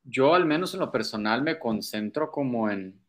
[0.05, 3.00] yo al menos en lo personal me concentro como en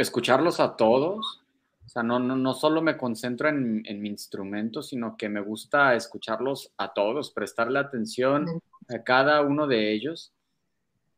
[0.00, 1.42] escucharlos a todos.
[1.84, 5.94] O sea, no, no, no solo me concentro en, mi instrumento, sino que me gusta
[5.94, 8.46] escucharlos a todos, prestarle atención
[8.88, 10.32] a cada uno de ellos,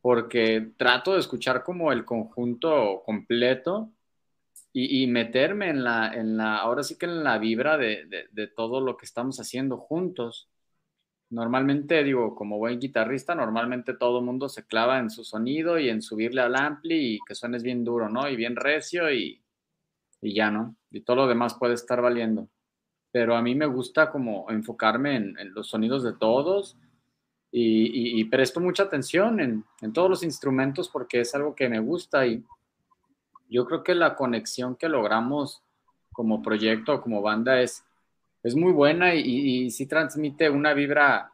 [0.01, 3.93] porque trato de escuchar como el conjunto completo
[4.73, 8.81] y, meterme en la, en la, ahora sí que en la vibra de, de todo
[8.81, 10.49] lo que estamos haciendo juntos.
[11.33, 15.89] Normalmente, digo, como buen guitarrista, normalmente todo el mundo se clava en su sonido y
[15.89, 18.29] en subirle al ampli y que suenes bien duro, ¿no?
[18.29, 19.43] Y bien recio y,
[20.21, 20.77] y ya, ¿no?
[20.91, 22.51] Y todo lo demás puede estar valiendo.
[23.11, 26.77] pero a mí me gusta como enfocarme en, los sonidos de todos
[27.51, 32.27] y, presto mucha atención en, en, todos los instrumentos porque es algo que me gusta
[32.27, 32.45] y
[33.49, 35.63] yo creo que la conexión que logramos
[36.13, 37.85] como proyecto, como banda, es,
[38.43, 39.21] es muy buena y,
[39.67, 41.33] y sí transmite una vibra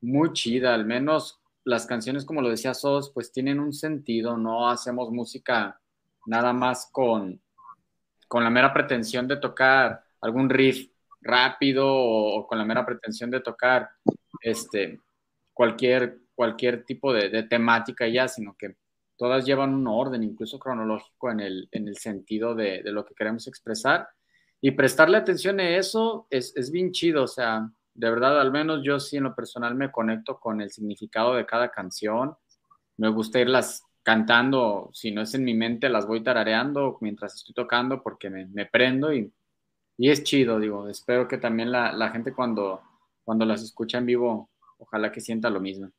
[0.00, 4.70] muy chida, al menos las canciones, como lo decía Sos, pues tienen un sentido, no
[4.70, 5.80] hacemos música
[6.26, 7.40] nada más con,
[8.26, 10.88] con la mera pretensión de tocar algún riff
[11.20, 13.90] rápido o, con la mera pretensión de tocar
[14.40, 15.00] este,
[15.52, 18.76] cualquier, cualquier tipo de, temática ya, sino que
[19.16, 23.48] todas llevan un orden, incluso cronológico, en el, en el sentido de, lo que queremos
[23.48, 24.08] expresar.
[24.60, 28.82] Y prestarle atención a eso es, es bien chido, o sea, de verdad, al menos
[28.84, 32.36] yo sí en lo personal me conecto con el significado de cada canción.
[32.96, 37.54] Me gusta irlas cantando, si no es en mi mente, las voy tarareando mientras estoy
[37.54, 39.32] tocando porque me, prendo y,
[39.96, 42.80] y, es chido, digo, espero que también la, la, gente cuando,
[43.24, 44.48] cuando las escucha en vivo,
[44.78, 45.90] ojalá que sienta lo mismo.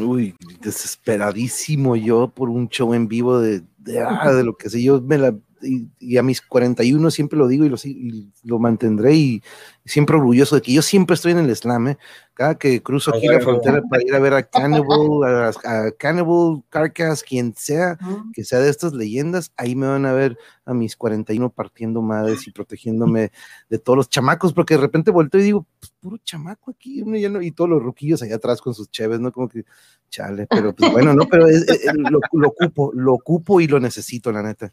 [0.00, 4.82] Uy, desesperadísimo yo por un show en vivo de, de, ah, de lo que sé,
[4.82, 5.34] yo me la
[5.64, 9.42] y, a mis 41 siempre lo digo y lo, y lo mantendré y,
[9.84, 11.98] siempre orgulloso de que yo siempre estoy en el slam, ¿eh?
[12.32, 17.22] Cada que cruzo aquí la frontera para ir a ver a Cannibal, a, Cannibal, Carcass,
[17.22, 17.96] quien sea,
[18.32, 22.48] que sea de estas leyendas, ahí me van a ver a mis 41 partiendo madres
[22.48, 23.30] y protegiéndome
[23.68, 27.50] de todos los chamacos, porque de repente volteo y digo, pues puro chamaco aquí, y
[27.52, 29.30] todos los ruquillos allá atrás con sus cheves, ¿no?
[29.30, 29.64] Como que,
[30.08, 31.46] chale, pero pues bueno, no, pero
[31.94, 34.72] lo, lo, ocupo, lo ocupo y lo necesito, la neta.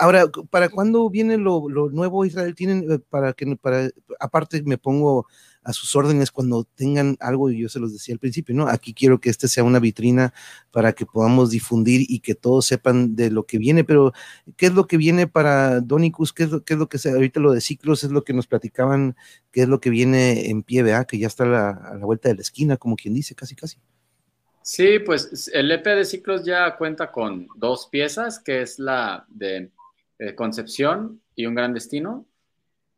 [0.00, 2.54] Ahora, ¿para cuándo viene lo, lo nuevo Israel?
[2.54, 3.88] ¿Tienen eh, para que, para,
[4.20, 5.26] aparte me pongo
[5.66, 8.68] a sus órdenes cuando tengan algo, y yo se los decía al principio, ¿no?
[8.68, 10.32] Aquí quiero que este sea una vitrina
[10.70, 14.12] para que podamos difundir y que todos sepan de lo que viene, pero
[14.56, 16.32] ¿qué es lo que viene para Donicus?
[16.32, 18.46] ¿Qué es lo, qué es lo que ahorita lo de ciclos es lo que nos
[18.46, 19.16] platicaban,
[19.50, 21.04] qué es lo que viene en pie, ¿verdad?
[21.04, 23.78] Que ya está a la, vuelta de la esquina, como quien dice, casi, casi.
[24.62, 29.72] Sí, pues el EP de ciclos ya cuenta con dos piezas, que es la de
[30.20, 32.24] eh, Concepción y Un Gran Destino.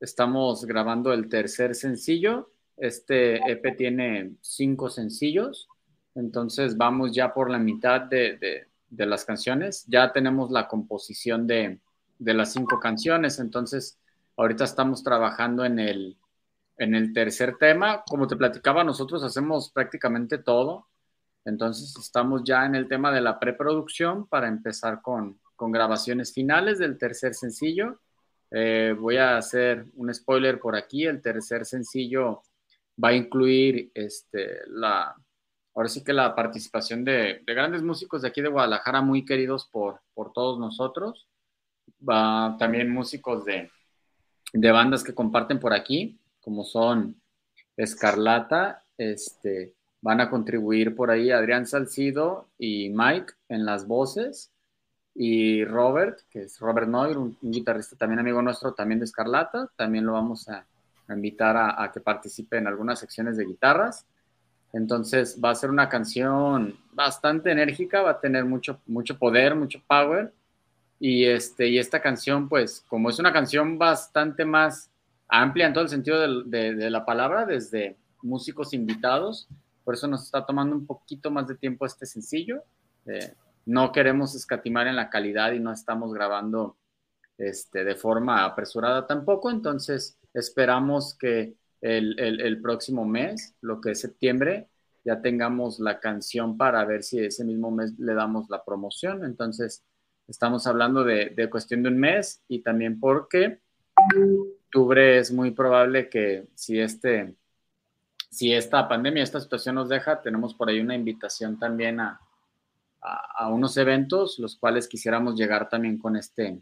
[0.01, 5.69] Estamos grabando el tercer sencillo este EP tiene cinco sencillos,
[6.15, 9.85] entonces vamos ya por la mitad de, las canciones.
[9.89, 11.81] Ya tenemos la composición de,
[12.20, 13.99] las cinco canciones, entonces
[14.37, 16.16] ahorita estamos trabajando en el,
[16.77, 18.05] en el tercer tema.
[18.09, 20.87] Como te platicaba, nosotros hacemos prácticamente todo.
[21.45, 26.79] Entonces estamos ya en el tema de la preproducción para empezar con, con grabaciones finales
[26.79, 27.99] del tercer sencillo.
[28.51, 31.07] Eh, voy a hacer un spoiler por aquí.
[31.07, 32.43] El tercer sencillo
[33.03, 35.15] va a incluir este, la,
[35.75, 40.01] ahora sí que la participación de, grandes músicos de aquí de Guadalajara, muy queridos por,
[40.15, 41.29] por todos nosotros.
[42.09, 43.70] Va también músicos de,
[44.53, 47.20] de bandas que comparten por aquí, como son
[47.77, 54.53] Escarlata, este, van a contribuir por ahí Adrián Salcido y Mike en las voces,
[55.20, 60.07] y Robert, que es Robert Noir, un guitarrista también amigo nuestro, también de Escarlata, también
[60.07, 60.65] lo vamos a,
[61.12, 64.07] invitar a, que participe en algunas secciones de guitarras.
[64.73, 69.82] Entonces va a ser una canción bastante enérgica, va a tener mucho, mucho poder, mucho
[69.89, 70.32] power.
[71.01, 74.89] Y, este, y esta canción, pues como es una canción bastante más
[75.27, 79.49] amplia en todo el sentido de, la palabra, desde músicos invitados,
[79.82, 82.62] por eso nos está tomando un poquito más de tiempo este sencillo.
[83.07, 83.35] Eh,
[83.69, 86.77] no queremos escatimar en la calidad y no estamos grabando
[87.36, 94.69] este, de forma apresurada tampoco, entonces Esperamos que el, próximo mes, lo que es septiembre,
[95.05, 99.24] ya tengamos la canción para ver si ese mismo mes le damos la promoción.
[99.24, 99.85] Entonces,
[100.27, 103.61] estamos hablando de, cuestión de un mes y también porque
[104.66, 107.35] octubre es muy probable que si este
[108.31, 112.20] si esta pandemia, esta situación nos deja, tenemos por ahí una invitación también a,
[113.01, 116.61] a, unos eventos, los cuales quisiéramos llegar también con este,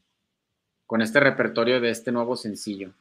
[0.87, 2.93] con este repertorio de este nuevo sencillo.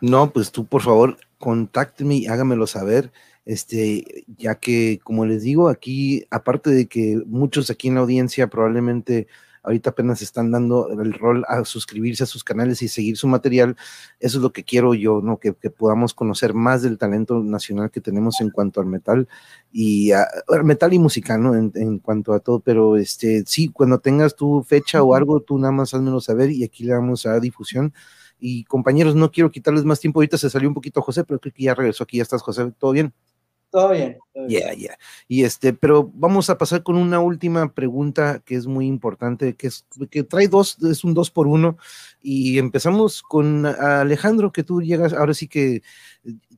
[0.00, 3.12] No, pues tú por favor contácteme y hágamelo saber,
[3.44, 8.48] este, ya que como les digo, aquí, aparte de que muchos aquí en la audiencia
[8.48, 9.28] probablemente
[9.64, 13.76] ahorita apenas están dando el rol a suscribirse a sus canales y seguir su material,
[14.20, 15.38] eso es lo que quiero yo, ¿no?
[15.38, 19.28] Que, podamos conocer más del talento nacional que tenemos en cuanto al metal
[19.72, 20.26] y a,
[20.62, 21.56] metal y musical, ¿no?
[21.56, 25.58] En, en, cuanto a todo, pero este, sí, cuando tengas tu fecha o algo, tú
[25.58, 27.92] nada más házmelo saber y aquí le damos a difusión
[28.38, 30.20] y compañeros, no quiero quitarles más tiempo.
[30.20, 32.18] Ahorita se salió un poquito José, pero creo que ya regresó aquí.
[32.18, 32.72] Ya estás, José.
[32.78, 33.14] ¿Todo bien?
[33.74, 34.16] Todo bien.
[34.48, 34.96] Ya, ya.
[35.26, 39.66] Y este, pero vamos a pasar con una última pregunta que es muy importante, que
[39.66, 41.76] es que trae dos, es un dos por uno.
[42.22, 45.82] Y empezamos con Alejandro, que tú llegas, ahora sí que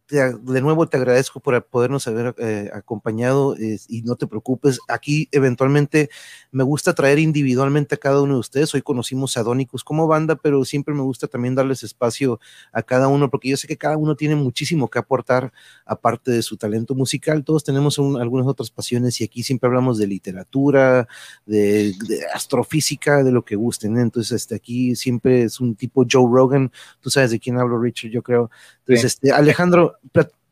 [0.08, 6.10] de nuevo te agradezco por podernos haber eh, acompañado y no te preocupes, aquí eventualmente
[6.52, 10.36] me gusta traer individualmente a cada uno de ustedes, hoy conocimos a Donicus como banda,
[10.36, 12.38] pero siempre me gusta también darles espacio
[12.72, 15.52] a cada uno, porque yo sé que cada uno tiene muchísimo que aportar
[15.84, 20.06] aparte de su talento musical, todos tenemos algunas otras pasiones y aquí siempre hablamos de
[20.06, 21.08] literatura,
[21.46, 21.94] de,
[22.32, 26.70] astrofísica, de lo que gusten, entonces este, aquí siempre es un tipo Joe Rogan,
[27.00, 28.50] tú sabes de quién hablo Richard, yo creo,
[28.80, 29.95] entonces este, Alejandro,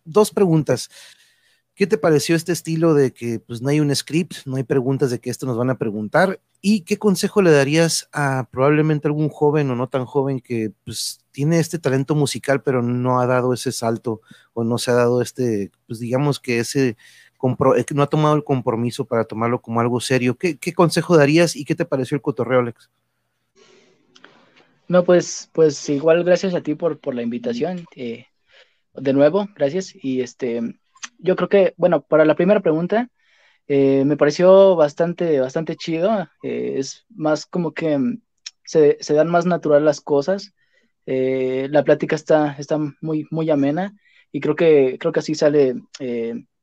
[0.04, 0.90] dos preguntas.
[1.74, 5.10] ¿Qué te pareció este estilo de que pues no hay un script, no hay preguntas
[5.10, 6.40] de que esto nos van a preguntar?
[6.60, 11.20] ¿Y qué consejo le darías a probablemente algún joven o no tan joven que pues
[11.32, 14.20] tiene este talento musical pero no ha dado ese salto
[14.52, 16.96] o no se ha dado este, pues digamos que ese,
[17.76, 20.36] eh, no ha tomado el compromiso para tomarlo como algo serio?
[20.36, 22.88] ¿Qué, consejo darías y qué te pareció el cotorreo, Alex?
[24.88, 27.84] No, pues, pues igual gracias a ti por, por la invitación.
[27.96, 28.26] Eh,
[28.94, 29.94] de nuevo, gracias.
[29.94, 30.60] Y este,
[31.18, 33.10] yo creo que, bueno, para la primera pregunta,
[33.66, 36.28] eh, me pareció bastante, bastante chido.
[36.42, 38.20] Eh, es más como que mm,
[38.64, 40.54] se, dan más natural las cosas.
[41.06, 43.94] Eh, la plática está, está muy, muy amena
[44.32, 45.74] y creo que, creo que así sale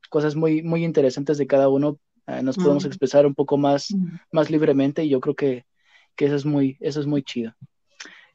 [0.09, 1.99] cosas muy, muy interesantes de cada uno.
[2.43, 3.87] nos podemos expresar un poco más,
[4.31, 5.65] más libremente y yo creo que,
[6.15, 7.53] que, eso, es muy, eso es muy chido.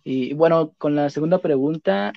[0.05, 2.13] Y bueno, con la segunda pregunta,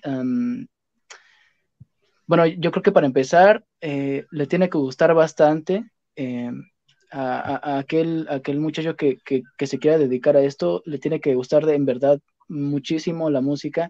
[2.30, 6.51] bueno, yo creo que para empezar, eh, le tiene que gustar bastante eh,
[7.11, 8.27] a, aquel,
[8.60, 9.18] muchacho que,
[9.60, 13.89] se quiera dedicar a esto, le tiene que gustar de, en verdad muchísimo la música,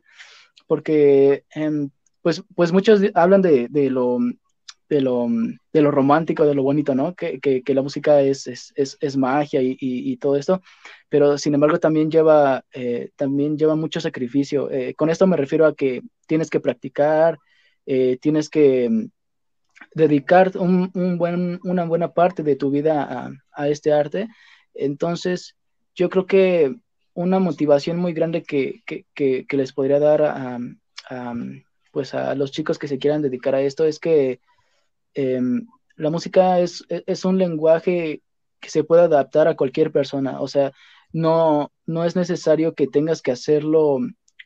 [0.67, 1.89] porque em,
[2.21, 4.19] pues, pues muchos hablan de, lo,
[5.91, 7.15] romántico, de lo bonito, ¿no?
[7.15, 8.47] Que, la música es,
[9.17, 10.61] magia y, todo esto,
[11.09, 14.69] pero sin embargo también lleva, eh, también lleva mucho sacrificio.
[14.95, 17.37] con esto me refiero a que tienes que practicar,
[17.91, 19.09] eh, tienes que mm,
[19.95, 24.27] dedicar un, buen, una buena parte de tu vida a, este arte.
[24.75, 25.55] Entonces,
[25.95, 26.75] yo creo que
[27.15, 28.83] una motivación muy grande que,
[29.49, 30.59] les podría dar a,
[31.91, 34.39] pues a los chicos que se quieran dedicar a esto es que
[35.15, 38.21] em, la música es, es, un lenguaje
[38.59, 40.41] que se puede adaptar a cualquier persona.
[40.41, 40.73] O sea,
[41.11, 43.97] no, no es necesario que tengas que hacerlo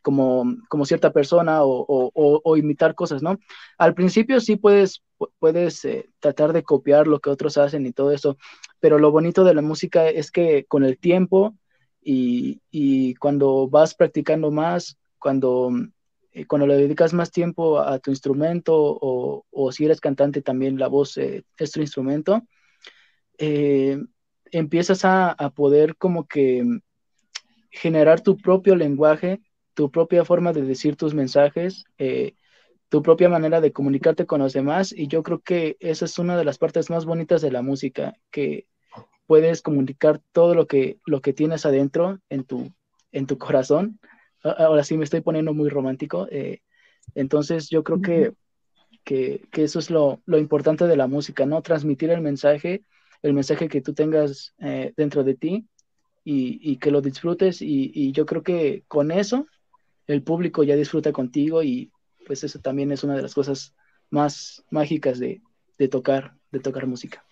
[0.04, 3.40] como, como cierta persona o, imitar cosas, ¿no?
[3.80, 5.02] Al principio sí puedes,
[5.40, 8.38] puedes eh, tratar de copiar lo que otros hacen y todo eso,
[8.80, 11.56] pero lo bonito de la música es que con el tiempo
[12.02, 15.72] y, cuando vas practicando más, cuando,
[16.34, 20.90] eh, cuando le dedicas más tiempo a tu instrumento o, si eres cantante también la
[20.90, 22.44] voz eh, es tu instrumento,
[24.52, 26.64] empiezas a, a poder como que
[27.72, 29.42] generar tu propio lenguaje
[29.74, 32.36] tu propia forma de decir tus mensajes, eh,
[32.90, 36.38] tu propia manera de comunicarte con los demás y yo creo que esa es una
[36.38, 38.68] de las partes más bonitas de la música, que
[39.26, 42.72] puedes comunicar todo lo que, lo que tienes adentro en tu,
[43.12, 44.00] en tu corazón.
[44.44, 46.28] Ahora sí me estoy poniendo muy romántico.
[46.30, 46.62] Eh,
[47.16, 48.34] entonces yo creo que,
[49.04, 51.62] que, eso es lo, importante de la música, ¿no?
[51.62, 52.84] Transmitir el mensaje,
[53.22, 55.66] el mensaje que tú tengas eh, dentro de ti
[56.24, 59.48] y, que lo disfrutes y, y, yo creo que con eso
[60.08, 61.92] el público ya disfruta contigo y
[62.26, 63.74] pues eso también es una de las cosas
[64.10, 65.42] más mágicas de,
[65.90, 67.24] tocar, de tocar música.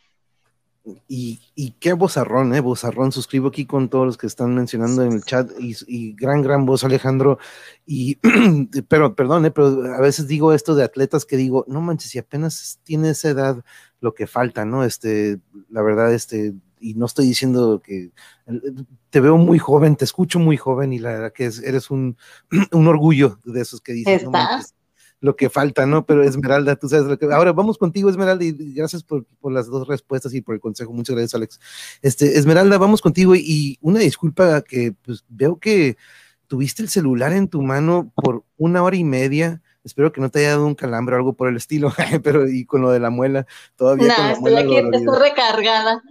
[1.08, 2.60] Y, y, qué vozarrón, ¿eh?
[2.60, 6.66] Vozarrón, suscribo aquí con todos los que están mencionando en el chat y, gran, gran
[6.66, 7.38] voz, Alejandro.
[7.86, 8.18] Y,
[8.88, 9.52] pero, perdón, ¿eh?
[9.52, 13.30] pero a veces digo esto de atletas que digo, no manches, si apenas tiene esa
[13.30, 13.64] edad,
[14.00, 14.84] lo que falta, ¿no?
[14.84, 15.40] Este,
[15.70, 18.12] la verdad, este, y no estoy diciendo que
[19.10, 22.18] te veo muy joven, te escucho muy joven y la verdad que eres un,
[22.72, 24.24] orgullo de esos que dices,
[25.22, 26.06] lo que falta, ¿no?
[26.06, 27.32] Pero Esmeralda, tú sabes lo que...
[27.32, 30.92] Ahora vamos contigo, Esmeralda, y gracias por, las dos respuestas y por el consejo.
[30.92, 31.60] Muchas gracias, Alex.
[32.02, 35.96] Este, Esmeralda, vamos contigo y una disculpa que pues veo que
[36.48, 39.62] tuviste el celular en tu mano por una hora y media.
[39.84, 41.94] Espero que no te haya dado un calambre o algo por el estilo,
[42.24, 43.46] pero y con lo de la muela,
[43.76, 44.34] todavía.
[44.34, 46.02] Estoy aquí, estoy recargada.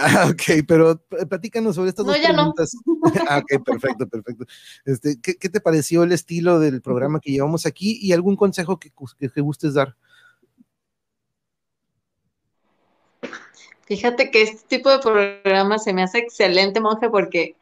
[0.00, 2.72] Ah, ok, pero platícanos sobre estas no, dos ya preguntas.
[2.86, 3.00] No.
[3.28, 4.44] ah, ok, perfecto, perfecto.
[4.84, 8.92] Este, ¿qué, te pareció el estilo del programa que llevamos aquí y algún consejo que,
[9.18, 9.96] que, gustes dar?
[13.86, 17.56] Fíjate que este tipo de programa se me hace excelente, monje, porque,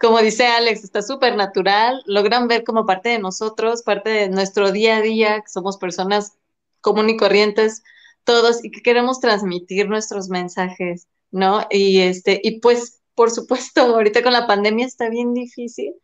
[0.00, 4.72] como dice Alex, está súper natural, logran ver como parte de nosotros, parte de nuestro
[4.72, 6.34] día a día, que somos personas
[6.80, 7.82] común y corrientes,
[8.24, 11.66] todos y que queremos transmitir nuestros mensajes, ¿no?
[11.70, 15.94] Y este, y pues, por supuesto, ahorita con la pandemia está bien difícil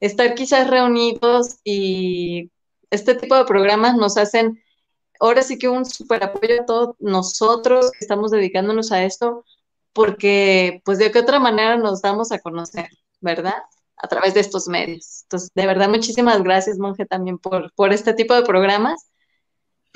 [0.00, 2.50] estar quizás reunidos y
[2.90, 4.62] este tipo de programas nos hacen
[5.20, 9.44] ahora sí que un super apoyo a todos nosotros que estamos dedicándonos a esto,
[9.92, 12.88] porque pues de qué otra manera nos damos a conocer,
[13.20, 13.62] ¿verdad?
[13.96, 15.22] A través de estos medios.
[15.24, 19.10] Entonces, de verdad, muchísimas gracias, Monje, también por, por este tipo de programas.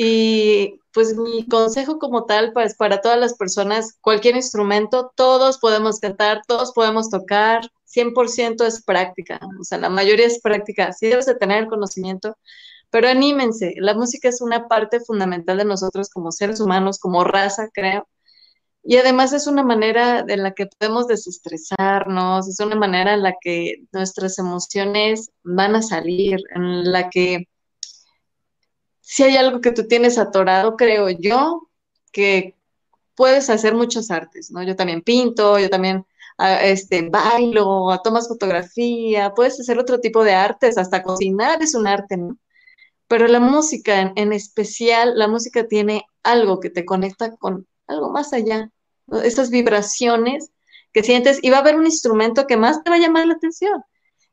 [0.02, 6.00] Y pues mi consejo como tal, pues para todas las personas, cualquier instrumento, todos podemos
[6.00, 11.26] cantar, todos podemos tocar, 100% es práctica, o sea, la mayoría es práctica, sí debes
[11.26, 12.34] de tener conocimiento,
[12.88, 17.68] pero anímense, la música es una parte fundamental de nosotros como seres humanos, como raza,
[17.70, 18.08] creo,
[18.82, 23.34] y además es una manera en la que podemos desestresarnos, es una manera en la
[23.38, 27.49] que nuestras emociones van a salir, en la que
[29.10, 31.68] si hay algo que tú tienes atorado, creo yo,
[32.12, 32.56] que
[33.16, 34.62] puedes hacer muchas artes, ¿no?
[34.62, 36.06] Yo también pinto, yo también
[36.38, 41.88] ah, este, bailo, tomas fotografía, puedes hacer otro tipo de artes, hasta cocinar es un
[41.88, 42.38] arte, ¿no?
[43.08, 48.32] Pero la música, en, especial, la música tiene algo que te conecta con algo más
[48.32, 48.70] allá,
[49.24, 50.52] esas vibraciones
[50.92, 53.34] que sientes y va a haber un instrumento que más te va a llamar la
[53.34, 53.82] atención.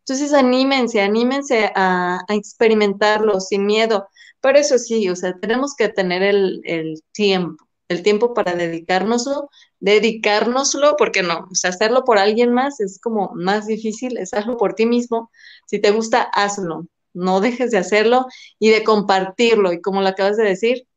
[0.08, 4.08] Entonces anímense, anímense a, experimentarlo sin miedo.
[4.42, 9.50] Pero eso sí, o sea, tenemos que tener el, tiempo, el tiempo para dedicárnoslo,
[9.80, 14.58] dedicárnoslo, porque no, o sea, hacerlo por alguien más es como más difícil, es hacerlo
[14.58, 15.32] por ti mismo.
[15.66, 18.28] Si te gusta, hazlo, no dejes de hacerlo
[18.60, 19.74] y de compartirlo.
[19.74, 20.88] Y como lo acabas de decir,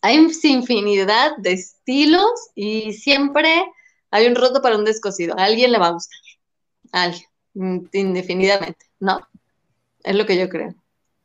[0.00, 3.64] hay infinidad de estilos y siempre
[4.10, 5.34] hay un roto para un descosido.
[5.38, 6.20] A alguien le va a gustar.
[6.92, 9.26] Alguien, indefinidamente, ¿no?
[10.02, 10.74] Es lo que yo creo.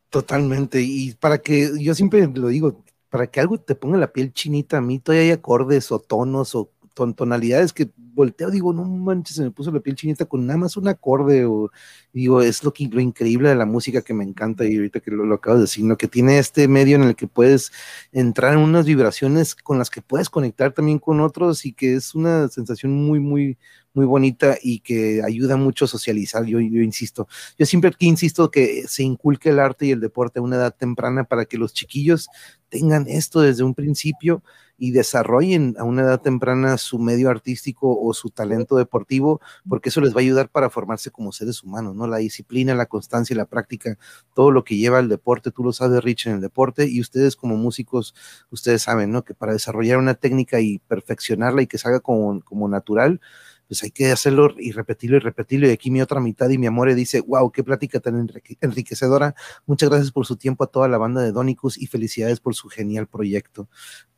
[0.10, 0.82] Totalmente.
[0.82, 4.78] Y para que, yo siempre lo digo, para que algo te ponga la piel chinita,
[4.78, 6.72] a mí todavía hay acordes o tonos o
[7.16, 10.76] tonalidades que volteo, digo, no manches, se me puso la piel chinita con nada más
[10.76, 11.72] un acorde, o
[12.12, 15.12] digo, es lo, que, lo increíble de la música que me encanta, y ahorita que
[15.12, 15.96] lo, lo acabo de decir, ¿no?
[15.98, 17.72] que tiene este medio en el que puedes
[18.12, 22.14] entrar en unas vibraciones con las que puedes conectar también con otros, y que es
[22.16, 23.58] una sensación muy, muy,
[23.94, 27.28] muy bonita y que ayuda mucho a socializar, yo, insisto.
[27.58, 30.76] Yo siempre aquí insisto que se inculque el arte y el deporte a una edad
[30.76, 32.30] temprana para que los chiquillos
[32.70, 34.44] tengan esto desde un principio
[34.78, 40.00] y desarrollen a una edad temprana su medio artístico o su talento deportivo, porque eso
[40.00, 42.08] les va a ayudar para formarse como seres humanos, ¿no?
[42.08, 43.98] La disciplina, la constancia la práctica,
[44.34, 47.36] todo lo que lleva el deporte, tú lo sabes, Rich, en el deporte, y ustedes
[47.36, 48.16] como músicos,
[48.52, 49.24] ustedes saben, ¿no?
[49.26, 53.20] Que para desarrollar una técnica y perfeccionarla y que salga como, como natural,
[53.70, 55.68] pues hay que hacerlo y repetirlo y repetirlo.
[55.68, 58.28] Y aquí mi otra mitad y mi amor dice, wow, qué plática tan
[58.62, 59.36] enriquecedora.
[59.68, 62.68] Muchas gracias por su tiempo a toda la banda de Donicus y felicidades por su
[62.68, 63.70] genial proyecto.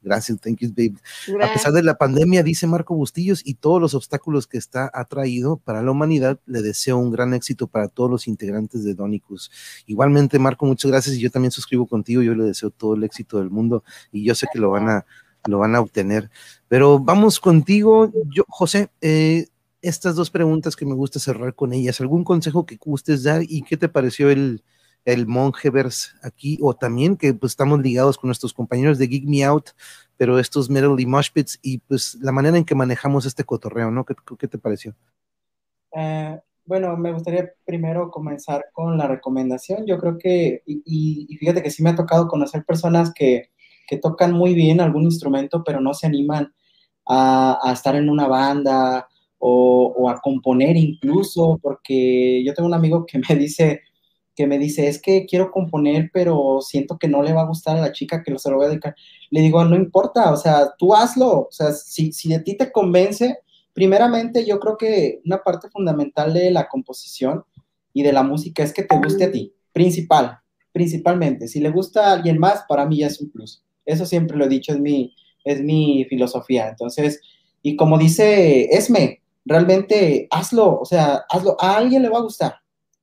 [0.01, 0.95] Gracias, thank you, babe.
[1.43, 5.57] A pesar de la pandemia, dice Marco Bustillos, y todos los obstáculos que está atraído
[5.57, 9.51] para la humanidad, le deseo un gran éxito para todos los integrantes de Donicus.
[9.85, 12.21] Igualmente, Marco, muchas gracias y yo también suscribo contigo.
[12.21, 13.83] Yo le deseo todo el éxito del mundo
[14.13, 15.05] y yo sé que lo van a
[15.47, 16.29] lo van a obtener.
[16.67, 19.47] Pero vamos contigo, yo, José, eh,
[19.81, 21.99] estas dos preguntas que me gusta cerrar con ellas.
[22.01, 24.63] ¿Algún consejo que gustes dar y qué te pareció el,
[25.05, 26.57] el Mongeverse aquí?
[26.61, 29.71] O también que pues estamos ligados con nuestros compañeros de Geek Me Out,
[30.17, 34.05] pero estos Metal y Moshpits y pues la manera en que manejamos este cotorreo, ¿no?
[34.05, 34.95] ¿Qué, qué te pareció?
[35.93, 39.85] Eh, bueno, me gustaría primero comenzar con la recomendación.
[39.87, 43.50] Yo creo que, y, y fíjate que sí me ha tocado conocer personas que,
[43.91, 46.53] que tocan muy bien algún instrumento, pero no se animan
[47.05, 49.05] a, estar en una banda
[49.37, 53.81] o, a componer incluso, porque yo tengo un amigo que me dice,
[54.33, 57.75] que me dice, es que quiero componer, pero siento que no le va a gustar
[57.75, 58.95] a la chica que se lo voy a dedicar.
[59.29, 62.71] Le digo, no importa, o sea, tú hazlo, o sea, si, si de ti te
[62.71, 63.39] convence,
[63.73, 67.43] primeramente yo creo que una parte fundamental de la composición
[67.91, 70.39] y de la música es que te guste a ti, principal,
[70.71, 71.49] principalmente.
[71.49, 73.65] Si le gusta a alguien más, para mí ya es un plus.
[73.85, 76.69] Eso siempre lo he dicho, es mi, es mi filosofía.
[76.69, 77.21] Entonces,
[77.61, 82.55] y como dice Esme, realmente hazlo, o sea, hazlo, a alguien le va a gustar,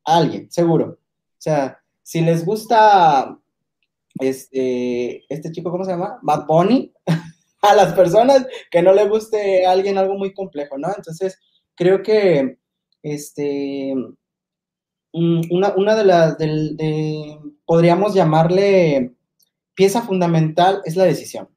[0.04, 0.86] a alguien, seguro.
[0.86, 3.38] O sea, si les gusta
[4.20, 6.18] este, este chico, ¿cómo se llama?
[6.22, 6.92] Bad Bunny,
[7.62, 10.88] a las personas que no le guste a alguien algo muy complejo, ¿no?
[10.96, 11.38] Entonces,
[11.74, 12.58] creo que
[13.02, 13.94] este,
[15.12, 19.14] una, una de las, de, podríamos llamarle
[19.78, 21.48] pieza fundamental es la decisión.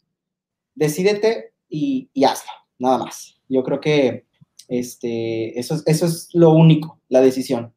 [0.76, 3.41] Decídete y, y hazlo, nada más.
[3.49, 4.26] Yo creo que
[4.68, 7.73] este, eso, eso es lo único, la decisión.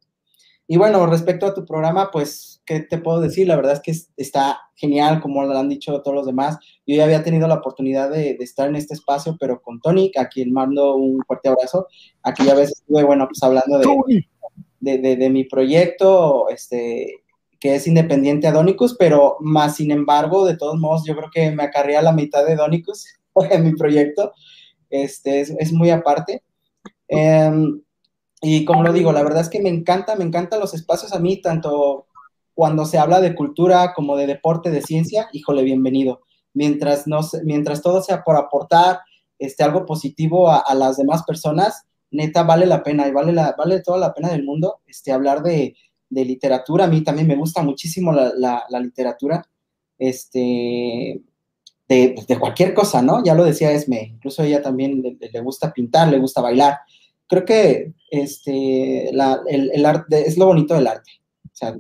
[0.67, 3.49] Y bueno, respecto a tu programa, pues, ¿qué te puedo decir?
[3.49, 6.59] La verdad es que está genial, como lo han dicho todos los demás.
[6.87, 10.29] Yo ya había tenido la oportunidad de, estar en este espacio, pero con Tony, a
[10.29, 11.87] quien mando un fuerte abrazo.
[12.23, 17.24] Aquí a veces estuve, bueno, pues hablando de, de, de, mi proyecto, este,
[17.65, 21.51] que es independiente a Donicus, pero más sin embargo, de todos modos, yo creo que
[21.51, 23.07] me acarrea la mitad de Donicus
[23.51, 24.35] en mi proyecto.
[24.91, 26.43] Este, es, muy aparte.
[27.09, 27.81] Em,
[28.43, 31.19] y como lo digo, la verdad es que me encanta, me encantan los espacios a
[31.21, 32.07] mí, tanto
[32.53, 36.21] cuando se habla de cultura como de deporte, de ciencia, híjole, bienvenido.
[36.53, 39.01] Mientras, no, mientras todo sea por aportar
[39.39, 43.81] este, algo positivo a, las demás personas, neta, vale la pena y vale, la, vale
[43.81, 45.75] toda la pena del mundo este, hablar de,
[46.15, 46.85] de literatura.
[46.85, 49.45] A mí también me gusta muchísimo la, la, literatura,
[49.99, 51.21] este,
[51.89, 53.23] de, de, cualquier cosa, ¿no?
[53.25, 56.79] Ya lo decía Esme, incluso ella también le gusta pintar, le gusta bailar
[57.27, 61.11] creo que este, el, arte es lo bonito del arte.
[61.45, 61.77] O sea,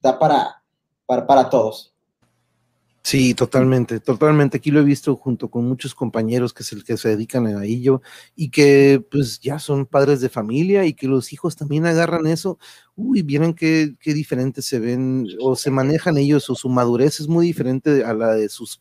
[0.00, 0.62] da para,
[1.06, 1.91] para, todos.
[3.04, 4.58] Sí, totalmente, totalmente.
[4.58, 8.00] Aquí lo he visto junto con muchos compañeros que se, que se dedican a ello
[8.36, 12.58] y que pues ya son padres de familia y que los hijos también agarran eso.
[12.94, 17.26] Uy, vieron qué, qué diferentes se ven o se manejan ellos o su madurez es
[17.26, 18.80] muy diferente a la de sus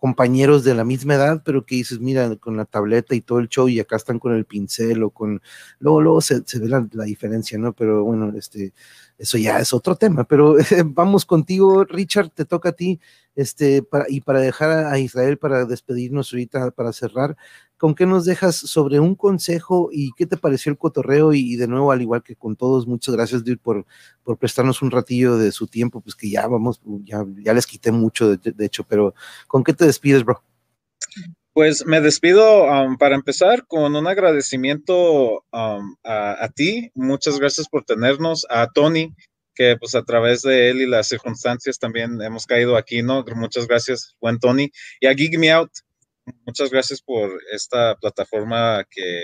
[0.00, 3.48] compañeros de la misma edad, pero que dices, mira, con la tableta y todo el
[3.48, 5.42] show, y acá están con el pincel o con.
[5.78, 7.74] Luego, luego se, ve la, diferencia, ¿no?
[7.74, 8.72] Pero bueno, este,
[9.18, 10.24] eso ya es otro tema.
[10.24, 10.56] Pero
[10.86, 12.98] vamos contigo, Richard, te toca a ti,
[13.40, 17.36] este, para, y para dejar a Israel para despedirnos ahorita, para cerrar,
[17.78, 21.32] ¿con qué nos dejas sobre un consejo y qué te pareció el cotorreo?
[21.32, 23.86] Y, de nuevo, al igual que con todos, muchas gracias por,
[24.22, 27.90] por prestarnos un ratillo de su tiempo, pues que ya vamos, ya, ya les quité
[27.92, 29.14] mucho, de, hecho, pero
[29.46, 30.42] ¿con qué te despides, bro?
[31.54, 36.90] Pues me despido um, para empezar con un agradecimiento um, a, a, ti.
[36.94, 38.46] Muchas gracias por tenernos.
[38.50, 39.14] A Tony,
[39.60, 43.22] que pues a través de él y las circunstancias también hemos caído aquí, ¿no?
[43.36, 44.70] Muchas gracias, buen Tony.
[45.00, 45.70] Y a Geek Me Out,
[46.46, 49.20] muchas gracias por esta plataforma que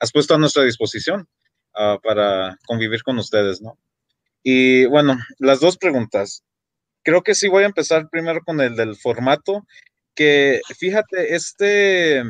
[0.00, 1.28] has puesto a nuestra disposición
[1.72, 3.78] ah, para convivir con ustedes, ¿no?
[4.42, 6.42] Y bueno, las dos preguntas.
[7.04, 9.68] Creo que sí voy a empezar primero con el del formato,
[10.16, 12.24] que fíjate, este,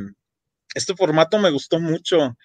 [0.75, 2.37] este formato me gustó mucho.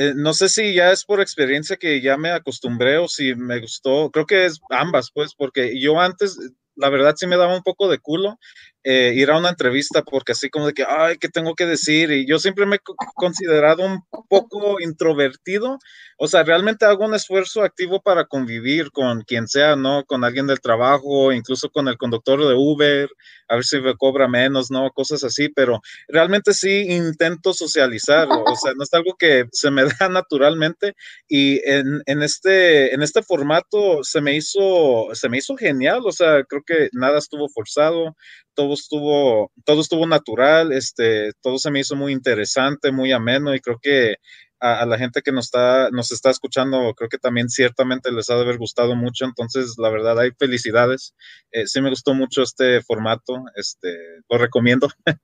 [0.00, 3.60] Eh, no sé si ya es por experiencia que ya me acostumbré o si me
[3.60, 6.38] gustó, creo que es ambas, pues, porque yo antes,
[6.74, 8.38] la verdad sí me daba un poco de culo
[8.82, 12.10] eh, ir a una entrevista porque así como de que, ay, ¿qué tengo que decir?
[12.10, 12.80] Y yo siempre me he
[13.14, 15.78] considerado un poco introvertido,
[16.16, 20.04] o sea, realmente hago un esfuerzo activo para convivir con quien sea, ¿no?
[20.04, 23.08] Con alguien del trabajo, incluso con el conductor de Uber,
[23.48, 24.90] a ver si me cobra menos, ¿no?
[24.92, 29.82] Cosas así, pero realmente sí intento socializar, o sea, no es algo que se me
[30.00, 30.94] da naturalmente
[31.28, 36.12] y en, en, este, en este formato se me hizo, se me hizo genial, o
[36.12, 38.14] sea, creo que nada estuvo forzado,
[38.54, 43.60] todo estuvo, todo estuvo natural, este, todo se me hizo muy interesante, muy ameno y
[43.60, 44.16] creo que
[44.60, 48.36] a, la gente que nos está, nos está escuchando, creo que también ciertamente les ha
[48.36, 51.14] de haber gustado mucho, entonces la verdad hay felicidades,
[51.50, 53.96] eh, sí me gustó mucho este formato, este,
[54.28, 54.88] lo recomiendo.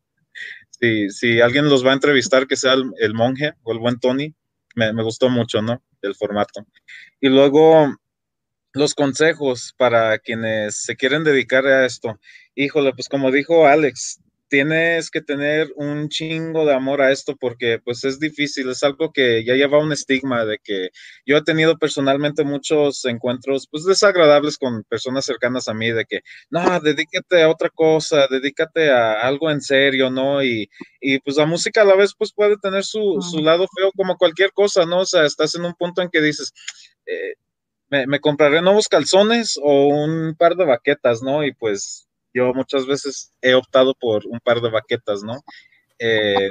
[0.70, 4.34] si, si alguien los va a entrevistar, que sea el, monje o el buen Tony,
[4.74, 5.82] me, me gustó mucho, ¿no?
[6.00, 6.66] El formato.
[7.20, 7.94] Y luego,
[8.76, 12.20] los consejos para quienes se quieren dedicar a esto.
[12.56, 14.18] Híjole, pues como dijo Alex,
[14.48, 19.12] tienes que tener un chingo de amor a esto porque pues es difícil, es algo
[19.12, 20.88] que ya lleva un estigma de que
[21.26, 26.20] yo he tenido personalmente muchos encuentros pues desagradables con personas cercanas a mí de que
[26.48, 30.42] no, dedícate a otra cosa, dedícate a algo en serio, ¿no?
[30.42, 30.70] Y,
[31.00, 34.16] y pues la música a la vez pues puede tener su, su lado feo como
[34.16, 35.00] cualquier cosa, ¿no?
[35.00, 36.54] O sea, estás en un punto en que dices,
[37.04, 37.34] eh,
[37.90, 41.44] me, compraré nuevos calzones o un par de baquetas, ¿no?
[41.44, 42.05] Y pues
[42.36, 45.42] yo muchas veces he optado por un par de baquetas, ¿no?
[45.98, 46.50] Eh,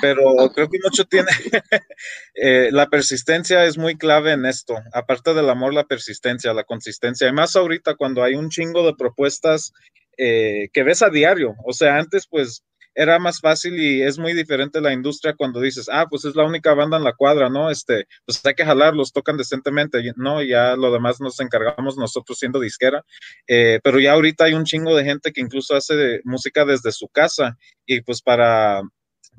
[0.00, 1.28] pero creo que mucho tiene,
[2.34, 7.28] eh, la persistencia es muy clave en esto, aparte del amor, la persistencia, la consistencia,
[7.28, 9.72] y más ahorita cuando hay un chingo de propuestas
[10.16, 12.64] eh, que ves a diario, o sea, antes pues
[12.96, 16.44] era más fácil y es muy diferente la industria cuando dices, ah, pues es la
[16.44, 17.70] única banda en la cuadra, ¿no?
[17.70, 20.42] Este, pues hay que jalarlos, tocan decentemente, ¿no?
[20.42, 23.04] Ya lo demás nos encargamos nosotros siendo disquera,
[23.46, 27.06] eh, pero ya ahorita hay un chingo de gente que incluso hace música desde su
[27.08, 28.80] casa y pues para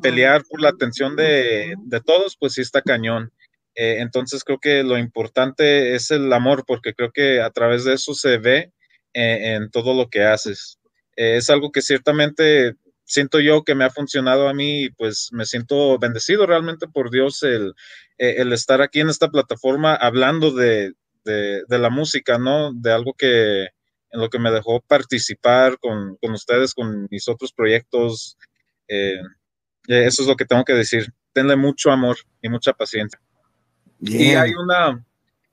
[0.03, 1.75] pelear por la atención de,
[2.05, 3.33] todos, pues sí está cañón.
[3.73, 7.95] Eh, entonces creo que lo importante es el amor, porque creo que a través de
[7.95, 8.71] eso se ve
[9.15, 10.77] eh, en todo lo que haces.
[11.15, 12.75] es algo que ciertamente
[13.07, 17.09] siento yo que me ha funcionado a mí y pues me siento bendecido realmente por
[17.09, 17.73] Dios el,
[18.17, 20.93] eh, el estar aquí en esta plataforma hablando de,
[21.23, 22.71] de, la música, ¿no?
[22.73, 28.37] De algo que en lo que me dejó participar con, ustedes, con mis otros proyectos.
[28.87, 29.19] Eh,
[29.87, 31.13] eso es lo que tengo que decir.
[31.33, 33.19] Tenle mucho amor y mucha paciencia.
[33.99, 35.05] Y hay una,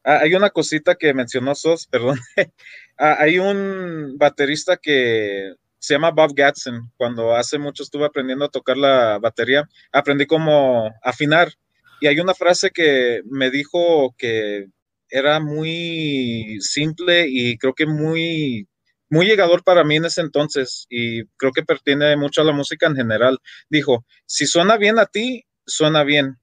[0.05, 2.18] ah, hay una cosita que mencionó Sos, perdón.
[2.97, 6.90] Ah, hay un baterista que se llama Bob Gadsden.
[6.97, 11.52] Cuando hace mucho estuve aprendiendo a tocar la batería, aprendí cómo afinar.
[12.01, 14.66] Y hay una frase que me dijo que
[15.11, 18.66] era muy simple y creo que muy,
[19.11, 20.86] muy llegador para mí en ese entonces.
[20.89, 23.39] Y creo que pertiene mucho a la música en general.
[23.69, 26.39] Dijo, si suena bien a ti, suena bien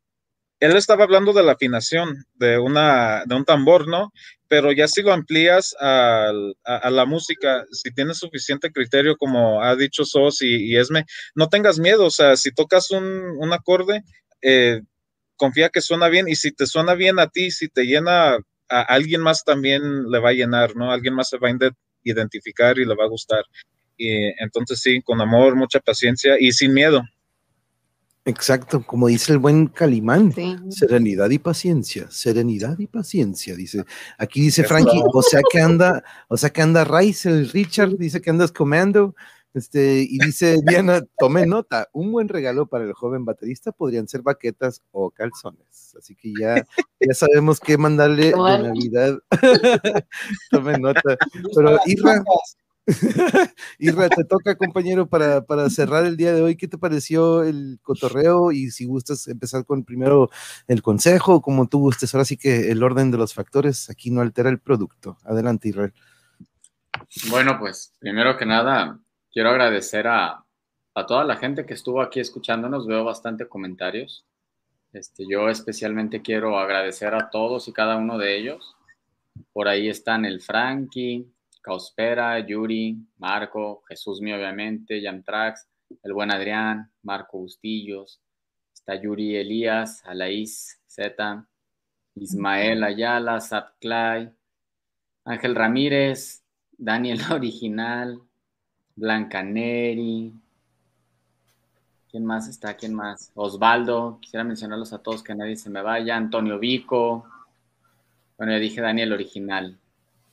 [0.61, 4.13] él estaba hablando de la afinación de, una, de un tambor, ¿no?
[4.51, 6.33] Pero ya si lo amplías a,
[6.89, 11.05] la música, si tienes suficiente criterio, como ha dicho Sos y, Esme,
[11.35, 14.03] no tengas miedo, o sea, si tocas un, acorde,
[14.41, 14.81] eh,
[15.37, 18.81] confía que suena bien y si te suena bien a ti, si te llena a
[18.89, 20.91] alguien más también le va a llenar, ¿no?
[20.91, 21.71] Alguien más se va a
[22.03, 23.45] identificar y le va a gustar.
[23.95, 27.03] Y entonces sí, con amor, mucha paciencia y sin miedo,
[28.23, 30.31] Exacto, como dice el buen Calimán,
[30.69, 33.83] serenidad y paciencia, serenidad y paciencia, dice.
[34.19, 38.21] Aquí dice Frankie, o sea que anda, o sea que anda Rice, el Richard, dice
[38.21, 39.15] que andas comando,
[39.53, 44.21] este, y dice Diana, tome nota, un buen regalo para el joven baterista podrían ser
[44.21, 45.95] baquetas o calzones.
[45.97, 46.55] Así que ya,
[46.99, 49.17] ya sabemos qué mandarle de Navidad.
[50.51, 51.17] tome nota.
[51.55, 52.23] Pero Irra,
[53.79, 56.55] Irra, te toca, compañero, para, cerrar el día de hoy.
[56.55, 58.51] ¿Qué te pareció el cotorreo?
[58.51, 60.29] Y si gustas empezar con primero
[60.67, 62.13] el consejo, como tú gustes.
[62.13, 65.17] Ahora sí que el orden de los factores aquí no altera el producto.
[65.23, 65.93] Adelante, Israel.
[67.29, 68.99] Bueno, pues primero que nada,
[69.31, 70.45] quiero agradecer a,
[71.07, 72.87] toda la gente que estuvo aquí escuchándonos.
[72.87, 74.25] Veo bastante comentarios.
[74.91, 78.75] Este, yo especialmente quiero agradecer a todos y cada uno de ellos.
[79.53, 81.31] Por ahí están el Frankie,
[81.61, 85.67] Causpera, Yuri, Marco, Jesús mío obviamente, Trax,
[86.03, 88.21] el buen Adrián, Marco Bustillos,
[88.73, 91.45] está Yuri Elías, Alaís Z,
[92.15, 94.29] Ismael Ayala, Sat Clay,
[95.25, 98.19] Ángel Ramírez, Daniel Original,
[98.95, 100.33] Blanca Neri,
[102.09, 102.75] ¿quién más está?
[102.75, 103.31] ¿Quién más?
[103.35, 107.25] Osvaldo, quisiera mencionarlos a todos que nadie se me vaya, Antonio Vico,
[108.37, 109.79] bueno, ya dije Daniel Original,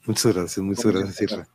[0.07, 1.49] Muchas gracias, muchas gracias,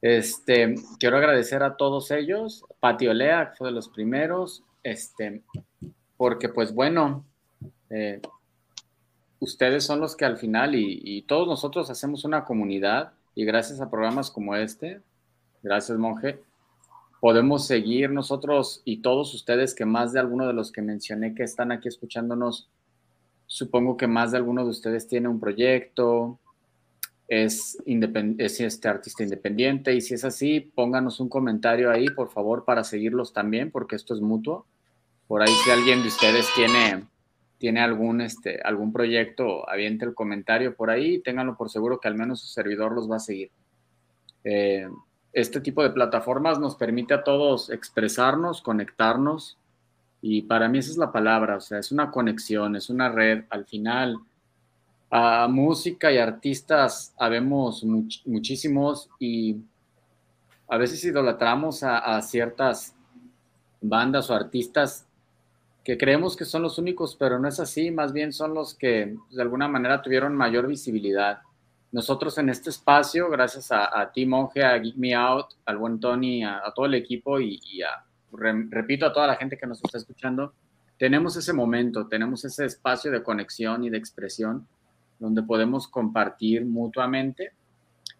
[0.00, 5.42] Este, quiero agradecer a todos ellos, Pati Olea, que fue de los primeros, este,
[6.16, 7.24] porque pues bueno,
[7.90, 8.20] eh,
[9.40, 13.90] ustedes son los que al final y, todos nosotros hacemos una comunidad y gracias a
[13.90, 15.00] programas como este,
[15.62, 16.42] gracias monje,
[17.20, 21.42] podemos seguir nosotros y todos ustedes que más de alguno de los que mencioné que
[21.42, 22.68] están aquí escuchándonos,
[23.46, 26.38] supongo que más de alguno de ustedes tiene un proyecto,
[27.28, 32.64] es, es este artista independiente y si es así, pónganos un comentario ahí, por favor,
[32.64, 34.66] para seguirlos también, porque esto es mutuo.
[35.26, 37.06] Por ahí si alguien de ustedes tiene,
[37.58, 42.14] tiene algún, este, algún proyecto, aviente el comentario por ahí, ténganlo por seguro que al
[42.14, 43.50] menos su servidor los va a seguir.
[44.44, 44.88] Eh,
[45.34, 49.58] este tipo de plataformas nos permite a todos expresarnos, conectarnos,
[50.22, 53.44] y para mí esa es la palabra, o sea, es una conexión, es una red.
[53.50, 54.18] Al final,
[55.10, 59.56] a música y artistas habemos muchísimos y
[60.68, 62.94] a veces idolatramos a, ciertas
[63.80, 65.06] bandas o artistas
[65.82, 69.16] que creemos que son los únicos, pero no es así, más bien son los que
[69.30, 71.40] de alguna manera tuvieron mayor visibilidad.
[71.90, 75.98] Nosotros en este espacio, gracias a, a ti, Monje, a Geek Me Out, al buen
[75.98, 78.04] Tony, a, todo el equipo y, a,
[78.68, 80.52] repito, a toda la gente que nos está escuchando,
[80.98, 84.68] tenemos ese momento, tenemos ese espacio de conexión y de expresión
[85.18, 87.52] donde podemos compartir mutuamente.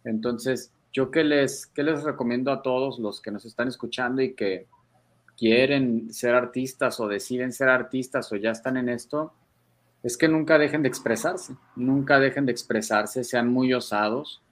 [0.05, 4.35] Entonces, yo que les, que les recomiendo a todos los que nos están escuchando y
[4.35, 4.67] que
[5.37, 9.33] quieren ser artistas o deciden ser artistas o ya están en esto,
[10.03, 14.43] es que nunca dejen de expresarse, nunca dejen de expresarse, sean muy osados.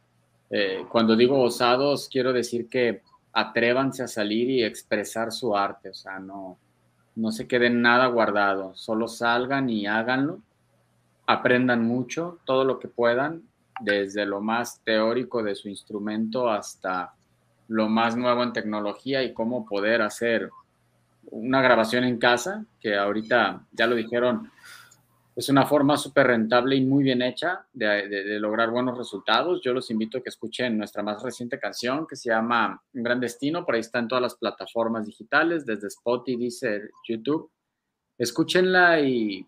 [0.51, 3.03] Eh, cuando digo osados, quiero decir que
[3.33, 6.59] atrévanse a salir y expresar su arte, o sea, no,
[7.17, 10.41] no se queden nada guardado, solo salgan y háganlo
[11.27, 13.43] aprendan mucho, todo lo que puedan,
[13.81, 17.15] desde lo más teórico de su instrumento hasta
[17.69, 20.51] lo más nuevo en tecnología y cómo poder hacer
[21.31, 24.51] una grabación en casa, que ahorita ya lo dijeron,
[25.35, 29.61] es una forma súper rentable y muy bien hecha de, lograr buenos resultados.
[29.63, 33.21] Yo los invito a que escuchen nuestra más reciente canción que se llama Un Gran
[33.21, 37.51] Destino, por ahí está en todas las plataformas digitales, desde Spotify, Deezer, YouTube.
[38.17, 39.47] Escúchenla y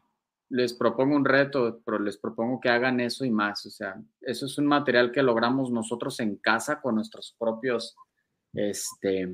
[0.51, 3.67] les propongo un reto, pero les propongo que hagan eso y más.
[3.67, 7.97] O sea, eso es un material que logramos nosotros en casa con nuestros propios
[8.55, 9.31] este,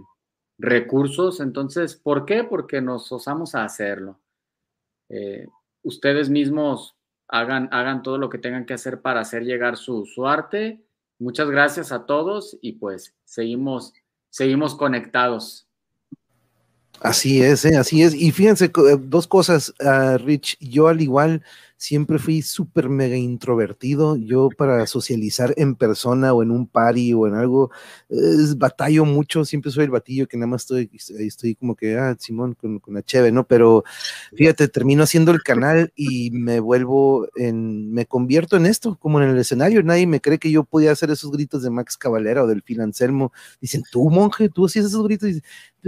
[0.58, 1.40] recursos.
[1.40, 2.44] Entonces, ¿por qué?
[2.44, 4.20] Porque nos osamos a hacerlo.
[5.08, 5.46] Eh,
[5.82, 6.96] ustedes mismos
[7.28, 10.84] hagan, hagan todo lo que tengan que hacer para hacer llegar su, su arte.
[11.18, 13.92] Muchas gracias a todos y pues seguimos,
[14.30, 15.63] seguimos conectados.
[17.00, 17.76] Así es, ¿eh?
[17.76, 18.14] así es.
[18.14, 20.56] Y fíjense, eh, dos cosas, uh, Rich.
[20.60, 21.42] Yo al igual
[21.84, 24.16] siempre fui súper mega introvertido.
[24.16, 27.70] Yo para socializar en persona o en un party o en algo,
[28.08, 29.44] es, batallo mucho.
[29.44, 32.94] Siempre soy el batillo que nada más estoy, estoy como que, ah, Simón, con, con
[32.94, 33.46] la cheve, ¿no?
[33.46, 33.84] Pero
[34.34, 39.28] fíjate, termino haciendo el canal y me vuelvo en, me convierto en esto, como en
[39.28, 39.82] el escenario.
[39.82, 42.80] Nadie me cree que yo podía hacer esos gritos de Max Cavalera o del Phil
[42.80, 43.30] Anselmo.
[43.60, 45.28] Dicen, tú, monje, tú hacías esos gritos.
[45.28, 45.42] Y,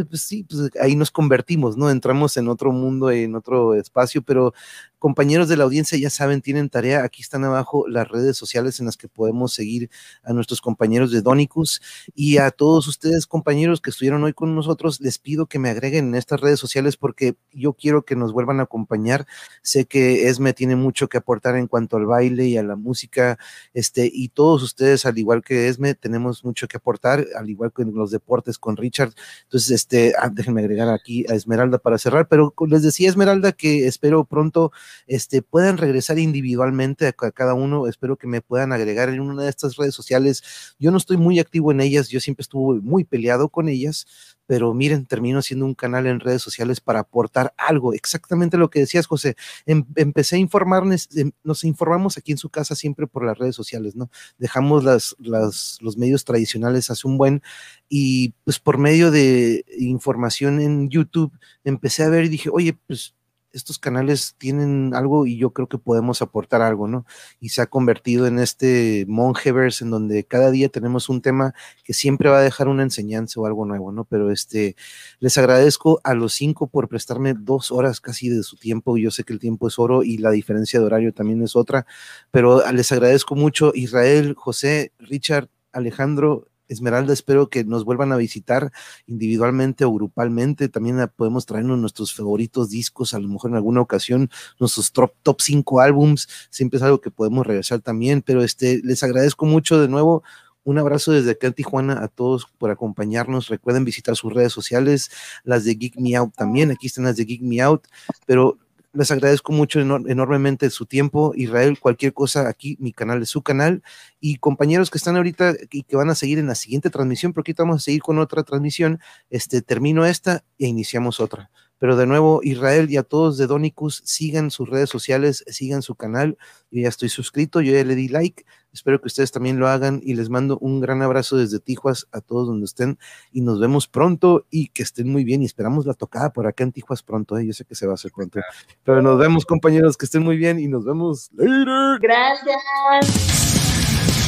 [0.04, 1.90] pues sí, pues ahí nos convertimos, ¿no?
[1.90, 4.52] Entramos en otro mundo, en otro espacio, pero
[4.98, 8.86] compañeros de la audiencia ya saben, tienen tarea, aquí están abajo las redes sociales en
[8.86, 9.90] las que podemos seguir
[10.22, 11.82] a nuestros compañeros de Donicus
[12.14, 16.08] y a todos ustedes compañeros que estuvieron hoy con nosotros, les pido que me agreguen
[16.08, 19.26] en estas redes sociales porque yo quiero que nos vuelvan a acompañar.
[19.62, 23.38] Sé que Esme tiene mucho que aportar en cuanto al baile y a la música,
[23.74, 27.82] este, y todos ustedes, al igual que Esme, tenemos mucho que aportar, al igual que
[27.82, 29.12] en los deportes con Richard.
[29.44, 33.86] Entonces, este, ah, déjenme agregar aquí a Esmeralda para cerrar, pero les decía Esmeralda que
[33.86, 34.72] espero pronto
[35.06, 37.86] este, puedan regresar individualmente a, cada uno.
[37.86, 40.42] Espero que me puedan agregar en una de estas redes sociales.
[40.78, 44.06] Yo no estoy muy activo en ellas, yo siempre estuve muy peleado con ellas,
[44.46, 48.80] pero miren, termino haciendo un canal en redes sociales para aportar algo, exactamente lo que
[48.80, 49.36] decías, José.
[49.66, 53.56] Em, empecé a informarnos, em, nos informamos aquí en su casa siempre por las redes
[53.56, 54.10] sociales, ¿no?
[54.38, 57.42] Dejamos las, los medios tradicionales hace un buen
[57.88, 61.32] y pues por medio de información en YouTube
[61.64, 63.14] empecé a ver y dije, oye, pues
[63.52, 67.06] estos canales tienen algo y yo creo que podemos aportar algo, ¿no?
[67.40, 71.54] Y se ha convertido en este monjeverse en donde cada día tenemos un tema
[71.84, 74.04] que siempre va a dejar una enseñanza o algo nuevo, ¿no?
[74.04, 74.76] Pero este,
[75.20, 78.96] les agradezco a los cinco por prestarme dos horas casi de su tiempo.
[78.98, 81.86] Yo sé que el tiempo es oro y la diferencia de horario también es otra,
[82.30, 88.72] pero les agradezco mucho Israel, José, Richard, Alejandro, Esmeralda, espero que nos vuelvan a visitar
[89.06, 90.68] individualmente o grupalmente.
[90.68, 95.40] También podemos traernos nuestros favoritos discos, a lo mejor en alguna ocasión, nuestros top, top
[95.40, 96.28] 5 álbums.
[96.50, 100.22] Siempre es algo que podemos regresar también, pero este, les agradezco mucho de nuevo.
[100.64, 103.46] Un abrazo desde acá en Tijuana a todos por acompañarnos.
[103.48, 105.10] Recuerden visitar sus redes sociales,
[105.44, 106.72] las de Geek Me Out también.
[106.72, 107.84] Aquí están las de Geek Me Out,
[108.26, 108.58] pero
[108.96, 111.32] les agradezco mucho enormemente su tiempo.
[111.36, 113.82] Israel, cualquier cosa aquí, mi canal es su canal.
[114.20, 117.50] Y compañeros que están ahorita y que van a seguir en la siguiente transmisión, porque
[117.50, 119.00] ahorita vamos a seguir con otra transmisión.
[119.30, 121.50] Este, termino esta e iniciamos otra.
[121.78, 125.94] Pero de nuevo, Israel y a todos de Donicus, sigan sus redes sociales, sigan su
[125.94, 126.38] canal.
[126.70, 128.44] Yo ya estoy suscrito, yo ya le di like.
[128.76, 132.20] Espero que ustedes también lo hagan y les mando un gran abrazo desde Tijuas a
[132.20, 132.98] todos donde estén
[133.32, 136.62] y nos vemos pronto y que estén muy bien y esperamos la tocada por acá
[136.62, 137.38] en Tijuas pronto.
[137.38, 137.46] ¿eh?
[137.46, 138.38] Yo sé que se va a hacer pronto.
[138.84, 141.98] Pero nos vemos compañeros, que estén muy bien y nos vemos later.
[142.02, 142.62] Gracias.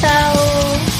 [0.01, 0.98] Chao.